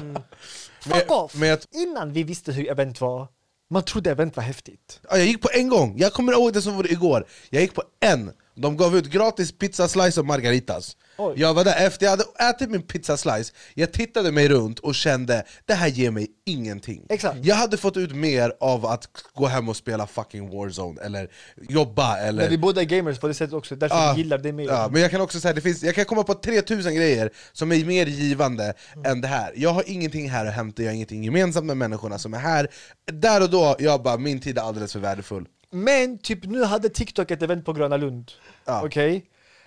Fuck 0.82 1.12
off! 1.12 1.36
Innan 1.72 2.14
vi 2.14 2.24
visste 2.24 2.52
hur 2.52 2.70
event 2.70 3.02
var, 3.02 3.28
man 3.72 3.84
trodde 3.84 4.12
event 4.12 4.36
var 4.36 4.44
häftigt. 4.44 5.00
Ja, 5.10 5.18
jag 5.18 5.26
gick 5.26 5.42
på 5.42 5.50
en 5.54 5.70
gång, 5.70 5.94
jag 5.98 6.14
kommer 6.14 6.34
ihåg 6.34 6.54
det 6.54 6.62
som 6.62 6.76
var 6.78 6.92
igår. 6.92 7.26
Jag 7.50 7.62
gick 7.62 7.74
på 7.74 7.84
en, 8.00 8.32
de 8.56 8.78
gav 8.78 8.98
ut 8.98 9.06
gratis 9.06 9.52
pizza 9.52 9.88
slice 9.88 10.20
och 10.20 10.26
margaritas. 10.26 10.98
Oj. 11.18 11.34
Jag 11.38 11.54
var 11.54 11.64
där 11.64 11.86
efter 11.86 12.06
jag 12.06 12.12
hade 12.12 12.24
ätit 12.50 12.70
min 12.70 12.82
pizza 12.82 13.18
slice, 13.18 13.54
jag 13.74 13.92
tittade 13.92 14.32
mig 14.32 14.48
runt 14.50 14.80
och 14.80 14.96
kände 14.96 15.44
det 15.66 15.74
här 15.74 15.88
ger 15.88 16.12
mig 16.12 16.28
ingenting. 16.46 17.06
Exakt. 17.10 17.38
Jag 17.46 17.56
hade 17.56 17.78
fått 17.78 17.98
ut 17.98 18.16
mer 18.16 18.54
av 18.60 18.86
att 18.86 19.08
gå 19.34 19.46
hem 19.48 19.70
och 19.70 19.76
spela 19.76 20.08
fucking 20.08 20.50
Warzone, 20.50 21.02
eller 21.02 21.30
jobba, 21.70 22.18
eller... 22.18 22.42
Men 22.42 22.50
vi 22.50 22.58
båda 22.58 22.82
är 22.82 22.86
gamers 22.86 23.20
på 23.20 23.28
det 23.28 23.34
sättet 23.34 23.54
också, 23.54 23.76
därför 23.76 23.96
Ja, 23.96 24.14
vi 24.16 24.22
gillar 24.22 24.38
det 24.38 24.52
mer. 24.52 24.66
Ja, 24.68 24.90
men 24.92 25.02
jag 25.02 25.12
kan 25.12 25.22
också 25.22 25.40
säga, 25.40 25.54
det 25.54 25.62
finns, 25.62 25.84
jag 25.84 25.96
kan 25.96 26.06
komma 26.06 26.24
på 26.24 26.34
3000 26.34 26.96
grejer 26.96 27.30
som 27.52 27.72
är 27.72 27.86
mer 27.86 28.06
givande 28.06 28.74
Mm. 28.94 29.12
än 29.12 29.22
det 29.22 29.28
här. 29.28 29.54
Jag 29.56 29.70
har 29.70 29.84
ingenting 29.88 30.30
här 30.30 30.46
att 30.46 30.54
hämta, 30.54 30.82
jag 30.82 30.90
har 30.90 30.96
ingenting 30.96 31.24
gemensamt 31.24 31.66
med 31.66 31.78
människorna 31.78 32.18
som 32.20 32.34
är 32.34 32.38
här. 32.40 32.68
Där 33.12 33.42
och 33.42 33.50
då, 33.50 33.76
jag 33.80 34.04
bara, 34.04 34.18
min 34.18 34.40
tid 34.40 34.58
är 34.58 34.62
alldeles 34.62 34.94
för 34.94 35.00
värdefull. 35.00 35.46
Men 35.72 36.18
typ 36.18 36.46
nu 36.46 36.64
hade 36.64 36.90
TikTok 36.90 37.32
ett 37.32 37.42
event 37.42 37.66
på 37.66 37.74
Gröna 37.74 37.98
Lund. 37.98 38.32
Okej? 38.66 39.26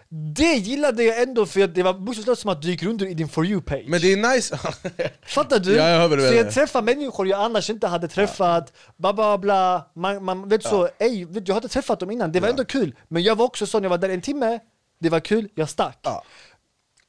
Det 0.09 0.55
gillade 0.55 1.05
jag 1.05 1.23
ändå 1.23 1.47
för 1.47 1.67
det 1.67 1.83
var 1.83 1.95
bokstavligt 1.95 2.41
som 2.41 2.51
att 2.51 2.63
du 2.63 2.71
gick 2.71 2.83
runt 2.83 3.03
i 3.03 3.15
din 3.15 3.29
For 3.29 3.45
You-page. 3.47 3.85
Men 3.89 4.01
det 4.01 4.13
är 4.13 4.35
nice... 4.35 4.59
Fattar 5.27 5.59
du? 5.59 5.75
Ja, 5.75 5.89
jag 5.89 6.21
så 6.21 6.35
jag 6.35 6.53
träffar 6.53 6.83
människor 6.83 7.27
jag 7.27 7.41
annars 7.41 7.71
inte 7.71 7.87
hade 7.87 8.09
träffat, 8.09 8.73
bla 8.97 9.13
bla 9.13 9.39
bla, 9.39 9.91
man, 9.95 10.25
man 10.25 10.49
vet 10.49 10.63
så, 10.63 10.89
ej, 10.99 11.25
vet, 11.25 11.49
jag 11.49 11.55
hade 11.55 11.69
träffat 11.69 12.01
dem 12.01 12.11
innan, 12.11 12.33
det 12.33 12.41
var 12.41 12.49
ändå 12.49 12.65
kul. 12.65 12.95
Men 13.09 13.23
jag 13.23 13.37
var 13.37 13.45
också 13.45 13.67
sån, 13.67 13.83
jag 13.83 13.91
var 13.91 13.99
där 13.99 14.09
en 14.09 14.21
timme, 14.21 14.59
det 14.99 15.09
var 15.11 15.21
kul, 15.21 15.49
jag 15.55 15.71
stack. 15.71 16.07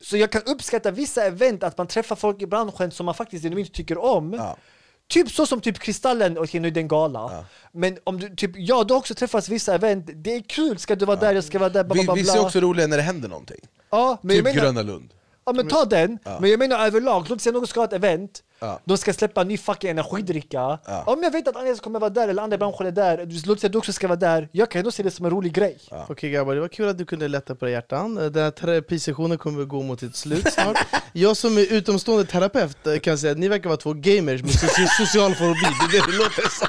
Så 0.01 0.17
jag 0.17 0.31
kan 0.31 0.41
uppskatta 0.45 0.91
vissa 0.91 1.25
event, 1.25 1.63
att 1.63 1.77
man 1.77 1.87
träffar 1.87 2.15
folk 2.15 2.41
i 2.41 2.47
branschen 2.47 2.91
som 2.91 3.05
man 3.05 3.15
faktiskt 3.15 3.43
genuint 3.43 3.73
tycker 3.73 3.97
om. 3.97 4.55
Typ 5.07 5.31
så 5.31 5.45
som 5.45 5.61
typ 5.61 5.79
Kristallen, 5.79 6.37
okej 6.37 6.59
nu 6.59 6.67
är 6.67 6.71
det 6.71 6.79
en 6.79 6.87
gala. 6.87 7.45
Men 7.71 7.97
om 8.03 8.19
du, 8.19 8.35
typ, 8.35 8.51
ja 8.55 8.83
du 8.83 8.93
har 8.93 8.99
också 8.99 9.13
träffats 9.15 9.49
vissa 9.49 9.75
event, 9.75 10.09
det 10.15 10.35
är 10.35 10.41
kul, 10.41 10.77
ska 10.77 10.95
du 10.95 11.05
vara 11.05 11.17
där, 11.19 11.33
jag 11.33 11.43
ska 11.43 11.59
vara 11.59 11.69
där, 11.69 11.83
bla, 11.83 11.93
bla, 11.93 12.01
Vi- 12.01 12.05
bla, 12.05 12.13
Vissa 12.13 12.31
är 12.31 12.35
bla. 12.37 12.45
också 12.45 12.59
roliga 12.59 12.87
när 12.87 12.97
det 12.97 13.03
händer 13.03 13.29
någonting. 13.29 13.59
Ja, 13.89 14.17
men 14.21 14.35
jag 14.35 14.45
typ 14.45 14.55
menar- 14.55 14.65
Gröna 14.67 14.81
Lund. 14.81 15.13
Ja 15.45 15.53
men 15.53 15.67
ta 15.67 15.85
den, 15.85 16.19
Ja. 16.23 16.37
men 16.41 16.49
jag 16.49 16.59
menar 16.59 16.85
överlag, 16.87 17.25
låt 17.29 17.41
säga 17.41 17.53
någon 17.53 17.67
ska 17.67 17.79
ha 17.79 17.85
ett 17.87 17.93
event, 17.93 18.43
Ja. 18.59 18.79
de 18.85 18.97
ska 18.97 19.13
släppa 19.13 19.41
en 19.41 19.47
ny 19.47 19.57
fucking 19.57 19.89
energidricka. 19.89 20.79
Om 21.05 21.23
jag 21.23 21.31
vet 21.31 21.47
att 21.47 21.55
Agnes 21.55 21.79
kommer 21.79 21.99
vara 21.99 22.09
där, 22.09 22.27
eller 22.27 22.43
andra 22.43 22.57
branscher 22.57 22.85
är 22.85 22.91
där, 22.91 23.17
du- 23.25 23.41
låt 23.45 23.59
säga 23.59 23.67
att 23.67 23.71
du 23.71 23.77
också 23.77 23.93
ska 23.93 24.07
vara 24.07 24.19
där, 24.19 24.49
jag 24.51 24.71
kan 24.71 24.79
ändå 24.79 24.91
se 24.91 25.03
det 25.03 25.11
som 25.11 25.25
en 25.25 25.31
rolig 25.31 25.53
grej. 25.53 25.77
Okej 26.09 26.29
grabbar, 26.31 26.55
det 26.55 26.61
var 26.61 26.67
kul 26.67 26.87
att 26.89 26.97
du 26.97 27.05
kunde 27.05 27.27
lätta 27.27 27.55
på 27.55 27.69
hjärtan. 27.69 28.15
Den 28.15 28.35
här 28.43 28.51
terapisessionen 28.51 29.37
kommer 29.37 29.61
att 29.61 29.67
gå 29.67 29.81
mot 29.81 30.03
ett 30.03 30.15
slut 30.15 30.53
snart. 30.53 30.77
Jag 31.13 31.37
som 31.37 31.57
är 31.57 31.73
utomstående 31.73 32.25
terapeut 32.25 32.87
eh, 32.87 32.97
kan 32.99 33.17
säga 33.17 33.31
att 33.31 33.37
ni 33.37 33.47
verkar 33.47 33.69
vara 33.69 33.77
två 33.77 33.93
gamers 33.93 34.41
med 34.41 34.51
soci- 34.51 34.87
social 35.05 35.35
fobi, 35.35 35.59
det 35.91 35.97
är 35.97 36.01
det 36.05 36.11
det 36.11 36.17
låter 36.17 36.49
som. 36.49 36.67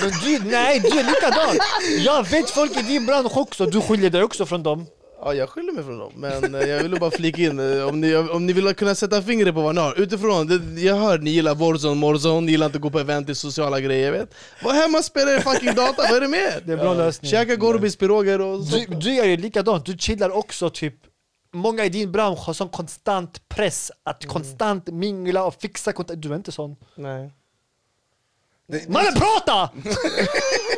Men 0.00 0.10
du, 0.10 0.50
nej 0.50 0.80
du 0.80 0.88
är 0.98 1.04
likadan! 1.04 1.56
Jag 1.98 2.28
vet 2.30 2.50
folk 2.50 2.76
i 2.76 2.82
din 2.82 3.06
bransch 3.06 3.36
också, 3.36 3.66
du 3.66 3.80
skiljer 3.80 4.10
dig 4.10 4.22
också 4.22 4.46
från 4.46 4.62
dem. 4.62 4.86
Ja, 5.20 5.34
jag 5.34 5.48
skyller 5.48 5.72
mig 5.72 5.84
från 5.84 5.98
dem, 5.98 6.12
men 6.14 6.54
eh, 6.54 6.68
jag 6.68 6.82
ville 6.82 6.98
bara 6.98 7.10
flika 7.10 7.42
in 7.42 7.58
eh, 7.58 7.88
om 7.88 8.00
ni, 8.00 8.16
om 8.16 8.46
ni 8.46 8.52
vill 8.52 8.74
kunna 8.74 8.94
sätta 8.94 9.22
fingret 9.22 9.54
på 9.54 9.60
vad 9.62 9.74
ni 9.74 9.80
har 9.80 10.00
Utifrån, 10.00 10.46
det, 10.46 10.80
jag 10.80 10.96
hör 10.96 11.18
ni 11.18 11.30
gillar 11.30 11.54
Warzone, 11.54 11.94
Morzone, 11.94 12.40
ni 12.40 12.52
gillar 12.52 12.66
inte 12.66 12.76
att 12.78 12.82
gå 12.82 12.90
på 12.90 12.98
event, 12.98 13.28
i 13.28 13.34
sociala 13.34 13.80
grejer 13.80 14.04
jag 14.04 14.12
vet 14.12 14.34
Var 14.64 14.72
hemma 14.72 14.98
och 14.98 15.04
spela 15.04 15.30
er 15.34 15.40
fucking 15.40 15.74
data, 15.74 16.02
vad 16.08 16.16
är 16.16 16.20
det 16.20 16.28
med? 16.28 16.62
Det 16.64 16.72
är 16.72 16.76
en 16.76 16.82
bra 16.84 16.94
lösning. 16.94 17.30
Käka 17.30 17.56
Gorbis 17.56 17.96
piroger 17.96 18.40
och 18.40 18.64
Du, 18.64 18.86
du 18.86 19.14
gör 19.14 19.24
ju 19.24 19.36
likadant, 19.36 19.86
du 19.86 19.96
chillar 19.98 20.30
också 20.30 20.70
typ 20.70 20.94
Många 21.52 21.84
i 21.84 21.88
din 21.88 22.12
bransch 22.12 22.46
har 22.46 22.52
sån 22.52 22.68
konstant 22.68 23.48
press 23.48 23.90
att 24.02 24.26
konstant 24.26 24.86
mingla 24.86 25.44
och 25.44 25.54
fixa 25.54 25.92
kontakt. 25.92 26.22
Du 26.22 26.32
är 26.32 26.36
inte 26.36 26.52
sån. 26.52 26.76
Nej. 26.94 27.32
Mannen 28.88 29.14
prata! 29.14 29.70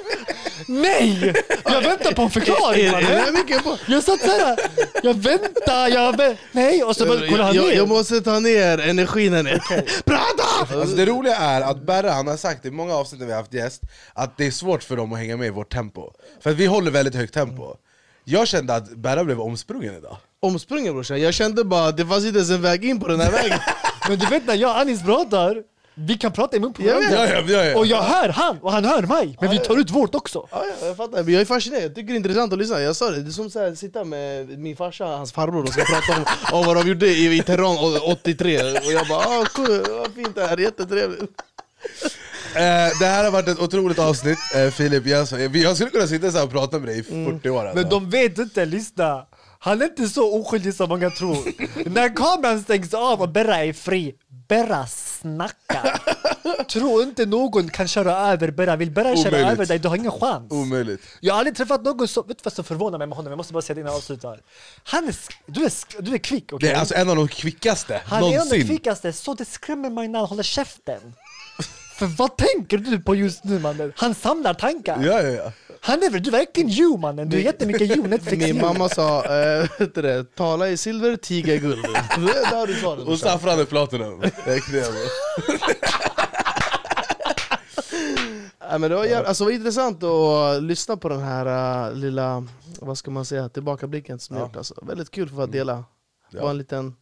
Nej! 0.70 1.34
Jag 1.64 1.80
väntar 1.82 2.12
på 2.12 2.22
en 2.22 2.30
förklaring 2.30 2.84
Är- 2.86 2.92
är- 2.92 2.96
är 2.96 3.00
det 3.10 3.16
mannen. 3.18 3.34
mycket 3.34 3.64
på? 3.64 3.78
Jag 3.88 4.02
satt 4.02 4.20
såhär, 4.20 4.58
jag 5.02 5.14
väntar, 5.14 5.88
jag 5.88 6.14
vä- 6.16 6.36
Nej, 6.52 6.82
och 6.84 6.96
så 6.96 7.06
bara 7.06 7.28
kollar 7.28 7.44
han 7.44 7.54
jag, 7.54 7.64
ner. 7.68 7.72
jag 7.76 7.88
måste 7.88 8.20
ta 8.20 8.38
ner 8.40 8.78
energin 8.80 9.32
här 9.32 9.42
nere 9.42 9.60
Prata! 10.04 10.74
Alltså 10.80 10.96
det 10.96 11.06
roliga 11.06 11.36
är 11.36 11.60
att 11.60 11.82
Berra 11.86 12.12
han 12.12 12.26
har 12.26 12.36
sagt 12.36 12.66
i 12.66 12.70
många 12.70 12.94
avsnitt 12.94 13.20
när 13.20 13.26
vi 13.26 13.32
har 13.32 13.40
haft 13.40 13.54
gäst 13.54 13.82
att 14.14 14.36
det 14.36 14.46
är 14.46 14.50
svårt 14.50 14.82
för 14.82 14.96
dem 14.96 15.12
att 15.12 15.18
hänga 15.18 15.36
med 15.36 15.46
i 15.46 15.50
vårt 15.50 15.72
tempo 15.72 16.10
För 16.40 16.50
att 16.50 16.56
vi 16.56 16.66
håller 16.66 16.90
väldigt 16.90 17.14
högt 17.14 17.34
tempo 17.34 17.74
Jag 18.24 18.48
kände 18.48 18.74
att 18.74 18.90
Berra 18.96 19.24
blev 19.24 19.40
omsprungen 19.40 19.96
idag 19.96 20.16
Omsprungen 20.42 20.94
brorsan, 20.94 21.20
jag 21.20 21.34
kände 21.34 21.64
bara 21.64 21.88
att 21.88 21.96
det 21.96 22.06
fanns 22.06 22.24
inte 22.24 22.38
ens 22.38 22.50
en 22.50 22.62
väg 22.62 22.84
in 22.84 23.00
på 23.00 23.08
den 23.08 23.20
här 23.20 23.30
vägen 23.32 23.58
Men 24.08 24.18
du 24.18 24.26
vet 24.26 24.46
när 24.46 24.54
jag 24.54 24.70
och 24.70 24.78
Anis 24.80 25.02
pratar, 25.02 25.56
vi 26.06 26.18
kan 26.18 26.32
prata 26.32 26.56
i 26.56 26.60
mun 26.60 26.72
på 26.72 26.82
Jag 26.82 27.00
vet. 27.00 27.12
varandra. 27.12 27.34
Ja, 27.36 27.42
ja, 27.46 27.64
ja, 27.64 27.70
ja. 27.70 27.78
Och 27.78 27.86
jag 27.86 28.02
hör 28.02 28.28
han, 28.28 28.58
och 28.58 28.72
han 28.72 28.84
hör 28.84 29.02
mig. 29.02 29.36
Men 29.40 29.50
vi 29.50 29.58
tar 29.58 29.80
ut 29.80 29.90
vårt 29.90 30.14
också. 30.14 30.48
Ja, 30.50 30.64
ja, 30.80 30.86
jag 30.86 30.96
fattar, 30.96 31.22
men 31.22 31.32
jag 31.32 31.40
är 31.40 31.44
fascinerad, 31.44 31.84
jag 31.84 31.94
tycker 31.94 32.06
det 32.06 32.14
är 32.14 32.16
intressant 32.16 32.52
att 32.52 32.58
lyssna 32.58 32.80
Jag 32.80 32.96
sa 32.96 33.10
det, 33.10 33.22
det 33.22 33.30
är 33.30 33.50
som 33.50 33.70
att 33.70 33.78
sitta 33.78 34.04
med 34.04 34.58
min 34.58 34.76
farsa 34.76 35.04
och 35.04 35.10
hans 35.10 35.32
farbror 35.32 35.62
och 35.62 35.72
ska 35.72 35.84
prata 35.84 36.20
om, 36.20 36.24
om 36.58 36.66
vad 36.66 36.76
de 36.76 36.88
gjorde 36.88 37.06
i, 37.06 37.38
i 37.38 37.42
Teheran 37.42 38.00
83 38.04 38.62
Och 38.62 38.92
jag 38.92 39.08
bara 39.08 39.18
ah, 39.18 39.44
cool, 39.54 39.82
vad 39.90 40.14
fint 40.14 40.34
det 40.34 40.46
här, 40.46 40.56
jättetrevligt 40.56 41.30
Eh, 42.54 42.98
det 42.98 43.06
här 43.06 43.24
har 43.24 43.30
varit 43.30 43.48
ett 43.48 43.60
otroligt 43.60 43.98
avsnitt, 43.98 44.38
eh, 44.54 44.70
Filip. 44.70 45.06
Jag, 45.06 45.28
jag 45.56 45.76
skulle 45.76 45.90
kunna 45.90 46.06
sitta 46.06 46.30
så 46.30 46.38
här 46.38 46.44
och 46.44 46.50
prata 46.50 46.78
med 46.78 46.88
dig 46.88 46.98
i 46.98 47.02
40 47.02 47.50
år. 47.50 47.60
Alltså. 47.64 47.76
Men 47.76 47.90
de 47.90 48.10
vet 48.10 48.38
inte, 48.38 48.64
lyssna. 48.64 49.26
Han 49.58 49.82
är 49.82 49.84
inte 49.84 50.08
så 50.08 50.40
oskyldig 50.40 50.74
som 50.74 50.88
många 50.88 51.10
tror. 51.10 51.36
När 51.90 52.16
kameran 52.16 52.60
stängs 52.60 52.94
av 52.94 53.22
och 53.22 53.28
Berra 53.28 53.64
är 53.64 53.72
fri, 53.72 54.14
Berra 54.50 54.86
snackar. 54.86 56.00
Tro 56.68 57.02
inte 57.02 57.26
någon 57.26 57.68
kan 57.68 57.88
köra 57.88 58.16
över 58.16 58.50
Berra. 58.50 58.76
Vill 58.76 58.90
Berra 58.90 59.16
köra 59.16 59.28
Omöjligt. 59.28 59.52
över 59.52 59.66
dig, 59.66 59.78
du 59.78 59.88
har 59.88 59.96
ingen 59.96 60.12
chans. 60.12 60.52
Omöjligt. 60.52 61.02
Jag 61.20 61.34
har 61.34 61.38
aldrig 61.38 61.56
träffat 61.56 61.82
någon 61.84 62.08
som, 62.08 62.26
vet 62.28 62.38
du 62.38 62.42
vad 62.44 62.52
som 62.52 62.64
förvånar 62.64 62.98
mig 62.98 63.06
med 63.06 63.16
honom? 63.16 63.30
Jag 63.30 63.36
måste 63.36 63.52
bara 63.52 63.62
säga 63.62 63.74
det 63.74 63.80
innan 63.80 63.92
jag 63.92 63.98
avslutar. 63.98 64.40
Han 64.84 65.08
är, 65.08 65.16
du, 65.46 65.64
är, 65.64 66.02
du 66.02 66.14
är 66.14 66.18
kvick, 66.18 66.52
okej? 66.52 66.68
Det 66.68 66.74
är 66.74 66.78
alltså 66.80 66.94
en 66.94 67.10
av 67.10 67.16
de 67.16 67.28
kvickaste 67.28 68.00
Han 68.04 68.18
är 68.22 68.26
en 68.26 68.26
av 68.26 68.30
de 68.30 68.36
någonsin. 68.36 68.66
kvickaste, 68.68 69.12
så 69.12 69.34
det 69.34 69.44
skrämmer 69.44 69.90
mig 69.90 70.08
när 70.08 70.18
han 70.18 70.28
håller 70.28 70.42
käften. 70.42 71.14
För 71.94 72.06
vad 72.06 72.36
tänker 72.36 72.78
du 72.78 73.00
på 73.00 73.14
just 73.14 73.44
nu 73.44 73.58
mannen? 73.58 73.92
Han 73.96 74.14
samlar 74.14 74.54
tankar. 74.54 75.02
Ja, 75.04 75.22
ja, 75.22 75.28
ja. 75.28 75.52
Han 75.82 76.02
är, 76.02 76.10
väl- 76.10 76.22
du 76.22 76.28
är 76.30 76.32
verkligen 76.32 76.70
you 76.70 76.98
mannen, 76.98 77.28
du 77.28 77.36
är 77.36 77.40
jättemycket 77.42 77.96
you, 77.96 78.08
Netflix 78.08 78.42
Min 78.46 78.60
mamma 78.60 78.88
sa, 78.88 79.24
äh, 79.24 79.68
vet 79.78 79.94
du 79.94 80.02
det, 80.02 80.34
tala 80.36 80.68
i 80.68 80.76
silver, 80.76 81.16
tiga 81.16 81.54
i 81.54 81.58
guld 81.58 81.82
Där 82.16 82.56
har 82.56 82.66
du 82.66 82.74
svaret 82.74 83.08
Och 83.08 83.18
saffran 83.18 83.60
är 83.60 83.64
platinum. 83.64 84.22
Ja, 88.58 88.78
men 88.78 88.90
det 88.90 88.96
var, 88.96 89.04
jävla, 89.04 89.28
alltså, 89.28 89.44
det 89.44 89.50
var 89.50 89.54
intressant 89.56 90.02
att 90.02 90.62
lyssna 90.62 90.96
på 90.96 91.08
den 91.08 91.20
här 91.20 91.86
äh, 91.88 91.94
lilla, 91.94 92.46
vad 92.80 92.98
ska 92.98 93.10
man 93.10 93.24
säga, 93.24 93.48
tillbakablicken 93.48 94.18
som 94.18 94.36
Ja. 94.36 94.42
gjort 94.42 94.56
alltså. 94.56 94.74
Väldigt 94.82 95.10
kul 95.10 95.28
för 95.28 95.42
att 95.44 95.52
dela, 95.52 95.74
det 96.30 96.36
Ja. 96.38 96.42
var 96.42 96.50
en 96.50 96.58
liten 96.58 96.94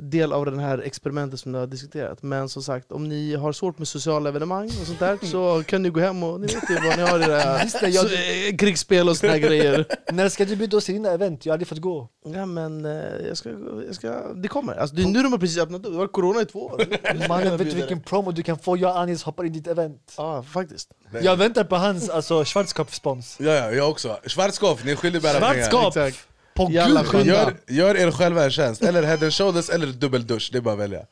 del 0.00 0.32
av 0.32 0.46
det 0.46 0.60
här 0.60 0.78
experimentet 0.78 1.40
som 1.40 1.52
ni 1.52 1.58
har 1.58 1.66
diskuterat 1.66 2.22
Men 2.22 2.48
som 2.48 2.62
sagt, 2.62 2.92
om 2.92 3.08
ni 3.08 3.34
har 3.34 3.52
svårt 3.52 3.78
med 3.78 3.88
sociala 3.88 4.28
evenemang 4.28 4.66
och 4.66 4.86
sånt 4.86 4.98
där 4.98 5.18
Så 5.22 5.62
kan 5.66 5.82
ni 5.82 5.88
gå 5.90 6.00
hem 6.00 6.22
och 6.22 6.40
ni 6.40 6.46
vet 6.46 6.70
ju 6.70 6.74
vad 6.88 6.96
ni 6.96 7.02
har 7.02 7.22
i 7.22 7.26
det 7.26 7.40
här 7.40 7.62
Just 7.62 7.80
det, 7.80 7.88
jag- 7.88 8.06
så, 8.10 8.14
eh, 8.14 8.56
krigsspel 8.58 9.08
och 9.08 9.16
såna 9.16 9.32
här 9.32 9.38
grejer 9.38 9.86
När 10.12 10.28
ska 10.28 10.44
du 10.44 10.56
bjuda 10.56 10.76
oss 10.76 10.84
till 10.84 10.94
dina 10.94 11.10
event? 11.10 11.46
Jag 11.46 11.50
har 11.52 11.54
aldrig 11.54 11.68
fått 11.68 11.78
gå. 11.80 12.08
Ja 12.34 12.46
men 12.46 12.84
eh, 12.84 12.92
jag 13.28 13.36
ska, 13.36 13.50
jag 13.86 13.94
ska, 13.94 14.32
det 14.34 14.48
kommer, 14.48 14.74
alltså, 14.74 14.96
det 14.96 15.02
är 15.02 15.06
nu 15.06 15.22
de 15.22 15.32
har 15.32 15.38
precis 15.38 15.58
öppnat 15.58 15.78
upp, 15.78 15.84
det 15.84 15.90
har 15.90 15.98
varit 15.98 16.12
corona 16.12 16.40
i 16.40 16.44
två 16.44 16.58
år 16.66 16.84
Mannen, 17.28 17.56
vet 17.56 17.70
du 17.70 17.76
vilken 17.76 18.00
promo 18.00 18.30
du 18.32 18.42
kan 18.42 18.58
få? 18.58 18.76
Jag 18.76 18.90
och 18.90 18.98
Anis 19.00 19.22
hoppar 19.22 19.44
in 19.44 19.54
i 19.54 19.58
ditt 19.58 19.66
event. 19.66 20.14
Ja, 20.16 20.42
faktiskt 20.42 20.88
Jag 21.22 21.36
väntar 21.36 21.64
på 21.64 21.76
hans 21.76 22.08
alltså, 22.10 22.44
Schwarzkopf-spons. 22.44 23.36
Ja, 23.38 23.52
ja, 23.52 23.70
jag 23.72 23.90
också. 23.90 24.18
Schwarzkopf, 24.26 24.84
ni 24.84 24.90
är 24.92 24.96
skyldiga 24.96 25.22
bära 25.22 25.40
Schwarzkopf! 25.40 25.94
pengar. 25.94 26.12
På 26.56 26.68
Jalla, 26.70 27.04
gud! 27.12 27.26
Gör, 27.26 27.54
gör 27.68 27.96
er 27.96 28.10
själva 28.10 28.44
en 28.44 28.50
tjänst, 28.50 28.82
eller 28.82 29.02
head 29.02 29.18
and 29.22 29.32
shoulders 29.34 29.70
eller 29.70 29.86
dubbeldusch, 29.86 30.48
det 30.52 30.58
är 30.58 30.62
bara 30.62 30.74
att 30.74 30.80
välja. 30.80 31.06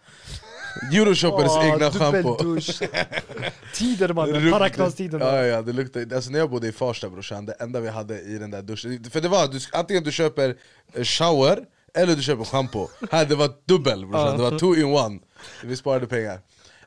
Euroshoppers 0.92 1.51
Åh, 1.51 1.66
egna 1.66 1.90
schampo. 1.90 2.36
Tider 3.74 4.12
mannen, 4.12 4.53
paraknastider. 4.53 5.20
Ja, 5.20 5.45
ja, 5.45 5.62
det 5.62 6.12
alltså 6.14 6.30
när 6.30 6.38
jag 6.38 6.51
bodde 6.51 6.68
i 6.68 6.72
Farsta 6.72 7.11
brorsan, 7.11 7.47
det 7.47 7.53
enda 7.53 7.80
vi 7.80 7.88
hade 7.88 8.20
i 8.20 8.38
den 8.38 8.51
där 8.51 8.62
duschen, 8.62 9.05
för 9.11 9.20
det 9.20 9.28
var 9.28 9.49
du, 9.49 9.59
antingen 9.72 10.05
du 10.05 10.12
köper 10.12 10.57
eh, 10.95 11.03
shower 11.03 11.59
eller 11.95 12.16
du 12.16 12.22
köper 12.22 12.45
schampo. 12.45 12.88
Här 13.11 13.24
det 13.24 13.34
var 13.34 13.51
dubbel 13.64 14.07
brorsan, 14.07 14.36
det 14.36 14.51
var 14.51 14.59
two 14.59 14.80
in 14.80 14.84
one. 14.84 15.18
Vi 15.64 15.76
sparade 15.76 16.07
pengar. 16.07 16.40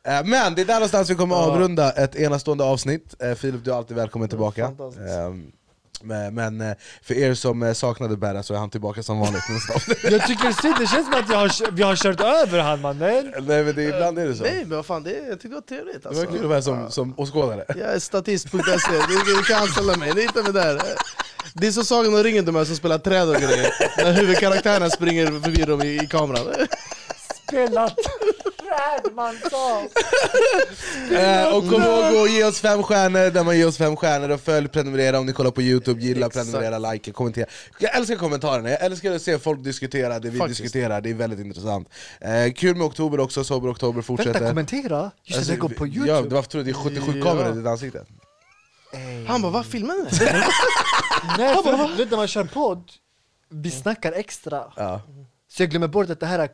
Eh, 0.03 0.25
Men 0.25 0.55
det 0.55 0.61
är 0.61 0.65
där 0.65 0.73
någonstans 0.73 1.09
vi 1.09 1.15
kommer 1.15 1.35
avrunda 1.35 1.91
ett 1.91 2.15
enastående 2.15 2.63
avsnitt. 2.63 3.15
Eh, 3.23 3.33
Filip, 3.33 3.63
du 3.63 3.71
är 3.71 3.75
alltid 3.75 3.97
välkommen 3.97 4.29
tillbaka. 4.29 4.71
Ehm, 6.01 6.35
Men, 6.35 6.61
eh, 6.61 6.75
för 7.01 7.13
er 7.13 7.33
som 7.33 7.63
eh, 7.63 7.73
saknade 7.73 8.17
Berra 8.17 8.43
så 8.43 8.53
är 8.53 8.57
han 8.57 8.69
tillbaka 8.69 9.03
som 9.03 9.19
vanligt. 9.19 9.43
Jag 10.03 10.27
tycker 10.27 10.61
synd, 10.61 10.75
det 10.79 10.87
känns 10.87 11.05
som 11.05 11.13
att 11.13 11.29
jag 11.29 11.37
har, 11.37 11.71
vi 11.71 11.83
har 11.83 11.95
kört 11.95 12.21
över 12.21 12.59
han 12.59 12.81
mannen. 12.81 13.33
Nej 13.41 13.63
men 13.63 13.75
det, 13.75 13.83
ibland 13.83 14.19
är 14.19 14.27
det 14.27 14.35
så. 14.35 14.43
Nej 14.43 14.59
men 14.65 14.75
vad 14.77 14.85
fan, 14.85 15.03
det, 15.03 15.11
jag 15.11 15.31
tyckte 15.31 15.47
det 15.47 15.53
var 15.55 15.61
trevligt 15.61 16.03
Det 16.03 16.09
alltså. 16.09 16.25
var 16.25 16.31
kul 16.31 16.43
att 16.43 16.49
vara 16.49 16.61
som, 16.61 16.91
som 16.91 17.13
åskådare. 17.17 17.65
Jag 17.67 17.93
är 17.93 17.99
statist.se, 17.99 18.91
du, 19.07 19.43
kan 19.43 19.61
anställa 19.61 19.97
mig, 19.97 20.13
ni 20.15 20.21
hittar 20.21 20.43
mig 20.43 20.53
där 20.53 20.81
Det 21.53 21.67
är 21.67 21.71
så 21.71 21.83
Sagan 21.83 22.13
om 22.13 22.23
ringen 22.23 22.45
de 22.45 22.55
här 22.55 22.65
som 22.65 22.75
spelar 22.75 22.97
träd 22.97 23.29
och 23.29 23.35
grejer 23.35 23.69
När 23.97 24.13
huvudkaraktärerna 24.13 24.89
springer 24.89 25.25
förbi 25.25 25.63
dem 25.63 25.81
i, 25.81 25.87
i 26.03 26.07
kameran 26.07 26.45
Spelat 27.47 27.95
Eh, 31.13 31.55
och 31.55 31.69
kom 31.69 31.81
ihåg 31.83 32.15
att 32.25 32.31
ge 32.31 32.43
oss 32.43 32.59
fem 32.59 32.83
stjärnor 32.83 33.31
där 33.31 33.43
man 33.43 33.57
ger 33.57 33.67
oss 33.67 33.77
fem 33.77 33.95
stjärnor 33.95 34.29
och 34.29 34.41
följ, 34.41 34.67
prenumerera 34.67 35.19
om 35.19 35.25
ni 35.25 35.33
kollar 35.33 35.51
på 35.51 35.61
youtube, 35.61 36.01
gilla, 36.01 36.25
Exakt. 36.27 36.51
prenumerera, 36.51 36.91
like, 36.91 37.11
kommentera 37.11 37.45
Jag 37.79 37.95
älskar 37.95 38.15
kommentarerna, 38.15 38.69
jag 38.69 38.81
älskar 38.83 39.11
att 39.11 39.21
se 39.21 39.39
folk 39.39 39.63
diskutera 39.63 40.19
det 40.19 40.29
vi 40.29 40.37
Faktiskt. 40.39 40.61
diskuterar, 40.61 41.01
det 41.01 41.09
är 41.09 41.13
väldigt 41.13 41.39
intressant 41.39 41.89
eh, 42.21 42.53
Kul 42.53 42.75
med 42.75 42.85
oktober 42.87 43.19
också, 43.19 43.43
Sober 43.43 43.71
Oktober 43.71 44.01
fortsätter 44.01 44.33
Vänta, 44.33 44.47
kommentera? 44.49 45.11
Just 45.23 45.37
Alltså, 45.37 45.51
det 45.53 45.57
går 45.59 45.69
på 45.69 45.87
youtube. 45.87 46.07
Ja, 46.07 46.21
det 46.21 46.35
var, 46.35 46.41
tror 46.41 46.63
det 46.63 46.71
är 46.71 46.73
77 46.73 47.19
Ja. 47.19 47.25
kameror 47.25 47.53
i 47.53 47.57
ditt 47.57 47.67
ansikte 47.67 48.05
Han 49.27 49.41
bara, 49.41 49.51
vad 49.51 49.65
filmade 49.65 49.99
ni? 49.99 50.05
Nej, 51.37 51.55
för 51.63 52.05
när 52.09 52.17
man 52.17 52.27
kör 52.27 52.43
podd, 52.43 52.91
vi 53.49 53.71
snackar 53.71 54.11
extra. 54.11 54.63
ja. 54.75 55.01
Så 55.49 55.63
jag 55.63 55.69
glömmer 55.69 55.87
bort 55.87 56.09
att 56.09 56.19
det 56.19 56.25
här 56.25 56.39
är... 56.39 56.49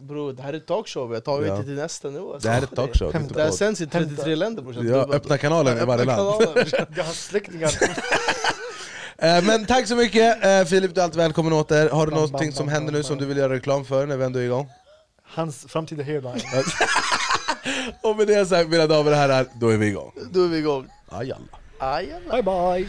Bro, 0.00 0.32
det 0.32 0.42
här 0.42 0.52
är 0.52 0.58
talkshow, 0.58 1.08
vi 1.08 1.14
har 1.14 1.20
tagit 1.20 1.48
Ja. 1.48 1.54
det 1.56 1.62
till 1.62 1.74
nästa 1.74 2.08
nivå. 2.08 2.38
Det 2.38 2.48
här 2.48 2.62
är 2.62 2.66
talkshow, 2.66 3.12
det 3.12 3.18
är 3.18 3.22
inte 3.22 3.34
Det 3.34 3.42
här 3.42 3.50
sänds 3.50 3.80
i 3.80 3.86
33 3.86 4.34
länder 4.34 4.62
brorsan 4.62 4.88
Ja, 4.88 5.06
öppna 5.12 5.38
kanalen 5.38 5.78
i 5.78 5.84
varje 5.84 6.02
Öppna 6.02 6.16
land. 6.16 6.42
Jag 6.96 7.04
har 7.04 7.12
släktingar. 7.12 7.70
Men 9.42 9.66
tack 9.66 9.86
så 9.88 9.96
mycket 9.96 10.44
eh, 10.44 10.64
Filip, 10.64 10.94
du 10.94 11.00
är 11.00 11.04
alltid 11.04 11.18
välkommen 11.18 11.52
åter 11.52 11.88
Har 11.88 12.06
du 12.06 12.10
Bam, 12.10 12.20
någonting 12.20 12.48
bam, 12.48 12.52
som 12.52 12.66
bam, 12.66 12.72
händer 12.72 12.92
nu 12.92 12.98
bam, 12.98 13.04
som 13.04 13.18
du 13.18 13.26
vill 13.26 13.36
göra 13.36 13.52
reklam 13.52 13.84
för 13.84 14.06
när 14.06 14.16
vi 14.16 14.24
ändå 14.24 14.38
är 14.38 14.42
igång? 14.44 14.68
Hans 15.22 15.66
framtida 15.68 16.04
hairline. 16.04 16.40
Och 18.02 18.16
med 18.16 18.26
det 18.26 18.46
sagt 18.46 18.68
mina 18.70 18.86
damer 18.86 19.10
och 19.10 19.16
herrar, 19.16 19.46
då 19.60 19.68
är 19.68 19.76
vi 19.76 19.86
igång 19.86 20.12
Då 20.30 20.44
är 20.44 20.48
vi 20.48 20.58
igång 20.58 20.88
ah, 21.08 21.22
jalla. 21.22 21.44
Aj, 21.78 22.14
Bye 22.42 22.88